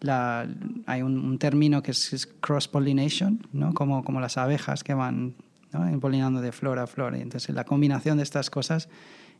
la, 0.00 0.48
hay 0.86 1.02
un, 1.02 1.38
término 1.38 1.82
que 1.82 1.90
es, 1.90 2.28
cross-pollination, 2.40 3.46
¿no? 3.52 3.74
como, 3.74 4.04
como 4.04 4.20
las 4.20 4.38
abejas 4.38 4.82
que 4.82 4.94
van 4.94 5.34
¿no? 5.72 6.00
polinando 6.00 6.40
de 6.40 6.52
flor 6.52 6.78
a 6.78 6.86
flor. 6.86 7.16
Y 7.16 7.20
entonces 7.20 7.54
la 7.54 7.64
combinación 7.64 8.16
de 8.16 8.22
estas 8.22 8.50
cosas 8.50 8.88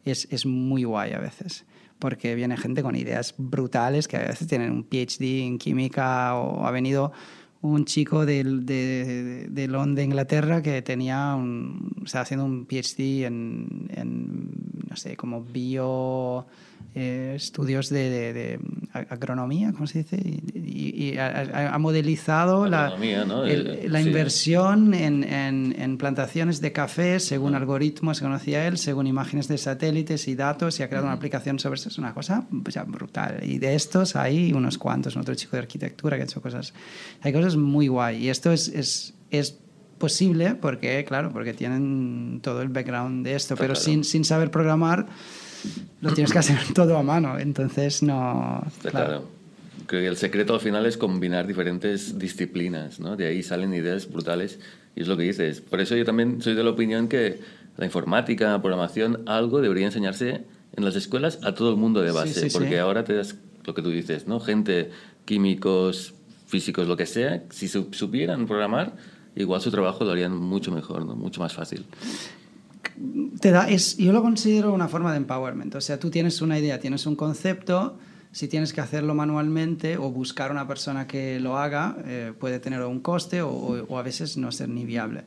es, 0.04 0.28
es, 0.30 0.46
muy 0.46 0.84
guay 0.84 1.12
a 1.12 1.18
veces, 1.18 1.64
porque 1.98 2.34
viene 2.34 2.56
gente 2.56 2.82
con 2.82 2.94
ideas 2.96 3.34
brutales 3.36 4.08
que 4.08 4.16
a 4.16 4.20
veces 4.20 4.46
tienen 4.48 4.70
un 4.70 4.84
PhD 4.84 5.42
en 5.42 5.58
química 5.58 6.34
o 6.34 6.66
ha 6.66 6.70
venido 6.70 7.12
un 7.62 7.84
chico 7.84 8.24
de, 8.24 8.42
de, 8.42 9.46
de 9.50 9.68
Londres, 9.68 10.06
Inglaterra, 10.06 10.62
que 10.62 10.80
tenía 10.80 11.34
un, 11.34 11.92
o 12.02 12.06
sea, 12.06 12.22
haciendo 12.22 12.46
un 12.46 12.64
PhD 12.64 13.26
en, 13.26 13.88
en 13.94 14.50
no 14.88 14.96
sé, 14.96 15.16
como 15.16 15.42
bio... 15.42 16.46
Eh, 16.92 17.34
estudios 17.36 17.88
de, 17.88 18.10
de, 18.10 18.32
de, 18.32 18.60
agronomía, 18.92 19.72
¿cómo 19.72 19.86
se 19.86 19.98
dice? 19.98 20.16
Y, 20.20 21.16
ha, 21.18 21.72
ha, 21.72 21.78
modelizado 21.78 22.66
la, 22.66 22.96
¿no? 23.26 23.44
el, 23.44 23.92
la 23.92 24.02
sí. 24.02 24.08
inversión 24.08 24.92
en, 24.92 25.22
en, 25.22 25.76
en, 25.78 25.98
plantaciones 25.98 26.60
de 26.60 26.72
café 26.72 27.20
según 27.20 27.52
-huh. 27.52 27.58
algoritmos 27.58 28.18
que 28.18 28.24
conocía 28.24 28.66
él, 28.66 28.76
según 28.76 29.06
imágenes 29.06 29.46
de 29.46 29.56
satélites 29.56 30.26
y 30.26 30.34
datos, 30.34 30.80
y 30.80 30.82
ha 30.82 30.88
creado 30.88 31.06
una 31.06 31.14
aplicación 31.14 31.60
sobre 31.60 31.76
eso. 31.76 31.90
Es 31.90 31.98
una 31.98 32.12
cosa 32.12 32.44
pues, 32.64 32.76
brutal. 32.88 33.38
Y 33.44 33.58
de 33.58 33.76
estos 33.76 34.16
hay 34.16 34.52
unos 34.52 34.76
cuantos, 34.76 35.16
otro 35.16 35.36
chico 35.36 35.52
de 35.52 35.62
arquitectura 35.62 36.16
que 36.16 36.22
ha 36.22 36.26
hecho 36.26 36.42
cosas. 36.42 36.74
Hay 37.20 37.32
cosas 37.32 37.54
muy 37.54 37.86
guay. 37.86 38.24
Y 38.24 38.30
esto 38.30 38.50
es, 38.50 38.66
es, 38.66 39.14
es 39.30 39.60
posible 39.98 40.56
porque, 40.56 41.04
claro, 41.04 41.30
porque 41.32 41.54
tienen 41.54 42.40
todo 42.42 42.62
el 42.62 42.68
background 42.68 43.24
de 43.24 43.36
esto, 43.36 43.54
pero 43.54 43.74
claro. 43.74 43.80
sin, 43.80 44.02
sin 44.02 44.24
saber 44.24 44.50
programar 44.50 45.06
lo 46.00 46.12
tienes 46.12 46.32
que 46.32 46.38
hacer 46.38 46.58
todo 46.74 46.96
a 46.96 47.02
mano, 47.02 47.38
entonces 47.38 48.02
no... 48.02 48.64
Claro. 48.80 49.06
claro. 49.06 49.40
Creo 49.86 50.02
que 50.02 50.06
el 50.06 50.16
secreto 50.16 50.54
al 50.54 50.60
final 50.60 50.86
es 50.86 50.96
combinar 50.96 51.46
diferentes 51.46 52.18
disciplinas, 52.18 53.00
¿no? 53.00 53.16
De 53.16 53.26
ahí 53.26 53.42
salen 53.42 53.74
ideas 53.74 54.08
brutales 54.08 54.60
y 54.94 55.02
es 55.02 55.08
lo 55.08 55.16
que 55.16 55.24
dices. 55.24 55.60
Por 55.60 55.80
eso 55.80 55.96
yo 55.96 56.04
también 56.04 56.40
soy 56.40 56.54
de 56.54 56.62
la 56.62 56.70
opinión 56.70 57.08
que 57.08 57.40
la 57.76 57.86
informática, 57.86 58.52
la 58.52 58.62
programación, 58.62 59.22
algo 59.26 59.60
debería 59.60 59.86
enseñarse 59.86 60.44
en 60.76 60.84
las 60.84 60.94
escuelas 60.94 61.40
a 61.42 61.54
todo 61.54 61.70
el 61.70 61.76
mundo 61.76 62.02
de 62.02 62.12
base, 62.12 62.34
sí, 62.34 62.50
sí, 62.50 62.56
porque 62.56 62.74
sí. 62.74 62.76
ahora 62.76 63.02
te 63.02 63.14
das 63.14 63.34
lo 63.64 63.74
que 63.74 63.82
tú 63.82 63.90
dices, 63.90 64.28
¿no? 64.28 64.38
Gente, 64.38 64.90
químicos, 65.24 66.14
físicos, 66.46 66.86
lo 66.86 66.96
que 66.96 67.06
sea, 67.06 67.42
si 67.50 67.66
supieran 67.66 68.46
programar, 68.46 68.94
igual 69.34 69.60
su 69.60 69.72
trabajo 69.72 70.04
lo 70.04 70.12
harían 70.12 70.36
mucho 70.36 70.70
mejor, 70.70 71.04
¿no? 71.04 71.16
Mucho 71.16 71.40
más 71.40 71.52
fácil 71.52 71.84
te 73.40 73.50
da, 73.50 73.68
es, 73.68 73.96
yo 73.96 74.12
lo 74.12 74.22
considero 74.22 74.72
una 74.72 74.88
forma 74.88 75.12
de 75.12 75.18
empowerment. 75.18 75.74
O 75.74 75.80
sea, 75.80 75.98
tú 75.98 76.10
tienes 76.10 76.42
una 76.42 76.58
idea, 76.58 76.78
tienes 76.80 77.06
un 77.06 77.16
concepto, 77.16 77.96
si 78.32 78.48
tienes 78.48 78.72
que 78.72 78.80
hacerlo 78.80 79.14
manualmente 79.14 79.96
o 79.96 80.10
buscar 80.10 80.50
una 80.50 80.66
persona 80.66 81.06
que 81.06 81.40
lo 81.40 81.58
haga, 81.58 81.96
eh, 82.04 82.32
puede 82.38 82.60
tener 82.60 82.82
un 82.82 83.00
coste 83.00 83.42
o, 83.42 83.50
o, 83.50 83.98
a 83.98 84.02
veces 84.02 84.36
no 84.36 84.52
ser 84.52 84.68
ni 84.68 84.84
viable. 84.84 85.24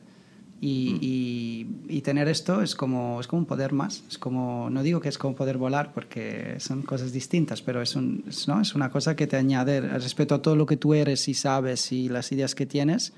Y, 0.60 0.94
mm. 0.94 0.98
y, 1.02 1.96
y, 1.98 2.00
tener 2.00 2.28
esto 2.28 2.62
es 2.62 2.74
como, 2.74 3.20
es 3.20 3.26
como 3.26 3.40
un 3.40 3.46
poder 3.46 3.72
más. 3.72 4.04
Es 4.08 4.16
como, 4.16 4.70
no 4.70 4.82
digo 4.82 5.00
que 5.00 5.10
es 5.10 5.18
como 5.18 5.34
poder 5.34 5.58
volar 5.58 5.92
porque 5.92 6.54
son 6.58 6.82
cosas 6.82 7.12
distintas, 7.12 7.60
pero 7.60 7.82
es, 7.82 7.94
un, 7.96 8.24
es, 8.26 8.48
¿no? 8.48 8.60
es 8.60 8.74
una 8.74 8.90
cosa 8.90 9.14
que 9.14 9.26
te 9.26 9.36
añade 9.36 9.80
respecto 9.82 10.36
a 10.36 10.40
todo 10.40 10.56
lo 10.56 10.64
que 10.64 10.78
tú 10.78 10.94
eres 10.94 11.28
y 11.28 11.34
sabes 11.34 11.92
y 11.92 12.08
las 12.08 12.32
ideas 12.32 12.54
que 12.54 12.64
tienes, 12.64 13.12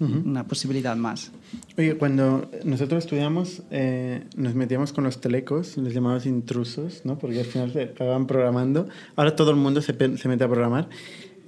uh 0.00 0.04
-huh. 0.04 0.24
una 0.24 0.46
posibilidad 0.46 0.96
más. 0.96 1.30
Oye, 1.76 1.96
cuando 1.96 2.50
nosotros 2.64 3.04
estudiamos, 3.04 3.62
eh, 3.70 4.24
nos 4.36 4.54
metíamos 4.54 4.92
con 4.92 5.04
los 5.04 5.20
telecos, 5.20 5.76
les 5.76 5.94
llamamos 5.94 6.26
intrusos, 6.26 7.02
¿no? 7.04 7.18
Porque 7.18 7.40
al 7.40 7.46
final 7.46 7.72
se 7.72 7.82
acababan 7.82 8.26
programando. 8.26 8.88
Ahora 9.16 9.34
todo 9.36 9.50
el 9.50 9.56
mundo 9.56 9.80
se, 9.82 9.94
se 10.16 10.28
mete 10.28 10.44
a 10.44 10.48
programar. 10.48 10.88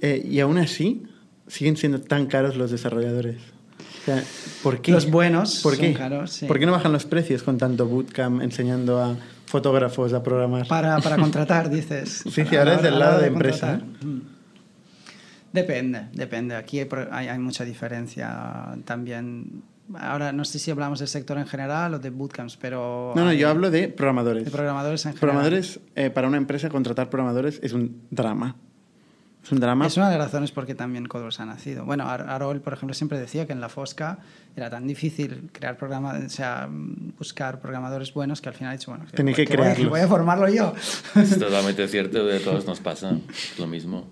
Eh, 0.01 0.25
y 0.29 0.39
aún 0.39 0.57
así, 0.57 1.03
siguen 1.47 1.77
siendo 1.77 2.01
tan 2.01 2.25
caros 2.27 2.55
los 2.55 2.71
desarrolladores. 2.71 3.37
O 4.01 4.05
sea, 4.05 4.23
¿por 4.63 4.81
qué? 4.81 4.91
Los 4.91 5.11
buenos 5.11 5.61
¿Por 5.61 5.77
qué? 5.77 5.91
son 5.91 5.93
caros, 5.93 6.31
sí. 6.31 6.45
¿Por 6.47 6.57
qué 6.57 6.65
no 6.65 6.71
bajan 6.71 6.91
los 6.91 7.05
precios 7.05 7.43
con 7.43 7.57
tanto 7.57 7.85
bootcamp 7.85 8.41
enseñando 8.41 8.99
a 8.99 9.15
fotógrafos 9.45 10.13
a 10.13 10.23
programar? 10.23 10.67
Para, 10.67 10.97
para 10.99 11.17
contratar, 11.17 11.69
dices. 11.69 12.23
sí, 12.27 12.43
sí, 12.49 12.55
ahora 12.55 12.75
es 12.75 12.81
del 12.81 12.97
lado 12.97 13.17
de, 13.17 13.23
de 13.23 13.27
empresa. 13.27 13.75
¿eh? 13.75 14.05
Depende, 15.53 16.07
depende. 16.13 16.55
Aquí 16.55 16.79
hay, 16.79 16.87
hay, 17.11 17.27
hay, 17.27 17.39
mucha 17.39 17.65
diferencia 17.65 18.75
también. 18.85 19.63
Ahora 19.99 20.31
no 20.31 20.45
sé 20.45 20.59
si 20.59 20.71
hablamos 20.71 20.99
del 20.99 21.09
sector 21.09 21.37
en 21.37 21.45
general 21.47 21.93
o 21.95 21.99
de 21.99 22.09
bootcamps, 22.09 22.55
pero... 22.55 23.11
No, 23.15 23.23
no, 23.25 23.29
hay, 23.31 23.37
yo 23.39 23.49
hablo 23.49 23.69
de 23.69 23.89
programadores. 23.89 24.45
De 24.45 24.51
programadores 24.51 25.05
en 25.05 25.11
general. 25.13 25.19
Programadores, 25.19 25.79
eh, 25.95 26.09
para 26.09 26.27
una 26.29 26.37
empresa 26.37 26.69
contratar 26.69 27.09
programadores 27.09 27.59
es 27.61 27.73
un 27.73 28.01
drama. 28.09 28.55
Es 29.43 29.51
un 29.51 29.59
drama. 29.59 29.87
Es 29.87 29.97
una 29.97 30.09
de 30.09 30.17
las 30.19 30.27
razones 30.27 30.51
por 30.51 30.65
qué 30.67 30.75
también 30.75 31.07
Codworks 31.07 31.39
ha 31.41 31.45
nacido. 31.45 31.83
Bueno, 31.83 32.07
Ar- 32.07 32.29
Arol, 32.29 32.61
por 32.61 32.73
ejemplo, 32.73 32.93
siempre 32.93 33.19
decía 33.19 33.45
que 33.47 33.53
en 33.53 33.59
la 33.59 33.69
Fosca 33.69 34.19
era 34.55 34.69
tan 34.69 34.85
difícil 34.87 35.49
crear 35.51 35.77
programa, 35.77 36.13
o 36.25 36.29
sea, 36.29 36.69
buscar 36.71 37.59
programadores 37.59 38.13
buenos 38.13 38.39
que 38.39 38.49
al 38.49 38.55
final 38.55 38.69
ha 38.73 38.77
dicho, 38.77 38.91
bueno, 38.91 39.05
Tenéis 39.11 39.35
que 39.35 39.45
voy 39.45 39.53
a- 39.53 39.57
crearlos. 39.73 39.89
voy 39.89 39.99
a 39.99 40.07
formarlo 40.07 40.47
yo. 40.47 40.73
Es 41.15 41.37
totalmente 41.39 41.87
cierto, 41.87 42.23
de 42.25 42.39
todos 42.39 42.65
nos 42.67 42.79
pasa 42.79 43.17
lo 43.57 43.67
mismo. 43.67 44.07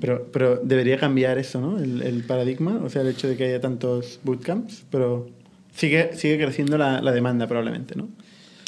Pero, 0.00 0.28
pero 0.32 0.56
debería 0.56 0.98
cambiar 0.98 1.38
eso, 1.38 1.60
¿no? 1.60 1.78
El, 1.78 2.02
el 2.02 2.22
paradigma, 2.24 2.80
o 2.84 2.88
sea, 2.90 3.02
el 3.02 3.08
hecho 3.08 3.28
de 3.28 3.36
que 3.36 3.44
haya 3.44 3.60
tantos 3.60 4.20
bootcamps, 4.22 4.84
pero 4.90 5.28
sigue, 5.74 6.14
sigue 6.14 6.38
creciendo 6.38 6.78
la, 6.78 7.00
la 7.00 7.12
demanda 7.12 7.46
probablemente, 7.46 7.96
¿no? 7.96 8.08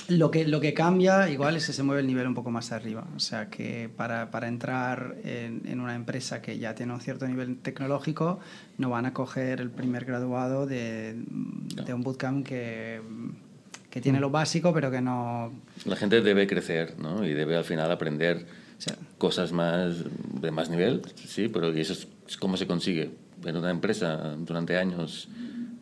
Lo 0.09 0.31
que, 0.31 0.47
lo 0.47 0.61
que 0.61 0.75
cambia 0.75 1.31
igual 1.31 1.57
es 1.57 1.67
que 1.67 1.73
se 1.73 1.83
mueve 1.83 2.01
el 2.01 2.07
nivel 2.07 2.27
un 2.27 2.35
poco 2.35 2.51
más 2.51 2.73
arriba. 2.73 3.07
O 3.17 3.21
sea 3.21 3.49
que 3.49 3.89
para, 3.97 4.31
para 4.31 4.49
entrar 4.49 5.17
en, 5.25 5.63
en 5.67 5.81
una 5.81 5.95
empresa 5.95 6.43
que 6.43 6.59
ya 6.59 6.75
tiene 6.75 6.93
un 6.93 7.01
cierto 7.01 7.27
nivel 7.27 7.57
tecnológico, 7.59 8.41
no 8.79 8.91
van 8.91 9.07
a 9.07 9.15
coger 9.15 9.61
el 9.61 9.71
primer 9.71 10.05
graduado 10.05 10.67
de, 10.67 11.15
de 11.87 11.95
un 11.95 12.03
bootcamp 12.03 12.45
que, 12.47 13.01
que 13.91 14.01
tiene 14.01 14.19
lo 14.21 14.31
básico, 14.31 14.75
pero 14.75 14.91
que 14.91 15.01
no... 15.01 15.53
La 15.85 15.97
gente 15.97 16.21
debe 16.21 16.47
crecer, 16.47 16.95
¿no? 16.99 17.25
Y 17.25 17.33
debe 17.33 17.57
al 17.57 17.65
final 17.65 17.91
aprender 17.91 18.45
o 18.83 18.85
sea, 18.85 18.97
cosas 19.23 19.53
más 19.53 19.99
de 20.43 20.51
más 20.51 20.69
nivel, 20.69 21.01
sí, 21.15 21.47
pero 21.47 21.73
¿y 21.73 21.81
eso 21.81 21.93
es 21.93 22.37
cómo 22.39 22.57
se 22.57 22.67
consigue? 22.67 23.13
En 23.45 23.57
una 23.57 23.71
empresa 23.71 24.35
durante 24.37 24.77
años 24.77 25.29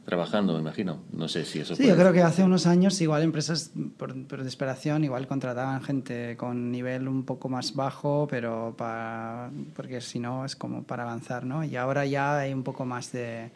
trabajando, 0.04 0.52
me 0.52 0.60
imagino. 0.60 0.98
No 1.10 1.26
sé 1.26 1.46
si 1.46 1.60
eso 1.60 1.74
Sí, 1.74 1.84
puede 1.84 1.88
yo 1.88 1.96
creo 1.96 2.12
que 2.12 2.20
hace 2.20 2.42
unos 2.42 2.66
años 2.66 3.00
igual 3.00 3.22
empresas 3.22 3.70
por, 3.96 4.14
por 4.26 4.40
desesperación 4.40 5.04
igual 5.04 5.26
contrataban 5.26 5.82
gente 5.82 6.36
con 6.36 6.70
nivel 6.70 7.08
un 7.08 7.24
poco 7.24 7.48
más 7.48 7.74
bajo, 7.74 8.28
pero 8.28 8.74
para, 8.76 9.50
porque 9.74 10.02
si 10.02 10.18
no 10.18 10.44
es 10.44 10.54
como 10.54 10.82
para 10.82 11.04
avanzar, 11.04 11.46
¿no? 11.46 11.64
Y 11.64 11.76
ahora 11.76 12.04
ya 12.04 12.40
hay 12.40 12.52
un 12.52 12.62
poco 12.62 12.84
más 12.84 13.10
de 13.10 13.50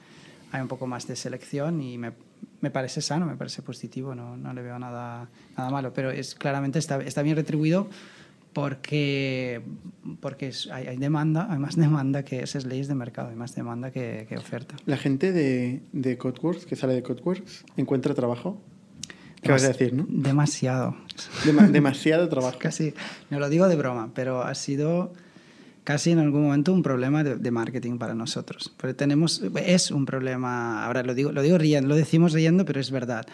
hay 0.51 0.63
un 0.63 0.69
poco 0.69 0.87
más 0.87 1.07
de 1.07 1.15
selección 1.15 1.83
y 1.83 1.99
me, 1.99 2.13
me 2.63 2.71
parece 2.71 3.03
sano, 3.03 3.27
me 3.27 3.37
parece 3.37 3.61
positivo, 3.61 4.15
no, 4.15 4.35
no 4.39 4.55
le 4.55 4.63
veo 4.63 4.79
nada, 4.79 5.29
nada 5.59 5.69
malo, 5.69 5.93
pero 5.93 6.11
es 6.11 6.35
claramente 6.35 6.79
está, 6.79 7.03
está 7.03 7.21
bien 7.21 7.37
retribuido 7.37 7.89
porque, 8.55 9.61
porque 10.21 10.51
hay, 10.73 10.87
hay 10.87 10.97
demanda, 10.97 11.49
hay 11.51 11.59
más 11.59 11.77
demanda 11.77 12.25
que 12.25 12.43
esas 12.43 12.65
leyes 12.65 12.89
de 12.89 12.95
mercado, 12.95 13.29
hay 13.29 13.37
más 13.37 13.55
demanda 13.55 13.91
que, 13.91 14.27
que 14.29 14.37
oferta. 14.39 14.77
La 14.87 14.97
gente 14.97 15.33
de, 15.33 15.83
de 15.93 16.17
Codeworks, 16.17 16.65
que 16.65 16.77
sale 16.77 16.95
de 16.95 17.03
Codeworks, 17.03 17.65
encuentra 17.77 18.15
trabajo. 18.15 18.61
¿Qué 19.43 19.53
vas 19.53 19.65
a 19.65 19.69
decir, 19.69 19.93
no? 19.93 20.07
Demasiado. 20.09 20.97
Dema- 21.45 21.69
demasiado 21.71 22.29
trabajo. 22.31 22.59
Casi, 22.63 22.95
no 23.29 23.39
lo 23.39 23.51
digo 23.51 23.69
de 23.69 23.77
broma, 23.77 24.11
pero 24.15 24.43
ha 24.43 24.55
sido 24.55 25.13
casi 25.85 26.13
en 26.13 26.19
algún 26.19 26.45
momento 26.45 26.73
un 26.73 26.83
problema 26.83 27.23
de, 27.23 27.37
de 27.37 27.51
marketing 27.51 27.99
para 27.99 28.15
nosotros. 28.15 28.73
Pero 28.81 28.97
tenemos, 28.97 29.43
es 29.67 29.91
un 29.91 30.07
problema, 30.07 30.87
ahora 30.87 31.03
lo 31.03 31.13
digo, 31.15 31.31
lo 31.31 31.43
digo 31.43 31.59
riendo, 31.59 31.89
lo 31.91 31.95
decimos 31.97 32.33
riendo, 32.33 32.65
pero 32.65 32.81
es 32.81 32.91
verdad. 32.91 33.27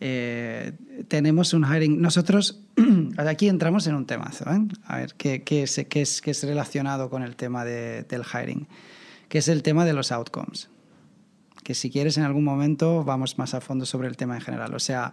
Eh, 0.00 0.72
tenemos 1.08 1.52
un 1.52 1.64
hiring, 1.64 2.00
nosotros 2.00 2.62
aquí 3.18 3.48
entramos 3.48 3.86
en 3.86 3.94
un 3.94 4.06
temazo, 4.06 4.50
¿eh? 4.50 4.60
a 4.84 4.96
ver, 4.96 5.14
¿qué, 5.14 5.42
qué 5.42 5.64
es, 5.64 5.84
qué, 5.88 6.00
es, 6.00 6.22
qué 6.22 6.30
es 6.30 6.42
relacionado 6.42 7.10
con 7.10 7.22
el 7.22 7.36
tema 7.36 7.64
de- 7.64 8.04
del 8.04 8.22
hiring, 8.24 8.66
que 9.28 9.38
es 9.38 9.48
el 9.48 9.62
tema 9.62 9.84
de 9.84 9.92
los 9.92 10.10
outcomes 10.10 10.70
que 11.62 11.74
si 11.74 11.90
quieres 11.90 12.16
en 12.16 12.24
algún 12.24 12.44
momento 12.44 13.04
vamos 13.04 13.38
más 13.38 13.54
a 13.54 13.60
fondo 13.60 13.86
sobre 13.86 14.08
el 14.08 14.16
tema 14.16 14.34
en 14.34 14.40
general. 14.40 14.74
O 14.74 14.78
sea, 14.78 15.12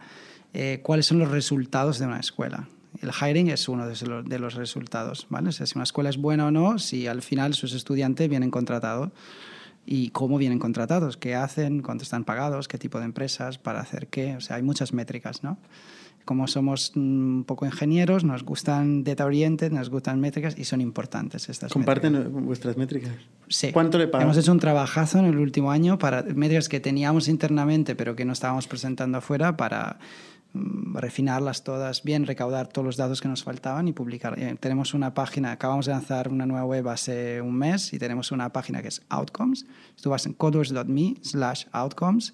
eh, 0.54 0.80
cuáles 0.84 1.06
son 1.06 1.20
los 1.20 1.30
resultados 1.30 2.00
de 2.00 2.06
una 2.08 2.20
escuela. 2.20 2.68
El 3.02 3.12
hiring 3.12 3.50
es 3.50 3.68
uno 3.70 3.86
de 3.88 4.40
los, 4.40 4.56
resultados, 4.56 5.28
¿vale? 5.30 5.50
O 5.50 5.52
sea, 5.52 5.68
si 5.68 5.78
una 5.78 5.84
escuela 5.84 6.10
es 6.10 6.18
buena 6.18 6.48
o 6.48 6.52
no, 6.52 6.80
si 6.80 7.06
al 7.06 7.22
final 7.22 7.54
sus 7.54 7.74
estudiantes 7.74 8.28
vienen 8.28 8.50
contratados 8.50 9.12
y 9.90 10.10
cómo 10.10 10.38
vienen 10.38 10.60
contratados, 10.60 11.16
qué 11.16 11.34
hacen, 11.34 11.82
cuánto 11.82 12.04
están 12.04 12.26
pagados, 12.26 12.68
qué 12.68 12.78
tipo 12.78 13.00
de 13.00 13.06
empresas, 13.06 13.58
para 13.58 13.80
hacer 13.80 14.08
qué. 14.08 14.36
O 14.36 14.42
sea, 14.42 14.58
hay 14.58 14.62
muchas 14.62 14.92
métricas, 14.92 15.44
¿no? 15.44 15.58
Como 16.26 16.46
somos 16.48 16.92
mm, 16.94 17.00
un 17.38 17.44
poco 17.46 17.66
ingenieros, 17.66 18.26
nos 18.26 18.44
gustan 18.44 19.06
data 19.06 19.26
oriented, 19.26 19.72
nos 19.72 19.90
gustan 19.90 20.20
métricas 20.20 20.60
y 20.60 20.66
son 20.66 20.82
importantes 20.82 21.48
estas 21.48 21.72
Comparten 21.72 22.12
métricas. 22.12 22.44
vuestras 22.44 22.78
métricas. 22.78 23.14
Sí. 23.48 23.72
¿Cuánto 23.72 23.98
le 23.98 24.10
pagan? 24.10 24.28
Hemos 24.28 24.38
hecho 24.38 24.52
un 24.52 24.60
trabajazo 24.60 25.20
en 25.20 25.26
el 25.26 25.38
último 25.38 25.72
año 25.72 25.98
para 25.98 26.22
métricas 26.24 26.68
que 26.68 26.82
teníamos 26.82 27.30
internamente, 27.30 27.96
pero 27.96 28.18
que 28.18 28.26
no 28.26 28.34
estábamos 28.34 28.68
presentando 28.68 29.20
afuera 29.20 29.56
para 29.56 30.00
refinarlas 30.94 31.64
todas 31.64 32.04
bien, 32.04 32.26
recaudar 32.26 32.68
todos 32.68 32.86
los 32.86 32.98
datos 32.98 33.22
que 33.22 33.28
nos 33.28 33.44
faltaban 33.44 33.88
y 33.88 33.94
publicar. 33.94 34.38
Eh, 34.40 34.56
tenemos 34.60 34.94
una 34.94 35.14
página, 35.14 35.52
acabamos 35.52 35.86
de 35.86 35.92
lanzar 35.92 36.30
una 36.30 36.46
nueva 36.46 36.66
web 36.66 36.88
hace 36.90 37.42
un 37.42 37.56
mes 37.56 37.94
y 37.94 38.00
tenemos 38.00 38.32
una 38.32 38.52
página 38.52 38.82
que 38.82 38.88
es 38.90 39.02
Outcomes. 39.10 39.66
Tú 40.02 40.10
vas 40.10 40.26
en 40.26 40.34
codeworks.me 40.34 41.16
slash 41.22 41.66
outcomes, 41.72 42.34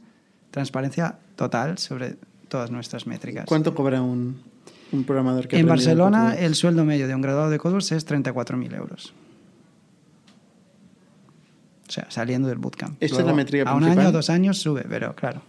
transparencia 0.52 1.20
total 1.36 1.78
sobre 1.78 2.18
todas 2.48 2.72
nuestras 2.72 3.08
métricas. 3.08 3.46
¿Cuánto 3.46 3.74
cobra 3.74 4.02
un, 4.02 4.42
un 4.92 5.04
programador 5.04 5.48
que 5.48 5.58
En 5.58 5.68
Barcelona 5.68 6.36
el 6.36 6.56
sueldo 6.56 6.86
medio 6.86 7.08
de 7.08 7.16
un 7.16 7.22
graduado 7.22 7.50
de 7.50 7.58
Codeworks 7.58 7.92
es 7.94 8.08
34.000 8.08 8.76
euros. 8.76 9.14
O 11.88 11.92
sea, 11.92 12.10
saliendo 12.10 12.48
del 12.48 12.58
bootcamp. 12.58 13.02
¿Esta 13.02 13.20
es 13.20 13.26
la 13.26 13.34
métrica 13.34 13.70
A 13.70 13.74
un 13.76 13.82
principal? 13.82 14.06
año, 14.06 14.12
dos 14.12 14.30
años 14.30 14.58
sube, 14.58 14.86
pero 14.88 15.14
claro. 15.16 15.42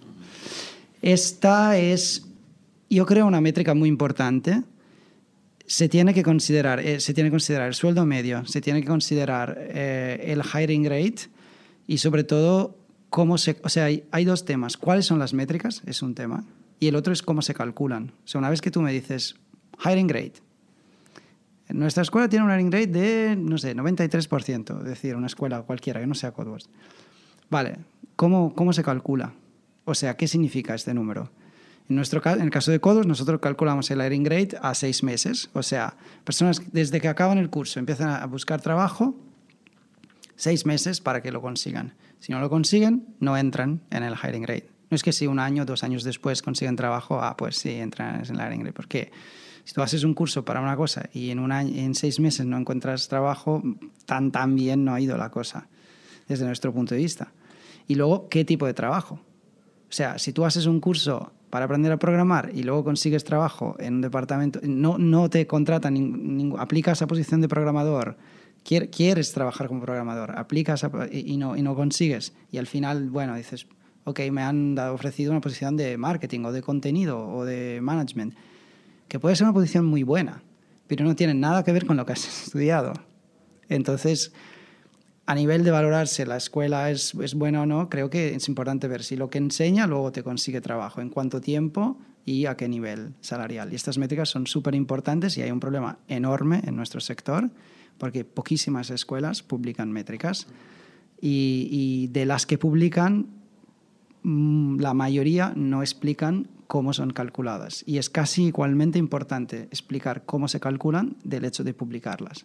Esta 1.01 1.79
es, 1.79 2.27
yo 2.95 3.07
creo, 3.07 3.27
una 3.27 3.41
métrica 3.41 3.75
muy 3.75 3.89
importante. 3.89 4.63
Se 5.67 5.89
tiene 5.89 6.13
que 6.13 6.23
considerar, 6.23 6.81
eh, 6.81 7.01
se 7.01 7.15
tiene 7.15 7.29
que 7.29 7.33
considerar 7.33 7.69
el 7.69 7.75
sueldo 7.75 8.05
medio, 8.05 8.45
se 8.47 8.61
tiene 8.61 8.83
que 8.83 8.89
considerar 8.89 9.57
eh, 9.59 10.25
el 10.27 10.43
hiring 10.43 10.85
rate 10.85 11.31
y 11.87 11.99
sobre 11.99 12.25
todo 12.25 12.77
cómo 13.09 13.39
se, 13.39 13.57
o 13.63 13.69
sea, 13.69 13.87
hay, 13.87 14.05
hay 14.11 14.25
dos 14.25 14.45
temas. 14.45 14.77
¿Cuáles 14.77 15.07
son 15.07 15.19
las 15.19 15.33
métricas? 15.33 15.83
Es 15.87 16.03
un 16.03 16.15
tema. 16.15 16.45
Y 16.81 16.89
el 16.89 16.97
otro 16.97 17.13
es 17.13 17.23
cómo 17.23 17.41
se 17.41 17.55
calculan. 17.55 18.13
O 18.25 18.29
sea, 18.29 18.41
una 18.41 18.51
vez 18.51 18.61
que 18.61 18.71
tú 18.71 18.83
me 18.83 18.93
dices 18.93 19.37
hiring 19.83 20.09
rate, 20.09 20.35
nuestra 21.71 22.03
escuela 22.03 22.29
tiene 22.29 22.45
un 22.45 22.51
hiring 22.51 22.71
rate 22.71 22.87
de, 22.87 23.37
no 23.37 23.57
sé, 23.57 23.75
93%, 23.75 24.79
es 24.79 24.85
decir, 24.85 25.17
una 25.17 25.27
escuela 25.27 25.63
cualquiera 25.63 26.01
que 26.01 26.07
no 26.07 26.15
sea 26.15 26.33
Codeworks. 26.33 26.69
Vale, 27.49 27.79
¿cómo, 28.17 28.55
cómo 28.55 28.73
se 28.73 28.83
calcula? 28.83 29.33
O 29.85 29.95
sea, 29.95 30.17
¿qué 30.17 30.29
significa 30.29 30.75
este 30.75 30.93
número? 30.93 31.31
En, 31.89 31.97
nuestro, 31.97 32.23
en 32.25 32.41
el 32.41 32.51
caso 32.51 32.71
de 32.71 32.81
Codos, 32.81 33.07
nosotros 33.07 33.41
calculamos 33.41 33.91
el 33.91 34.01
hiring 34.01 34.25
rate 34.25 34.57
a 34.63 34.75
seis 34.75 35.03
meses. 35.03 35.51
O 35.53 35.63
sea, 35.63 35.97
personas 36.25 36.63
desde 36.73 37.01
que 37.01 37.09
acaban 37.09 37.39
el 37.39 37.51
curso 37.51 37.79
empiezan 37.79 38.11
a 38.11 38.25
buscar 38.27 38.61
trabajo, 38.61 39.15
seis 40.37 40.65
meses 40.65 41.01
para 41.01 41.23
que 41.23 41.31
lo 41.31 41.43
consigan. 41.43 41.95
Si 42.21 42.33
no 42.33 42.41
lo 42.41 42.49
consiguen, 42.49 43.07
no 43.21 43.37
entran 43.37 43.83
en 43.91 44.03
el 44.03 44.15
hiring 44.15 44.47
rate. 44.47 44.71
No 44.91 44.95
es 44.95 45.03
que 45.03 45.13
si 45.13 45.27
un 45.27 45.39
año, 45.39 45.67
dos 45.67 45.85
años 45.85 46.05
después 46.05 46.41
consiguen 46.41 46.77
trabajo, 46.77 47.21
ah, 47.23 47.37
pues 47.37 47.57
sí, 47.57 47.73
entran 47.73 48.25
en 48.25 48.35
el 48.35 48.47
hiring 48.47 48.61
rate. 48.61 48.73
Porque 48.73 49.13
si 49.65 49.75
tú 49.75 49.83
haces 49.83 50.05
un 50.05 50.15
curso 50.15 50.45
para 50.45 50.61
una 50.61 50.77
cosa 50.77 51.09
y 51.13 51.31
en, 51.31 51.39
un 51.39 51.53
año, 51.53 51.77
en 51.77 51.95
seis 51.95 52.19
meses 52.21 52.47
no 52.47 52.57
encuentras 52.57 53.09
trabajo, 53.09 53.63
tan, 54.07 54.33
tan 54.33 54.55
bien 54.55 54.85
no 54.85 54.95
ha 54.95 55.01
ido 55.01 55.19
la 55.19 55.31
cosa, 55.31 55.69
desde 56.29 56.47
nuestro 56.47 56.73
punto 56.73 56.95
de 56.95 57.03
vista. 57.03 57.33
Y 57.87 57.95
luego, 57.97 58.29
¿qué 58.31 58.45
tipo 58.45 58.67
de 58.67 58.73
trabajo? 58.73 59.17
O 59.17 59.93
sea, 59.97 60.19
si 60.19 60.33
tú 60.33 60.45
haces 60.45 60.67
un 60.67 60.81
curso 60.81 61.33
para 61.55 61.67
aprender 61.67 61.93
a 61.93 61.99
programar 61.99 62.51
y 62.53 62.65
luego 62.65 62.83
consigues 62.83 63.23
trabajo 63.23 63.77
en 63.79 63.95
un 63.95 64.01
departamento, 64.01 64.59
no, 64.65 64.99
no 64.99 65.31
te 65.31 65.47
contratan, 65.47 65.95
ning- 65.95 66.17
ning- 66.37 66.57
aplicas 66.59 67.01
a 67.01 67.07
posición 67.07 67.41
de 67.41 67.47
programador, 67.47 68.17
quier- 68.69 68.91
quieres 68.91 69.31
trabajar 69.33 69.69
como 69.69 69.81
programador, 69.81 70.37
aplicas 70.37 70.85
y, 71.13 71.37
no, 71.37 71.57
y 71.57 71.63
no 71.63 71.77
consigues, 71.77 72.35
y 72.51 72.59
al 72.59 72.67
final, 72.67 73.09
bueno, 73.09 73.37
dices, 73.37 73.69
ok, 74.03 74.19
me 74.33 74.43
han 74.43 74.77
ofrecido 74.81 75.31
una 75.31 75.41
posición 75.41 75.77
de 75.77 75.97
marketing 75.97 76.41
o 76.47 76.51
de 76.51 76.61
contenido 76.61 77.25
o 77.25 77.45
de 77.45 77.79
management, 77.81 78.35
que 79.07 79.21
puede 79.21 79.37
ser 79.37 79.45
una 79.45 79.55
posición 79.55 79.85
muy 79.85 80.03
buena, 80.03 80.43
pero 80.89 81.05
no 81.05 81.15
tiene 81.15 81.35
nada 81.35 81.63
que 81.63 81.71
ver 81.71 81.87
con 81.87 81.97
lo 81.97 82.05
que 82.05 82.15
has 82.15 82.27
estudiado. 82.47 82.95
Entonces, 83.69 84.33
a 85.27 85.35
nivel 85.35 85.65
de 85.65 85.71
valorarse 85.71 86.27
la 86.27 86.37
escuela 86.37 86.91
es, 86.91 87.15
es 87.15 87.35
buena 87.35 87.63
o 87.63 87.67
no, 87.67 87.89
creo 87.89 88.11
que 88.11 88.35
es 88.35 88.49
importante 88.49 88.89
ver 88.89 89.03
si 89.03 89.17
lo 89.17 89.31
que 89.31 89.39
enseña 89.39 89.87
luego 89.87 90.13
te 90.13 90.23
consigue 90.23 90.61
trabajo, 90.61 91.01
en 91.01 91.09
cuánto 91.09 91.41
tiempo 91.41 91.99
y 92.27 92.47
a 92.47 92.57
qué 92.57 92.69
nivel 92.69 93.15
salarial. 93.21 93.73
Y 93.73 93.77
estas 93.77 93.99
métricas 93.99 94.29
son 94.29 94.47
súper 94.47 94.75
importantes 94.75 95.37
y 95.39 95.43
hay 95.43 95.51
un 95.51 95.61
problema 95.61 95.99
enorme 96.09 96.63
en 96.65 96.77
nuestro 96.77 97.01
sector 97.01 97.51
porque 97.99 98.25
poquísimas 98.25 98.91
escuelas 98.91 99.43
publican 99.43 99.93
métricas 99.93 100.47
y, 101.21 102.09
de 102.09 102.27
las 102.27 102.45
que 102.45 102.59
publican, 102.59 103.29
mm, 104.23 104.79
la 104.81 104.93
mayoría 104.93 105.53
no 105.57 105.81
explican 105.81 106.49
cómo 106.67 106.93
son 106.93 107.11
calculadas. 107.13 107.83
Y 107.87 107.99
es 107.99 108.11
casi 108.11 108.45
igualmente 108.45 108.99
importante 108.99 109.63
explicar 109.71 110.25
cómo 110.27 110.49
se 110.49 110.61
calculan 110.61 111.17
del 111.25 111.45
hecho 111.45 111.65
de 111.65 111.73
publicarlas. 111.73 112.45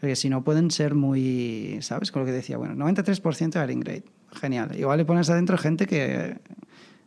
Porque 0.00 0.16
si 0.16 0.28
no 0.28 0.44
pueden 0.44 0.70
ser 0.70 0.94
muy, 0.94 1.78
¿sabes? 1.80 2.12
Con 2.12 2.22
lo 2.22 2.26
que 2.26 2.32
decía, 2.32 2.58
bueno, 2.58 2.74
93% 2.74 3.52
de 3.52 3.64
hiring 3.64 3.84
rate. 3.84 4.04
Genial. 4.32 4.78
Igual 4.78 4.98
le 4.98 5.04
pones 5.04 5.30
adentro 5.30 5.56
gente 5.56 5.86
que 5.86 6.36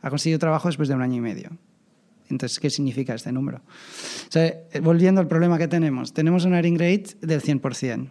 ha 0.01 0.09
conseguido 0.09 0.39
trabajo 0.39 0.67
después 0.67 0.89
de 0.89 0.95
un 0.95 1.01
año 1.01 1.17
y 1.17 1.21
medio. 1.21 1.51
Entonces, 2.29 2.59
¿qué 2.59 2.69
significa 2.69 3.13
este 3.13 3.31
número? 3.31 3.57
O 3.59 4.39
eh, 4.39 4.67
volviendo 4.81 5.19
al 5.21 5.27
problema 5.27 5.57
que 5.57 5.67
tenemos, 5.67 6.13
tenemos 6.13 6.45
un 6.45 6.55
hiring 6.55 6.77
rate 6.77 7.17
del 7.21 7.41
100%. 7.41 8.07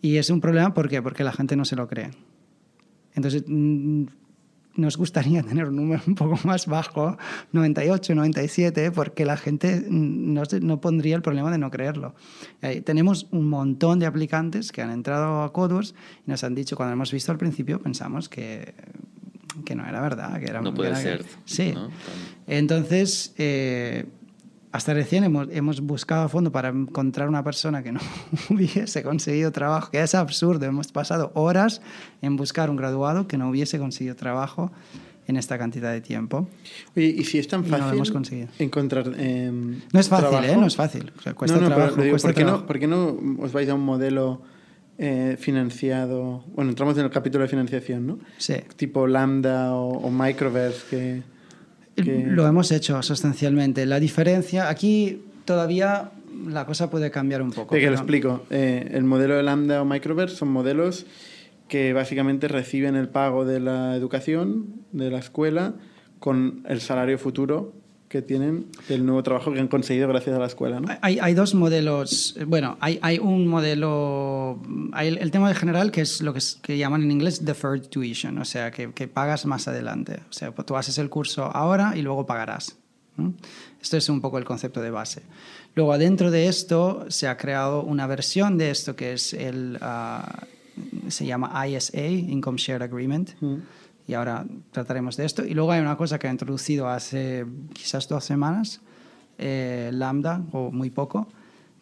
Y 0.00 0.16
es 0.18 0.30
un 0.30 0.40
problema 0.40 0.74
¿por 0.74 0.88
qué? 0.88 1.00
porque 1.02 1.24
la 1.24 1.32
gente 1.32 1.56
no 1.56 1.64
se 1.64 1.76
lo 1.76 1.88
cree. 1.88 2.10
Entonces, 3.14 3.44
mm, 3.46 4.04
nos 4.76 4.96
gustaría 4.96 5.42
tener 5.44 5.66
un 5.68 5.76
número 5.76 6.02
un 6.06 6.14
poco 6.14 6.38
más 6.44 6.66
bajo, 6.66 7.16
98, 7.52 8.14
97, 8.14 8.90
porque 8.90 9.24
la 9.24 9.36
gente 9.36 9.84
no, 9.88 10.42
no 10.60 10.80
pondría 10.80 11.16
el 11.16 11.22
problema 11.22 11.50
de 11.50 11.58
no 11.58 11.70
creerlo. 11.70 12.14
Eh, 12.62 12.80
tenemos 12.80 13.28
un 13.30 13.48
montón 13.48 13.98
de 13.98 14.06
aplicantes 14.06 14.72
que 14.72 14.82
han 14.82 14.90
entrado 14.90 15.42
a 15.42 15.52
Codeworks 15.52 15.94
y 16.26 16.30
nos 16.30 16.42
han 16.44 16.54
dicho, 16.54 16.76
cuando 16.76 16.92
hemos 16.94 17.12
visto 17.12 17.30
al 17.32 17.38
principio, 17.38 17.80
pensamos 17.80 18.28
que, 18.28 18.74
que 19.64 19.74
no 19.74 19.86
era 19.86 20.00
verdad, 20.00 20.38
que 20.40 20.46
era... 20.46 20.60
No 20.60 20.74
puede 20.74 20.90
era- 20.90 20.98
ser. 21.00 21.24
Sí. 21.44 21.72
¿no? 21.72 21.90
Entonces, 22.46 23.34
eh, 23.38 24.06
hasta 24.74 24.92
recién 24.92 25.22
hemos, 25.22 25.46
hemos 25.52 25.80
buscado 25.82 26.24
a 26.24 26.28
fondo 26.28 26.50
para 26.50 26.70
encontrar 26.70 27.28
una 27.28 27.44
persona 27.44 27.84
que 27.84 27.92
no 27.92 28.00
hubiese 28.50 29.04
conseguido 29.04 29.52
trabajo, 29.52 29.92
que 29.92 30.02
es 30.02 30.16
absurdo. 30.16 30.66
Hemos 30.66 30.88
pasado 30.90 31.30
horas 31.34 31.80
en 32.22 32.34
buscar 32.34 32.70
un 32.70 32.76
graduado 32.76 33.28
que 33.28 33.38
no 33.38 33.48
hubiese 33.50 33.78
conseguido 33.78 34.16
trabajo 34.16 34.72
en 35.28 35.36
esta 35.36 35.58
cantidad 35.58 35.92
de 35.92 36.00
tiempo. 36.00 36.48
Oye, 36.96 37.06
¿y 37.06 37.22
si 37.22 37.38
es 37.38 37.46
tan 37.46 37.64
Y 37.64 37.70
no 37.70 37.76
lo 37.76 37.82
fácil 37.84 37.94
hemos 37.98 38.10
conseguido. 38.10 38.48
encontrar 38.58 39.12
eh, 39.16 39.48
No 39.92 40.00
es 40.00 40.08
fácil, 40.08 40.28
trabajo? 40.28 40.52
¿eh? 40.52 40.56
No 40.56 40.66
es 40.66 40.74
fácil. 40.74 41.12
O 41.16 41.22
sea, 41.22 41.34
cuesta 41.34 41.56
no, 41.56 41.68
no, 41.68 41.74
trabajo. 41.76 42.02
digo, 42.02 42.10
cuesta 42.10 42.28
¿por, 42.30 42.34
qué 42.34 42.40
no, 42.40 42.46
trabajo. 42.48 42.66
por 42.66 42.78
qué 42.80 42.86
no 42.88 43.16
os 43.38 43.52
vais 43.52 43.68
a 43.68 43.74
un 43.74 43.84
modelo 43.84 44.42
eh, 44.98 45.36
financiado? 45.38 46.42
Bueno, 46.52 46.70
entramos 46.70 46.98
en 46.98 47.04
el 47.04 47.10
capítulo 47.12 47.42
de 47.42 47.48
financiación, 47.48 48.08
¿no? 48.08 48.18
Sí. 48.38 48.54
Tipo 48.74 49.06
Lambda 49.06 49.72
o, 49.72 49.98
o 49.98 50.10
Microverse 50.10 50.82
que... 50.90 51.33
que- 51.96 52.24
Lo 52.26 52.46
hemos 52.46 52.70
hecho 52.72 53.02
sustancialmente. 53.02 53.86
La 53.86 54.00
diferencia, 54.00 54.68
aquí 54.68 55.22
todavía 55.44 56.10
la 56.48 56.66
cosa 56.66 56.90
puede 56.90 57.10
cambiar 57.10 57.42
un 57.42 57.50
poco. 57.52 57.74
Que 57.74 57.80
lo 57.80 57.86
pero- 57.88 57.94
explico. 57.94 58.42
Eh, 58.50 58.90
el 58.92 59.04
modelo 59.04 59.36
de 59.36 59.42
Lambda 59.42 59.80
o 59.80 59.84
Microverse 59.84 60.36
son 60.36 60.48
modelos 60.48 61.06
que 61.68 61.92
básicamente 61.92 62.48
reciben 62.48 62.96
el 62.96 63.08
pago 63.08 63.44
de 63.44 63.60
la 63.60 63.96
educación, 63.96 64.66
de 64.92 65.10
la 65.10 65.18
escuela, 65.18 65.74
con 66.18 66.62
el 66.68 66.80
salario 66.80 67.18
futuro 67.18 67.72
que 68.14 68.22
tienen 68.22 68.66
del 68.88 69.04
nuevo 69.04 69.24
trabajo 69.24 69.52
que 69.52 69.58
han 69.58 69.66
conseguido 69.66 70.06
gracias 70.06 70.36
a 70.36 70.38
la 70.38 70.46
escuela, 70.46 70.78
¿no? 70.78 70.86
Hay, 71.00 71.18
hay 71.20 71.34
dos 71.34 71.52
modelos. 71.54 72.36
Bueno, 72.46 72.76
hay, 72.80 73.00
hay 73.02 73.18
un 73.18 73.48
modelo. 73.48 74.60
Hay 74.92 75.08
el, 75.08 75.18
el 75.18 75.30
tema 75.32 75.48
de 75.48 75.56
general 75.56 75.90
que 75.90 76.00
es 76.02 76.20
lo 76.20 76.32
que, 76.32 76.38
es- 76.38 76.60
que 76.62 76.78
llaman 76.78 77.02
en 77.02 77.10
inglés 77.10 77.44
deferred 77.44 77.82
tuition, 77.88 78.38
o 78.38 78.44
sea, 78.44 78.70
que, 78.70 78.92
que 78.92 79.08
pagas 79.08 79.46
más 79.46 79.66
adelante. 79.66 80.20
O 80.30 80.32
sea, 80.32 80.52
pues 80.54 80.64
tú 80.64 80.76
haces 80.76 80.96
el 80.98 81.10
curso 81.10 81.44
ahora 81.44 81.94
y 81.96 82.02
luego 82.02 82.24
pagarás. 82.24 82.76
¿no? 83.16 83.34
Esto 83.82 83.96
es 83.96 84.08
un 84.08 84.20
poco 84.20 84.38
el 84.38 84.44
concepto 84.44 84.80
de 84.80 84.90
base. 84.90 85.22
Luego, 85.74 85.92
adentro 85.92 86.30
de 86.30 86.46
esto, 86.46 87.04
se 87.08 87.26
ha 87.26 87.36
creado 87.36 87.82
una 87.82 88.06
versión 88.06 88.58
de 88.58 88.70
esto 88.70 88.94
que 88.94 89.12
es 89.14 89.32
el. 89.34 89.76
ah, 89.80 90.44
se 91.08 91.26
llama 91.26 91.66
ISA, 91.68 92.00
Income 92.06 92.58
Share 92.58 92.82
Agreement. 92.84 93.30
Y 94.06 94.14
ahora 94.14 94.44
trataremos 94.70 95.16
de 95.16 95.24
esto. 95.24 95.44
Y 95.44 95.54
luego 95.54 95.72
hay 95.72 95.80
una 95.80 95.96
cosa 95.96 96.18
que 96.18 96.28
ha 96.28 96.30
introducido 96.30 96.88
hace 96.88 97.46
quizás 97.72 98.06
dos 98.08 98.24
semanas, 98.24 98.80
eh, 99.38 99.90
Lambda, 99.92 100.42
o 100.52 100.70
muy 100.70 100.90
poco, 100.90 101.26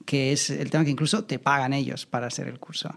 que 0.07 0.33
es 0.33 0.51
el 0.51 0.71
tema 0.71 0.85
que 0.85 0.91
incluso 0.91 1.25
te 1.25 1.39
pagan 1.39 1.73
ellos 1.73 2.07
para 2.07 2.29
hacer 2.29 2.49
el 2.49 2.59
curso, 2.61 2.97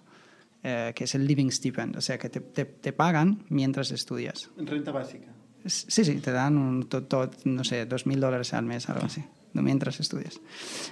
eh, 0.63 0.91
que 0.95 1.05
es 1.05 1.15
el 1.15 1.26
Living 1.26 1.49
Stipend, 1.49 1.95
o 1.97 2.01
sea, 2.01 2.17
que 2.17 2.30
te, 2.30 2.39
te- 2.39 2.65
te 2.65 2.93
pagan 2.93 3.43
mientras 3.49 3.91
estudias. 3.91 4.49
Renta 4.57 4.91
básica. 4.91 5.28
Sí, 5.65 6.05
sí, 6.05 6.15
te 6.19 6.32
dan, 6.32 6.57
un, 6.57 6.88
to- 6.88 7.03
to- 7.03 7.32
no 7.45 7.63
sé, 7.63 7.86
dos 7.88 8.05
mil 8.05 8.19
dólares 8.19 8.53
al 8.53 8.65
mes, 8.65 8.88
algo 8.89 9.05
así, 9.07 9.23
mientras 9.53 9.99
estudias. 9.99 10.39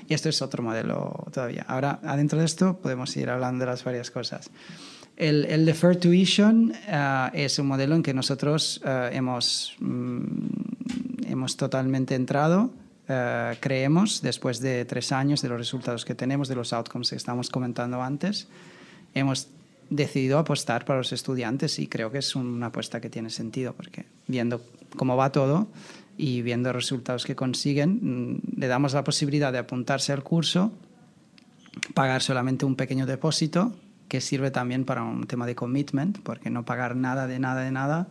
Y 0.09 0.13
esto 0.15 0.29
es 0.29 0.41
otro 0.41 0.63
modelo 0.63 1.25
todavía. 1.31 1.63
Ahora, 1.67 1.99
adentro 2.03 2.39
de 2.39 2.45
esto, 2.45 2.77
podemos 2.79 3.15
ir 3.15 3.29
hablando 3.29 3.65
de 3.65 3.71
las 3.71 3.84
varias 3.84 4.09
cosas. 4.09 4.49
El, 5.16 5.45
el 5.45 5.99
Tuition 5.99 6.74
eh, 6.88 7.30
es 7.34 7.59
un 7.59 7.68
modelo 7.68 7.95
en 7.95 8.03
que 8.03 8.14
nosotros 8.14 8.82
eh, 8.84 9.11
hemos, 9.14 9.76
mm, 9.80 10.24
hemos 11.28 11.55
totalmente 11.55 12.16
entrado, 12.16 12.72
eh, 13.07 13.55
creemos, 13.59 14.22
después 14.22 14.59
de 14.59 14.86
tres 14.86 15.11
años 15.11 15.41
de 15.41 15.49
los 15.49 15.57
resultados 15.57 16.03
que 16.03 16.16
tenemos, 16.16 16.47
de 16.47 16.55
los 16.55 16.74
outcomes 16.74 17.11
que 17.11 17.16
estamos 17.16 17.49
comentando 17.49 18.01
antes, 18.01 18.47
hemos 19.14 19.49
decidido 19.89 20.39
apostar 20.39 20.86
para 20.86 20.97
los 20.97 21.14
estudiantes 21.14 21.78
y 21.78 21.88
creo 21.88 22.11
que 22.11 22.18
es 22.18 22.36
una 22.36 22.68
apuesta 22.68 22.99
que 22.99 23.09
tiene 23.09 23.30
sentido 23.30 23.74
porque 23.74 24.05
viendo 24.28 24.61
cómo 24.95 25.16
va 25.16 25.32
todo 25.32 25.68
y 26.18 26.41
viendo 26.41 26.70
los 26.74 26.84
resultados 26.84 27.26
que 27.26 27.36
consiguen, 27.36 27.99
mm, 28.01 28.59
le 28.59 28.68
damos 28.68 28.93
la 28.93 29.03
posibilidad 29.03 29.51
de 29.51 29.59
apuntarse 29.59 30.11
al 30.11 30.24
curso, 30.24 30.72
pagar 31.93 32.24
solamente 32.24 32.66
un 32.66 32.76
pequeño 32.76 33.05
depósito 33.05 33.74
que 34.14 34.22
sirve 34.22 34.51
también 34.51 34.86
para 34.86 35.01
un 35.01 35.26
tema 35.26 35.47
de 35.47 35.55
commitment, 35.55 36.20
porque 36.22 36.51
no 36.51 36.66
pagar 36.66 36.95
nada 36.95 37.26
de 37.26 37.39
nada 37.39 37.64
de 37.64 37.72
nada 37.72 38.09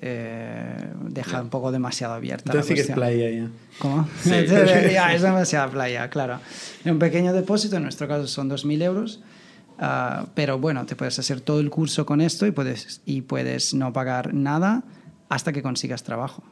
eh, 0.00 0.92
deja 1.10 1.42
un 1.42 1.50
poco 1.50 1.70
demasiado 1.70 2.14
abierta. 2.14 2.54
la 2.54 2.60
Entonces 2.60 2.68
sí 2.68 2.74
que 2.74 2.90
es 2.90 2.96
playa 2.96 3.28
ya. 3.28 3.50
¿Cómo? 3.78 4.08
Sí. 4.22 4.30
ya, 4.90 5.12
es 5.12 5.20
demasiada 5.20 5.70
playa, 5.70 6.08
claro. 6.08 6.40
Un 6.86 6.98
pequeño 6.98 7.34
depósito, 7.34 7.76
en 7.76 7.82
nuestro 7.82 8.08
caso 8.08 8.26
son 8.28 8.48
2.000 8.48 8.82
euros, 8.82 9.20
ah, 9.78 10.24
pero 10.34 10.58
bueno, 10.58 10.86
te 10.86 10.96
puedes 10.96 11.18
hacer 11.18 11.42
todo 11.42 11.60
el 11.60 11.68
curso 11.68 12.06
con 12.06 12.22
esto 12.22 12.46
y 12.46 12.50
puedes, 12.50 13.02
y 13.04 13.20
puedes 13.20 13.74
no 13.74 13.92
pagar 13.92 14.32
nada 14.32 14.84
hasta 15.28 15.52
que 15.52 15.60
consigas 15.60 16.02
trabajo. 16.02 16.44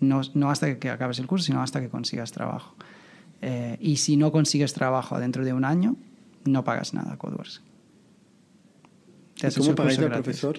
No, 0.00 0.22
no 0.32 0.50
hasta 0.50 0.78
que 0.78 0.88
acabes 0.88 1.18
el 1.18 1.26
curso, 1.26 1.44
sino 1.44 1.60
hasta 1.60 1.82
que 1.82 1.90
consigas 1.90 2.32
trabajo. 2.32 2.74
Eh, 3.42 3.76
y 3.80 3.98
si 3.98 4.16
no 4.16 4.32
consigues 4.32 4.72
trabajo 4.72 5.20
dentro 5.20 5.44
de 5.44 5.52
un 5.52 5.66
año, 5.66 5.96
no 6.46 6.64
pagas 6.64 6.94
nada, 6.94 7.18
Codeworks. 7.18 7.60
Te 9.44 9.48
¿Y 9.48 9.52
haces 9.52 9.62
cómo 9.62 9.74
pagáis 9.74 9.98
al 9.98 10.10
profesor? 10.10 10.58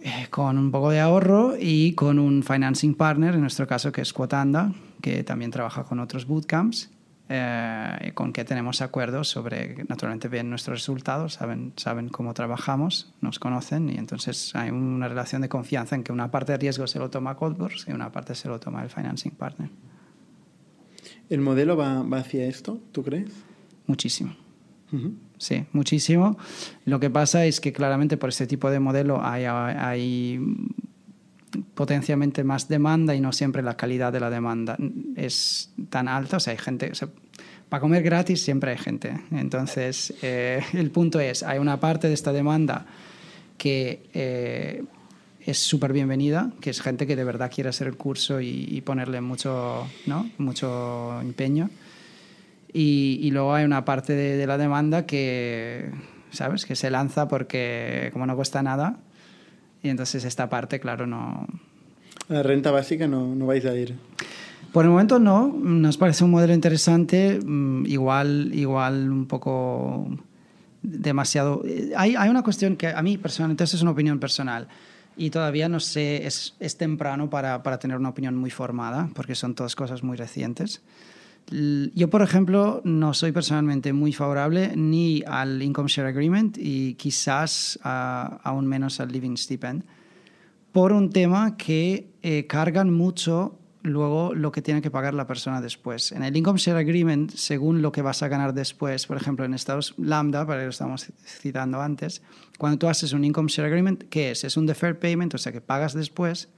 Eh, 0.00 0.28
con 0.30 0.56
un 0.56 0.70
poco 0.70 0.90
de 0.90 1.00
ahorro 1.00 1.54
y 1.58 1.92
con 1.94 2.20
un 2.20 2.44
financing 2.44 2.94
partner, 2.94 3.34
en 3.34 3.40
nuestro 3.40 3.66
caso 3.66 3.90
que 3.90 4.02
es 4.02 4.12
Quotanda, 4.12 4.72
que 5.02 5.24
también 5.24 5.50
trabaja 5.50 5.82
con 5.82 5.98
otros 5.98 6.26
bootcamps, 6.26 6.90
eh, 7.28 8.12
con 8.14 8.32
que 8.32 8.44
tenemos 8.44 8.82
acuerdos 8.82 9.26
sobre, 9.28 9.84
naturalmente 9.88 10.28
ven 10.28 10.48
nuestros 10.48 10.78
resultados, 10.78 11.34
saben, 11.34 11.72
saben 11.74 12.08
cómo 12.08 12.34
trabajamos, 12.34 13.12
nos 13.20 13.40
conocen 13.40 13.90
y 13.90 13.96
entonces 13.96 14.54
hay 14.54 14.70
una 14.70 15.08
relación 15.08 15.42
de 15.42 15.48
confianza 15.48 15.96
en 15.96 16.04
que 16.04 16.12
una 16.12 16.30
parte 16.30 16.52
de 16.52 16.58
riesgo 16.58 16.86
se 16.86 17.00
lo 17.00 17.10
toma 17.10 17.34
Codeworks 17.34 17.86
y 17.88 17.92
una 17.92 18.12
parte 18.12 18.36
se 18.36 18.46
lo 18.46 18.60
toma 18.60 18.84
el 18.84 18.90
financing 18.90 19.32
partner. 19.32 19.70
¿El 21.28 21.40
modelo 21.40 21.76
va, 21.76 22.04
va 22.04 22.18
hacia 22.18 22.46
esto, 22.46 22.78
tú 22.92 23.02
crees? 23.02 23.32
Muchísimo. 23.88 24.36
Ujú. 24.92 25.14
Sí, 25.38 25.64
muchísimo. 25.72 26.36
Lo 26.84 27.00
que 27.00 27.10
pasa 27.10 27.46
es 27.46 27.60
que 27.60 27.72
claramente 27.72 28.16
por 28.16 28.28
este 28.28 28.46
tipo 28.46 28.70
de 28.70 28.80
modelo 28.80 29.20
hay, 29.22 30.40
potencialmente 31.74 32.44
más 32.44 32.68
demanda 32.68 33.14
y 33.14 33.20
no 33.20 33.32
siempre 33.32 33.62
la 33.62 33.76
calidad 33.76 34.12
de 34.12 34.20
la 34.20 34.30
demanda 34.30 34.76
es 35.16 35.70
tan 35.90 36.08
alta. 36.08 36.36
O 36.36 36.40
sea, 36.40 36.52
hay 36.52 36.58
gente, 36.58 36.90
o 36.90 36.94
sea, 36.94 37.08
para 37.68 37.80
comer 37.80 38.02
gratis 38.02 38.42
siempre 38.42 38.72
hay 38.72 38.78
gente. 38.78 39.14
Entonces, 39.30 40.12
eh, 40.22 40.60
el 40.74 40.90
punto 40.90 41.20
es, 41.20 41.42
hay 41.42 41.58
una 41.58 41.78
parte 41.78 42.08
de 42.08 42.14
esta 42.14 42.32
demanda 42.32 42.84
que 43.56 44.08
eh, 44.12 44.84
es 45.46 45.58
súper 45.58 45.92
bienvenida, 45.92 46.50
que 46.60 46.70
es 46.70 46.80
gente 46.80 47.06
que 47.06 47.16
de 47.16 47.24
verdad 47.24 47.50
quiere 47.52 47.70
hacer 47.70 47.86
el 47.86 47.96
curso 47.96 48.40
y, 48.40 48.66
y 48.68 48.80
ponerle 48.80 49.20
mucho, 49.20 49.86
¿no? 50.06 50.28
mucho 50.38 51.20
empeño. 51.20 51.70
Y, 52.72 53.18
y 53.22 53.30
luego 53.30 53.54
hay 53.54 53.64
una 53.64 53.84
parte 53.84 54.12
de, 54.14 54.36
de 54.36 54.46
la 54.46 54.58
demanda 54.58 55.06
que, 55.06 55.90
¿sabes? 56.30 56.66
Que 56.66 56.76
se 56.76 56.90
lanza 56.90 57.28
porque 57.28 58.10
como 58.12 58.26
no 58.26 58.36
cuesta 58.36 58.62
nada. 58.62 58.98
Y 59.82 59.88
entonces 59.88 60.24
esta 60.24 60.48
parte, 60.48 60.80
claro, 60.80 61.06
no... 61.06 61.46
La 62.28 62.42
renta 62.42 62.70
básica 62.70 63.08
no, 63.08 63.34
no 63.34 63.46
vais 63.46 63.64
a 63.64 63.74
ir. 63.74 63.96
Por 64.72 64.84
el 64.84 64.90
momento 64.90 65.18
no, 65.18 65.48
nos 65.48 65.96
parece 65.96 66.24
un 66.24 66.30
modelo 66.30 66.52
interesante, 66.52 67.40
mm, 67.42 67.86
igual, 67.86 68.50
igual 68.52 69.10
un 69.10 69.26
poco 69.26 70.08
demasiado... 70.82 71.62
eh, 71.64 71.92
Hay, 71.96 72.16
hay 72.16 72.28
una 72.28 72.42
cuestión 72.42 72.76
que 72.76 72.88
a 72.88 73.00
mí 73.00 73.16
personalmente, 73.16 73.64
esa 73.64 73.76
es 73.76 73.82
una 73.82 73.92
opinión 73.92 74.18
personal, 74.18 74.68
y 75.16 75.30
todavía 75.30 75.70
no 75.70 75.80
sé, 75.80 76.26
es, 76.26 76.54
es 76.60 76.76
temprano 76.76 77.30
para, 77.30 77.62
para 77.62 77.78
tener 77.78 77.96
una 77.96 78.10
opinión 78.10 78.36
muy 78.36 78.50
formada, 78.50 79.08
porque 79.14 79.34
son 79.34 79.54
todas 79.54 79.74
cosas 79.74 80.02
muy 80.02 80.18
recientes. 80.18 80.82
Yo, 81.50 82.10
por 82.10 82.20
ejemplo, 82.20 82.82
no 82.84 83.14
soy 83.14 83.32
personalmente 83.32 83.94
muy 83.94 84.12
favorable 84.12 84.72
ni 84.76 85.22
al 85.26 85.62
Income 85.62 85.88
Share 85.88 86.08
Agreement 86.08 86.58
y 86.58 86.94
quizás 86.94 87.78
aún 87.82 88.66
menos 88.66 89.00
al 89.00 89.10
Living 89.10 89.36
Stipend, 89.36 89.84
por 90.72 90.92
un 90.92 91.10
tema 91.10 91.56
que 91.56 92.10
eh, 92.22 92.46
cargan 92.46 92.92
mucho 92.92 93.58
luego 93.82 94.34
lo 94.34 94.52
que 94.52 94.60
tiene 94.60 94.82
que 94.82 94.90
pagar 94.90 95.14
la 95.14 95.26
persona 95.26 95.62
después. 95.62 96.12
En 96.12 96.22
el 96.22 96.36
Income 96.36 96.58
Share 96.58 96.76
Agreement, 96.76 97.32
según 97.32 97.80
lo 97.80 97.92
que 97.92 98.02
vas 98.02 98.22
a 98.22 98.28
ganar 98.28 98.52
después, 98.52 99.06
por 99.06 99.16
ejemplo, 99.16 99.46
en 99.46 99.54
Estados 99.54 99.94
Lambda, 99.96 100.46
para 100.46 100.60
que 100.60 100.64
lo 100.66 100.70
estamos 100.70 101.06
citando 101.24 101.80
antes, 101.80 102.22
cuando 102.58 102.78
tú 102.78 102.88
haces 102.88 103.14
un 103.14 103.24
Income 103.24 103.48
Share 103.48 103.66
Agreement, 103.66 104.04
¿qué 104.10 104.32
es? 104.32 104.44
Es 104.44 104.56
un 104.58 104.66
deferred 104.66 104.98
payment, 104.98 105.34
o 105.34 105.38
sea, 105.38 105.52
que 105.52 105.62
pagas 105.62 105.94
después, 105.94 106.50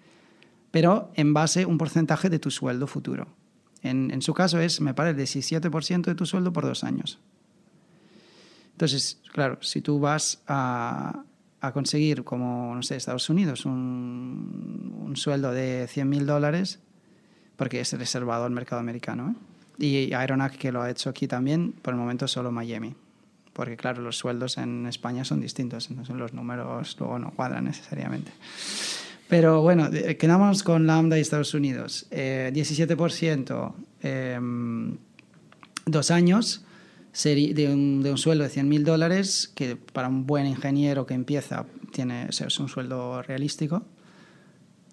pero 0.72 1.12
en 1.14 1.32
base 1.32 1.62
a 1.62 1.66
un 1.68 1.78
porcentaje 1.78 2.28
de 2.28 2.40
tu 2.40 2.50
sueldo 2.50 2.86
futuro. 2.86 3.28
En, 3.82 4.10
en 4.10 4.22
su 4.22 4.34
caso 4.34 4.60
es, 4.60 4.80
me 4.80 4.94
parece, 4.94 5.22
el 5.22 5.26
17% 5.46 6.02
de 6.02 6.14
tu 6.14 6.26
sueldo 6.26 6.52
por 6.52 6.64
dos 6.66 6.84
años. 6.84 7.18
Entonces, 8.72 9.20
claro, 9.32 9.58
si 9.62 9.80
tú 9.80 10.00
vas 10.00 10.42
a, 10.46 11.24
a 11.60 11.72
conseguir, 11.72 12.24
como, 12.24 12.74
no 12.74 12.82
sé, 12.82 12.96
Estados 12.96 13.28
Unidos, 13.28 13.66
un, 13.66 14.94
un 15.00 15.16
sueldo 15.16 15.52
de 15.52 15.86
100.000 15.86 16.24
dólares, 16.24 16.80
porque 17.56 17.80
es 17.80 17.92
reservado 17.92 18.44
al 18.44 18.52
mercado 18.52 18.80
americano, 18.80 19.34
¿eh? 19.78 19.84
y 19.84 20.12
Aeronac 20.14 20.56
que 20.56 20.72
lo 20.72 20.82
ha 20.82 20.90
hecho 20.90 21.10
aquí 21.10 21.26
también, 21.26 21.72
por 21.72 21.94
el 21.94 22.00
momento 22.00 22.28
solo 22.28 22.50
Miami, 22.50 22.94
porque 23.52 23.76
claro, 23.76 24.02
los 24.02 24.16
sueldos 24.16 24.58
en 24.58 24.86
España 24.86 25.24
son 25.24 25.40
distintos, 25.40 25.90
entonces 25.90 26.16
los 26.16 26.32
números 26.32 26.96
luego 26.98 27.18
no 27.18 27.30
cuadran 27.32 27.64
necesariamente. 27.64 28.32
Pero 29.30 29.62
bueno, 29.62 29.88
quedamos 30.18 30.64
con 30.64 30.88
Lambda 30.88 31.16
y 31.16 31.20
Estados 31.20 31.54
Unidos. 31.54 32.06
Eh, 32.10 32.50
17%, 32.52 33.74
eh, 34.02 34.40
dos 35.86 36.10
años 36.10 36.64
de 37.24 37.70
un, 37.72 38.02
de 38.02 38.10
un 38.10 38.18
sueldo 38.18 38.42
de 38.42 38.50
100.000 38.50 38.82
dólares, 38.82 39.52
que 39.54 39.76
para 39.76 40.08
un 40.08 40.26
buen 40.26 40.46
ingeniero 40.46 41.06
que 41.06 41.14
empieza 41.14 41.64
tiene, 41.92 42.26
es 42.28 42.58
un 42.58 42.68
sueldo 42.68 43.22
realístico, 43.22 43.84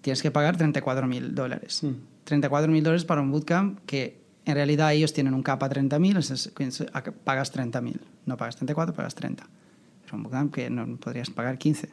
tienes 0.02 0.22
que 0.22 0.30
pagar 0.30 0.56
34.000 0.56 1.30
dólares. 1.30 1.82
Mm. 1.82 1.94
34.000 2.24 2.82
dólares 2.82 3.04
para 3.04 3.20
un 3.20 3.32
bootcamp 3.32 3.80
que 3.86 4.22
en 4.44 4.54
realidad 4.54 4.92
ellos 4.92 5.12
tienen 5.12 5.34
un 5.34 5.42
capa 5.42 5.66
a 5.66 5.70
30.000, 5.70 7.12
pagas 7.24 7.52
30.000. 7.52 7.96
No 8.24 8.36
pagas 8.36 8.54
34, 8.54 8.94
pagas 8.94 9.16
30. 9.16 9.48
Pero 10.04 10.16
un 10.16 10.22
bootcamp 10.22 10.54
que 10.54 10.70
no 10.70 10.96
podrías 10.96 11.28
pagar 11.28 11.58
15. 11.58 11.88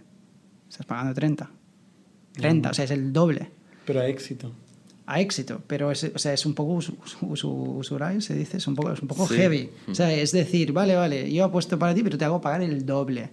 Estás 0.69 0.85
pagando 0.85 1.13
30. 1.15 1.49
30, 2.35 2.69
o 2.69 2.73
sea, 2.73 2.85
es 2.85 2.91
el 2.91 3.13
doble. 3.13 3.51
Pero 3.85 4.01
a 4.01 4.07
éxito. 4.07 4.51
A 5.07 5.19
éxito, 5.21 5.61
pero 5.67 5.91
es, 5.91 6.03
o 6.03 6.17
sea, 6.17 6.33
es 6.33 6.45
un 6.45 6.55
poco 6.55 6.79
usural, 7.21 8.21
se 8.21 8.33
dice, 8.33 8.57
es 8.57 8.67
un 8.67 8.75
poco, 8.75 8.91
es 8.91 9.01
un 9.01 9.07
poco 9.07 9.27
heavy. 9.27 9.69
O 9.87 9.93
sea, 9.93 10.11
es 10.11 10.31
decir, 10.31 10.71
vale, 10.73 10.95
vale, 10.95 11.31
yo 11.31 11.45
apuesto 11.45 11.77
para 11.77 11.93
ti, 11.93 12.01
pero 12.01 12.17
te 12.17 12.25
hago 12.25 12.41
pagar 12.41 12.63
el 12.63 12.85
doble. 12.85 13.29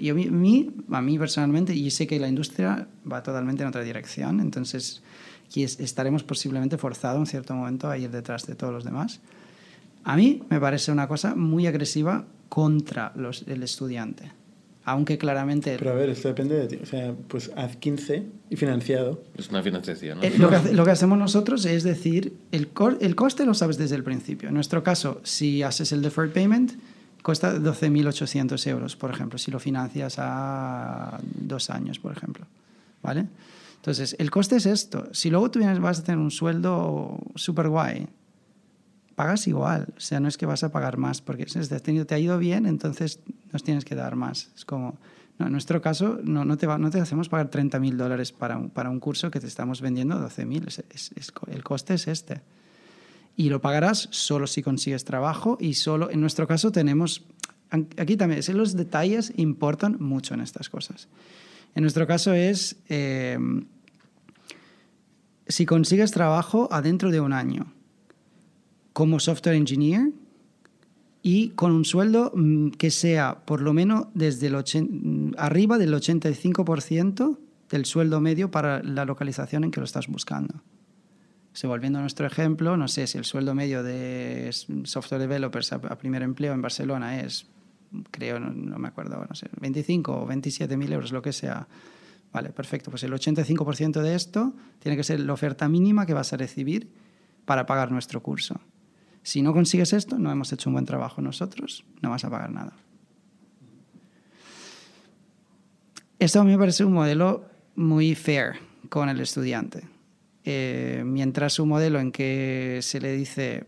Y 0.00 0.10
a 0.10 0.14
mí, 0.14 0.70
a 0.90 1.00
mí 1.00 1.18
personalmente, 1.18 1.74
y 1.74 1.90
sé 1.90 2.06
que 2.06 2.18
la 2.20 2.28
industria 2.28 2.88
va 3.10 3.22
totalmente 3.22 3.62
en 3.62 3.68
otra 3.68 3.82
dirección, 3.82 4.40
entonces 4.40 5.02
aquí 5.46 5.64
estaremos 5.64 6.22
posiblemente 6.22 6.78
forzados 6.78 7.20
en 7.20 7.26
cierto 7.26 7.54
momento 7.54 7.88
a 7.88 7.98
ir 7.98 8.10
detrás 8.10 8.46
de 8.46 8.54
todos 8.54 8.72
los 8.72 8.84
demás. 8.84 9.20
A 10.04 10.16
mí 10.16 10.42
me 10.50 10.60
parece 10.60 10.92
una 10.92 11.08
cosa 11.08 11.34
muy 11.34 11.66
agresiva 11.66 12.26
contra 12.48 13.12
los, 13.16 13.42
el 13.48 13.62
estudiante 13.62 14.37
aunque 14.90 15.18
claramente... 15.18 15.76
Pero 15.78 15.90
a 15.90 15.94
ver, 15.94 16.10
esto 16.10 16.28
depende 16.28 16.56
de 16.56 16.66
ti. 16.66 16.78
O 16.82 16.86
sea, 16.86 17.14
pues 17.28 17.50
haz 17.56 17.76
15 17.76 18.26
y 18.50 18.56
financiado. 18.56 19.22
Es 19.36 19.50
una 19.50 19.62
financiación, 19.62 20.18
¿no? 20.18 20.24
Eh, 20.24 20.34
lo, 20.38 20.84
que, 20.84 20.90
hacemos 20.90 21.18
nosotros 21.18 21.64
es 21.64 21.82
decir, 21.82 22.34
el, 22.52 22.68
el 23.00 23.14
coste 23.14 23.44
lo 23.44 23.54
sabes 23.54 23.78
desde 23.78 23.96
el 23.96 24.04
principio. 24.04 24.48
En 24.48 24.54
nuestro 24.54 24.82
caso, 24.82 25.20
si 25.24 25.62
haces 25.62 25.92
el 25.92 26.02
deferred 26.02 26.32
payment, 26.32 26.72
cuesta 27.22 27.54
12.800 27.58 28.66
euros, 28.68 28.96
por 28.96 29.10
ejemplo, 29.10 29.38
si 29.38 29.50
lo 29.50 29.60
financias 29.60 30.16
a 30.18 31.20
dos 31.34 31.70
años, 31.70 31.98
por 31.98 32.16
ejemplo. 32.16 32.46
¿Vale? 33.02 33.26
Entonces, 33.76 34.16
el 34.18 34.30
coste 34.30 34.56
es 34.56 34.66
esto. 34.66 35.08
Si 35.12 35.30
luego 35.30 35.50
tú 35.50 35.60
vas 35.80 36.00
a 36.00 36.04
tener 36.04 36.18
un 36.18 36.30
sueldo 36.30 37.18
súper 37.34 37.68
guay, 37.68 38.08
pagas 39.18 39.48
igual. 39.48 39.88
O 39.96 40.00
sea, 40.00 40.20
no 40.20 40.28
es 40.28 40.36
que 40.36 40.46
vas 40.46 40.62
a 40.62 40.70
pagar 40.70 40.96
más, 40.96 41.20
porque 41.20 41.44
si 41.48 41.58
te 41.58 42.14
ha 42.14 42.18
ido 42.20 42.38
bien, 42.38 42.66
entonces 42.66 43.18
nos 43.52 43.64
tienes 43.64 43.84
que 43.84 43.96
dar 43.96 44.14
más. 44.14 44.52
Es 44.54 44.64
como, 44.64 44.96
en 45.40 45.50
nuestro 45.50 45.82
caso, 45.82 46.20
no, 46.22 46.44
no, 46.44 46.56
te, 46.56 46.68
no 46.68 46.88
te 46.88 47.00
hacemos 47.00 47.28
pagar 47.28 47.48
30 47.48 47.80
mil 47.80 47.96
dólares 47.96 48.30
para 48.30 48.56
un, 48.56 48.70
para 48.70 48.90
un 48.90 49.00
curso 49.00 49.32
que 49.32 49.40
te 49.40 49.48
estamos 49.48 49.80
vendiendo 49.80 50.20
12 50.20 50.46
mil. 50.46 50.68
Es, 50.68 51.12
el 51.48 51.64
coste 51.64 51.94
es 51.94 52.06
este. 52.06 52.42
Y 53.36 53.48
lo 53.48 53.60
pagarás 53.60 54.06
solo 54.12 54.46
si 54.46 54.62
consigues 54.62 55.04
trabajo 55.04 55.58
y 55.60 55.74
solo, 55.74 56.12
en 56.12 56.20
nuestro 56.20 56.46
caso, 56.46 56.70
tenemos, 56.70 57.24
aquí 57.96 58.16
también, 58.16 58.40
los 58.56 58.76
detalles 58.76 59.32
importan 59.34 59.96
mucho 59.98 60.34
en 60.34 60.42
estas 60.42 60.68
cosas. 60.68 61.08
En 61.74 61.82
nuestro 61.82 62.06
caso 62.06 62.34
es, 62.34 62.76
eh, 62.88 63.36
si 65.48 65.66
consigues 65.66 66.12
trabajo 66.12 66.68
adentro 66.70 67.10
de 67.10 67.18
un 67.20 67.32
año 67.32 67.72
como 68.98 69.20
software 69.20 69.54
engineer 69.54 70.10
y 71.22 71.50
con 71.50 71.70
un 71.70 71.84
sueldo 71.84 72.32
mm, 72.34 72.70
que 72.70 72.90
sea 72.90 73.44
por 73.44 73.62
lo 73.62 73.72
menos 73.72 74.08
desde 74.12 74.48
el 74.48 74.56
mm, 74.56 75.34
arriba 75.38 75.78
del 75.78 75.94
85% 75.94 77.38
del 77.70 77.84
sueldo 77.84 78.20
medio 78.20 78.50
para 78.50 78.82
la 78.82 79.04
localización 79.04 79.62
en 79.62 79.70
que 79.70 79.78
lo 79.78 79.84
estás 79.84 80.08
buscando. 80.08 80.64
Se 81.52 81.68
volviendo 81.68 82.00
a 82.00 82.02
nuestro 82.02 82.26
ejemplo, 82.26 82.76
no 82.76 82.88
sé 82.88 83.06
si 83.06 83.18
el 83.18 83.24
sueldo 83.24 83.54
medio 83.54 83.84
de 83.84 84.50
software 84.82 85.20
developers 85.20 85.72
a, 85.74 85.78
primer 85.96 86.24
empleo 86.24 86.52
en 86.52 86.60
Barcelona 86.60 87.20
es, 87.20 87.46
creo, 88.10 88.40
no, 88.40 88.80
me 88.80 88.88
acuerdo, 88.88 89.24
no 89.28 89.34
sé, 89.36 89.46
25 89.60 90.22
o 90.22 90.26
27 90.26 90.76
mil 90.76 90.92
euros, 90.92 91.12
lo 91.12 91.22
que 91.22 91.32
sea. 91.32 91.68
Vale, 92.32 92.50
perfecto. 92.50 92.90
Pues 92.90 93.04
el 93.04 93.12
85% 93.12 94.02
de 94.02 94.16
esto 94.16 94.54
tiene 94.80 94.96
que 94.96 95.04
ser 95.04 95.20
la 95.20 95.34
oferta 95.34 95.68
mínima 95.68 96.04
que 96.04 96.14
vas 96.14 96.32
a 96.32 96.36
recibir 96.36 96.90
para 97.44 97.64
pagar 97.64 97.92
nuestro 97.92 98.20
curso. 98.24 98.60
Si 99.28 99.42
no 99.42 99.52
consigues 99.52 99.92
esto, 99.92 100.18
no 100.18 100.32
hemos 100.32 100.50
hecho 100.54 100.70
un 100.70 100.72
buen 100.72 100.86
trabajo 100.86 101.20
nosotros, 101.20 101.84
no 102.00 102.08
vas 102.08 102.24
a 102.24 102.30
pagar 102.30 102.50
nada. 102.50 102.72
Esto 106.18 106.40
a 106.40 106.44
mí 106.44 106.52
me 106.52 106.56
parece 106.56 106.82
un 106.82 106.94
modelo 106.94 107.44
muy 107.76 108.14
fair 108.14 108.54
con 108.88 109.10
el 109.10 109.20
estudiante. 109.20 109.86
Eh, 110.46 111.02
mientras 111.04 111.58
un 111.58 111.68
modelo 111.68 112.00
en 112.00 112.10
que 112.10 112.78
se 112.80 113.02
le 113.02 113.12
dice, 113.12 113.66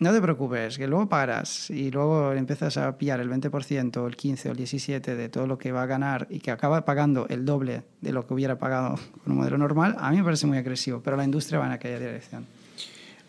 no 0.00 0.12
te 0.12 0.20
preocupes, 0.20 0.78
que 0.78 0.88
luego 0.88 1.08
pagarás 1.08 1.70
y 1.70 1.92
luego 1.92 2.32
empiezas 2.32 2.76
a 2.76 2.98
pillar 2.98 3.20
el 3.20 3.30
20% 3.30 3.98
o 3.98 4.08
el 4.08 4.16
15 4.16 4.48
o 4.48 4.50
el 4.50 4.58
17 4.58 5.14
de 5.14 5.28
todo 5.28 5.46
lo 5.46 5.58
que 5.58 5.70
va 5.70 5.84
a 5.84 5.86
ganar 5.86 6.26
y 6.28 6.40
que 6.40 6.50
acaba 6.50 6.84
pagando 6.84 7.28
el 7.28 7.44
doble 7.44 7.84
de 8.00 8.10
lo 8.10 8.26
que 8.26 8.34
hubiera 8.34 8.58
pagado 8.58 8.96
con 9.22 9.30
un 9.30 9.38
modelo 9.38 9.58
normal, 9.58 9.94
a 10.00 10.10
mí 10.10 10.16
me 10.16 10.24
parece 10.24 10.48
muy 10.48 10.58
agresivo, 10.58 11.00
pero 11.04 11.16
la 11.16 11.22
industria 11.22 11.60
va 11.60 11.66
en 11.66 11.72
aquella 11.72 12.00
dirección. 12.00 12.61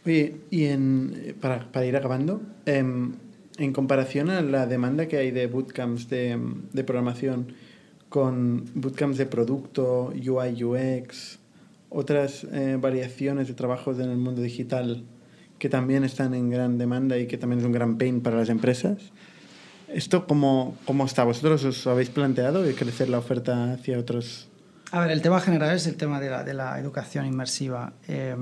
Oye, 0.06 0.42
y 0.50 0.66
en, 0.66 1.36
para, 1.40 1.72
para 1.72 1.86
ir 1.86 1.96
acabando, 1.96 2.42
em, 2.66 3.14
en 3.58 3.74
comparación 3.74 4.30
a 4.30 4.42
la 4.42 4.66
demanda 4.66 5.08
que 5.08 5.18
hay 5.18 5.32
de 5.32 5.48
bootcamps 5.48 6.10
de, 6.10 6.38
de 6.74 6.84
programación 6.84 7.54
con 8.10 8.66
bootcamps 8.76 9.18
de 9.18 9.26
producto, 9.26 10.14
UI, 10.16 10.64
UX, 10.64 11.40
otras 11.90 12.46
eh, 12.52 12.78
variaciones 12.80 13.48
de 13.48 13.54
trabajos 13.54 14.00
en 14.00 14.10
el 14.10 14.18
mundo 14.18 14.42
digital 14.42 15.04
que 15.60 15.70
también 15.70 16.04
están 16.04 16.34
en 16.34 16.50
gran 16.50 16.78
demanda 16.78 17.18
y 17.18 17.28
que 17.28 17.38
también 17.38 17.60
es 17.60 17.66
un 17.66 17.72
gran 17.72 17.98
pain 17.98 18.22
para 18.22 18.38
las 18.38 18.50
empresas. 18.50 18.98
¿Esto 19.88 20.26
cómo, 20.28 20.76
cómo 20.86 21.06
está? 21.06 21.24
¿Vosotros 21.24 21.64
os 21.64 21.88
habéis 21.88 22.10
planteado 22.10 22.64
de 22.64 22.74
crecer 22.76 23.10
la 23.10 23.20
oferta 23.20 23.72
hacia 23.74 23.98
otros? 23.98 24.50
A 24.92 25.00
ver, 25.00 25.12
el 25.12 25.22
tema 25.22 25.40
general 25.40 25.76
es 25.76 25.88
el 25.88 25.96
tema 25.96 26.20
de 26.20 26.30
la, 26.30 26.44
de 26.44 26.54
la 26.54 26.80
educación 26.80 27.26
inmersiva. 27.26 27.94
Eh, 28.08 28.36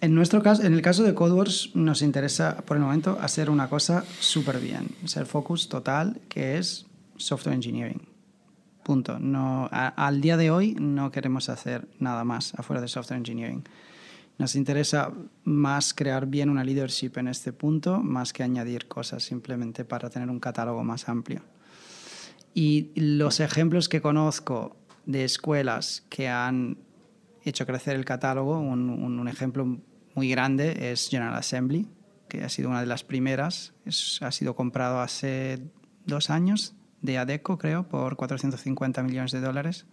en 0.00 0.14
nuestro 0.14 0.42
caso, 0.42 0.62
en 0.62 0.74
el 0.74 0.82
caso 0.82 1.02
de 1.02 1.14
CodeWorks, 1.14 1.74
nos 1.74 2.02
interesa 2.02 2.58
por 2.58 2.76
el 2.76 2.82
momento 2.82 3.18
hacer 3.20 3.48
una 3.50 3.68
cosa 3.68 4.04
súper 4.20 4.60
bien, 4.60 4.88
ser 5.04 5.26
focus 5.26 5.68
total, 5.68 6.20
que 6.28 6.58
es 6.58 6.86
software 7.16 7.54
engineering. 7.54 8.00
Punto. 8.82 9.18
No, 9.18 9.68
al 9.72 10.20
día 10.20 10.36
de 10.36 10.50
hoy 10.50 10.76
no 10.78 11.10
queremos 11.10 11.48
hacer 11.48 11.88
nada 11.98 12.24
más 12.24 12.54
afuera 12.54 12.80
de 12.80 12.88
software 12.88 13.18
engineering. 13.18 13.64
Nos 14.38 14.54
interesa 14.54 15.12
más 15.44 15.94
crear 15.94 16.26
bien 16.26 16.50
una 16.50 16.62
leadership 16.62 17.12
en 17.16 17.28
este 17.28 17.52
punto, 17.52 18.00
más 18.00 18.32
que 18.32 18.42
añadir 18.42 18.86
cosas 18.86 19.24
simplemente 19.24 19.84
para 19.84 20.10
tener 20.10 20.28
un 20.28 20.38
catálogo 20.38 20.84
más 20.84 21.08
amplio. 21.08 21.40
Y 22.54 22.90
los 22.94 23.40
ejemplos 23.40 23.88
que 23.88 24.02
conozco 24.02 24.76
de 25.06 25.24
escuelas 25.24 26.04
que 26.10 26.28
han 26.28 26.78
hecho 27.50 27.66
crecer 27.66 27.96
el 27.96 28.04
catálogo. 28.04 28.58
Un, 28.58 29.28
ejemplo 29.28 29.78
muy 30.14 30.28
grande 30.30 30.92
es 30.92 31.08
General 31.08 31.34
Assembly, 31.34 31.88
que 32.28 32.44
ha 32.44 32.48
sido 32.48 32.68
una 32.68 32.80
de 32.80 32.86
las 32.86 33.04
primeras. 33.04 33.74
ha 34.20 34.32
sido 34.32 34.54
comprado 34.54 35.00
hace 35.00 35.60
dos 36.04 36.30
años 36.30 36.74
de 37.02 37.18
ADECO, 37.18 37.58
creo, 37.58 37.88
por 37.88 38.16
450 38.16 39.02
millones 39.02 39.32
de 39.32 39.40
dólares. 39.40 39.86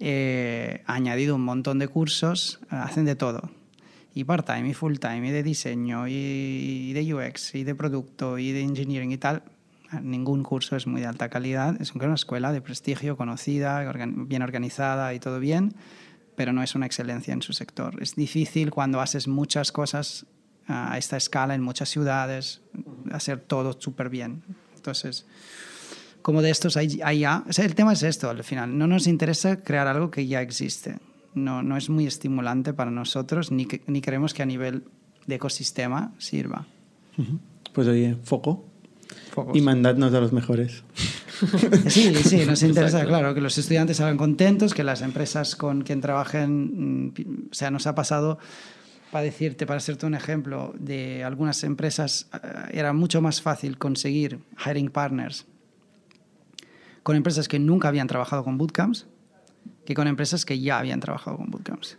Eh, 0.00 0.82
ha 0.86 0.94
añadido 0.94 1.34
un 1.34 1.44
montón 1.44 1.78
de 1.78 1.88
cursos, 1.88 2.60
hacen 2.70 3.04
de 3.04 3.16
todo. 3.16 3.50
Y 4.14 4.24
part-time, 4.24 4.70
y 4.70 4.74
full-time, 4.74 5.28
y 5.28 5.30
de 5.30 5.42
diseño, 5.42 6.08
y, 6.08 6.92
de 6.92 7.14
UX, 7.14 7.54
y 7.54 7.64
de 7.64 7.74
producto, 7.74 8.38
y 8.38 8.52
de 8.52 8.62
engineering 8.62 9.12
y 9.12 9.18
tal. 9.18 9.42
Ningún 10.02 10.42
curso 10.42 10.76
es 10.76 10.86
muy 10.86 11.00
de 11.00 11.06
alta 11.06 11.28
calidad. 11.28 11.80
Es 11.80 11.92
una 11.92 12.14
escuela 12.14 12.52
de 12.52 12.60
prestigio, 12.60 13.16
conocida, 13.16 13.90
bien 13.92 14.42
organizada 14.42 15.14
y 15.14 15.20
todo 15.20 15.40
bien, 15.40 15.74
pero 16.36 16.52
no 16.52 16.62
es 16.62 16.74
una 16.74 16.86
excelencia 16.86 17.32
en 17.32 17.42
su 17.42 17.52
sector. 17.52 18.02
Es 18.02 18.14
difícil 18.14 18.70
cuando 18.70 19.00
haces 19.00 19.28
muchas 19.28 19.72
cosas 19.72 20.26
a 20.66 20.98
esta 20.98 21.16
escala 21.16 21.54
en 21.54 21.62
muchas 21.62 21.88
ciudades, 21.88 22.60
hacer 23.10 23.40
todo 23.40 23.80
súper 23.80 24.10
bien. 24.10 24.42
Entonces, 24.76 25.26
como 26.20 26.42
de 26.42 26.50
estos 26.50 26.76
hay, 26.76 26.98
ya... 27.18 27.44
el 27.56 27.74
tema 27.74 27.94
es 27.94 28.02
esto, 28.02 28.28
al 28.28 28.44
final. 28.44 28.76
No 28.76 28.86
nos 28.86 29.06
interesa 29.06 29.62
crear 29.62 29.86
algo 29.86 30.10
que 30.10 30.26
ya 30.26 30.42
existe. 30.42 30.98
No, 31.34 31.62
no 31.62 31.76
es 31.76 31.88
muy 31.88 32.06
estimulante 32.06 32.74
para 32.74 32.90
nosotros, 32.90 33.50
ni, 33.50 33.66
ni 33.86 34.00
queremos 34.02 34.34
que 34.34 34.42
a 34.42 34.46
nivel 34.46 34.84
de 35.26 35.36
ecosistema 35.36 36.12
sirva. 36.18 36.66
Pues 37.72 37.88
oye, 37.88 38.16
foco. 38.22 38.67
Y 39.54 39.60
mandadnos 39.60 40.12
a 40.14 40.20
los 40.20 40.32
mejores. 40.32 40.82
Sí, 41.88 42.12
sí, 42.16 42.44
nos 42.44 42.64
interesa, 42.64 43.04
claro, 43.04 43.32
que 43.32 43.40
los 43.40 43.56
estudiantes 43.58 43.98
salgan 43.98 44.16
contentos, 44.16 44.74
que 44.74 44.82
las 44.82 45.02
empresas 45.02 45.54
con 45.54 45.82
quien 45.82 46.00
trabajen, 46.00 47.10
mm, 47.12 47.12
o 47.52 47.54
sea, 47.54 47.70
nos 47.70 47.86
ha 47.86 47.94
pasado, 47.94 48.40
para 49.12 49.22
decirte, 49.22 49.64
para 49.64 49.76
hacerte 49.76 50.04
un 50.04 50.16
ejemplo, 50.16 50.74
de 50.76 51.22
algunas 51.22 51.62
empresas 51.62 52.28
eh, 52.34 52.38
era 52.72 52.92
mucho 52.92 53.22
más 53.22 53.40
fácil 53.40 53.78
conseguir 53.78 54.40
hiring 54.66 54.90
partners 54.90 55.46
con 57.04 57.14
empresas 57.14 57.46
que 57.46 57.60
nunca 57.60 57.86
habían 57.86 58.08
trabajado 58.08 58.42
con 58.42 58.58
bootcamps 58.58 59.06
que 59.86 59.94
con 59.94 60.06
empresas 60.06 60.44
que 60.44 60.60
ya 60.60 60.78
habían 60.78 61.00
trabajado 61.00 61.38
con 61.38 61.50
bootcamps. 61.50 61.96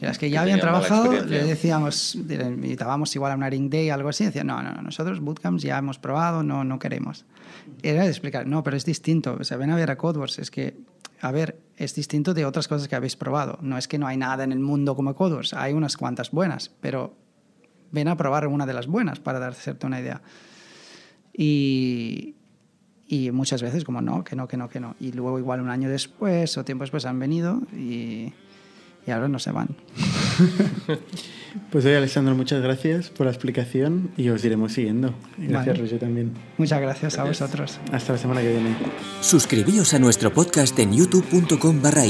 Las 0.00 0.18
que 0.18 0.30
ya 0.30 0.40
Que 0.40 0.42
habían 0.42 0.60
trabajado, 0.60 1.12
le 1.12 1.44
decíamos, 1.44 2.14
le 2.14 2.44
invitábamos 2.44 3.14
igual 3.14 3.32
a 3.32 3.34
una 3.36 3.48
ring 3.48 3.70
day, 3.70 3.90
algo 3.90 4.08
así, 4.08 4.24
decían, 4.24 4.46
no, 4.46 4.62
no, 4.62 4.72
no, 4.72 4.82
nosotros 4.82 5.20
bootcamps 5.20 5.62
ya 5.62 5.78
hemos 5.78 5.98
probado, 5.98 6.42
no, 6.42 6.64
no 6.64 6.78
queremos. 6.78 7.24
Era 7.82 8.02
de 8.02 8.10
explicar, 8.10 8.46
no, 8.46 8.62
pero 8.62 8.76
es 8.76 8.84
distinto, 8.84 9.36
o 9.40 9.44
sea, 9.44 9.56
ven 9.56 9.70
a 9.70 9.76
ver 9.76 9.90
a 9.90 9.96
Codeworks, 9.96 10.38
es 10.38 10.50
que, 10.50 10.76
a 11.20 11.30
ver, 11.30 11.58
es 11.76 11.94
distinto 11.94 12.34
de 12.34 12.44
otras 12.44 12.68
cosas 12.68 12.88
que 12.88 12.96
habéis 12.96 13.16
probado. 13.16 13.58
No 13.62 13.78
es 13.78 13.88
que 13.88 13.98
no 13.98 14.06
hay 14.06 14.16
nada 14.16 14.44
en 14.44 14.52
el 14.52 14.60
mundo 14.60 14.94
como 14.96 15.14
Codeworks, 15.14 15.54
hay 15.54 15.72
unas 15.72 15.96
cuantas 15.96 16.30
buenas, 16.30 16.70
pero 16.80 17.14
ven 17.92 18.08
a 18.08 18.16
probar 18.16 18.46
una 18.48 18.66
de 18.66 18.74
las 18.74 18.86
buenas 18.86 19.20
para 19.20 19.38
darte 19.38 19.86
una 19.86 20.00
idea. 20.00 20.20
Y, 21.32 22.34
y 23.06 23.30
muchas 23.30 23.62
veces 23.62 23.84
como 23.84 24.00
no, 24.00 24.24
que 24.24 24.36
no, 24.36 24.48
que 24.48 24.56
no, 24.56 24.68
que 24.68 24.80
no. 24.80 24.96
Y 25.00 25.12
luego 25.12 25.38
igual 25.38 25.60
un 25.60 25.70
año 25.70 25.88
después 25.88 26.56
o 26.58 26.64
tiempo 26.64 26.84
después 26.84 27.04
han 27.06 27.18
venido 27.18 27.60
y, 27.72 28.32
y 29.06 29.10
ahora 29.10 29.28
no 29.28 29.38
se 29.38 29.52
van. 29.52 29.68
Pues 31.70 31.84
oye, 31.84 31.96
Alessandro, 31.96 32.34
muchas 32.34 32.62
gracias 32.62 33.10
por 33.10 33.26
la 33.26 33.32
explicación 33.32 34.10
y 34.16 34.28
os 34.28 34.44
iremos 34.44 34.72
siguiendo. 34.72 35.14
Gracias, 35.38 35.66
Vale. 35.66 35.80
Roger, 35.80 35.98
también. 36.00 36.32
Muchas 36.58 36.80
gracias, 36.80 37.18
a 37.18 37.24
vosotros. 37.24 37.78
Hasta 37.92 38.14
la 38.14 38.18
semana 38.18 38.40
que 38.40 38.50
viene. 38.50 38.76
Suscribíos 39.20 39.94
a 39.94 39.98
nuestro 39.98 40.32
podcast 40.32 40.76
en 40.78 40.92
youtube.com 40.92 41.80
barra 41.80 42.04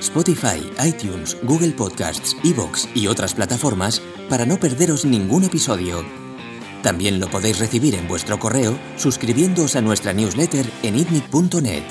Spotify, 0.00 0.62
iTunes, 0.84 1.36
Google 1.42 1.70
Podcasts, 1.70 2.36
Evox 2.44 2.88
y 2.94 3.06
otras 3.06 3.34
plataformas 3.34 4.00
para 4.28 4.44
no 4.44 4.58
perderos 4.58 5.04
ningún 5.04 5.44
episodio. 5.44 6.04
También 6.82 7.20
lo 7.20 7.28
podéis 7.28 7.60
recibir 7.60 7.94
en 7.94 8.08
vuestro 8.08 8.38
correo 8.38 8.76
suscribiéndoos 8.96 9.76
a 9.76 9.80
nuestra 9.80 10.12
newsletter 10.12 10.66
en 10.82 10.96
itnic.net. 10.98 11.82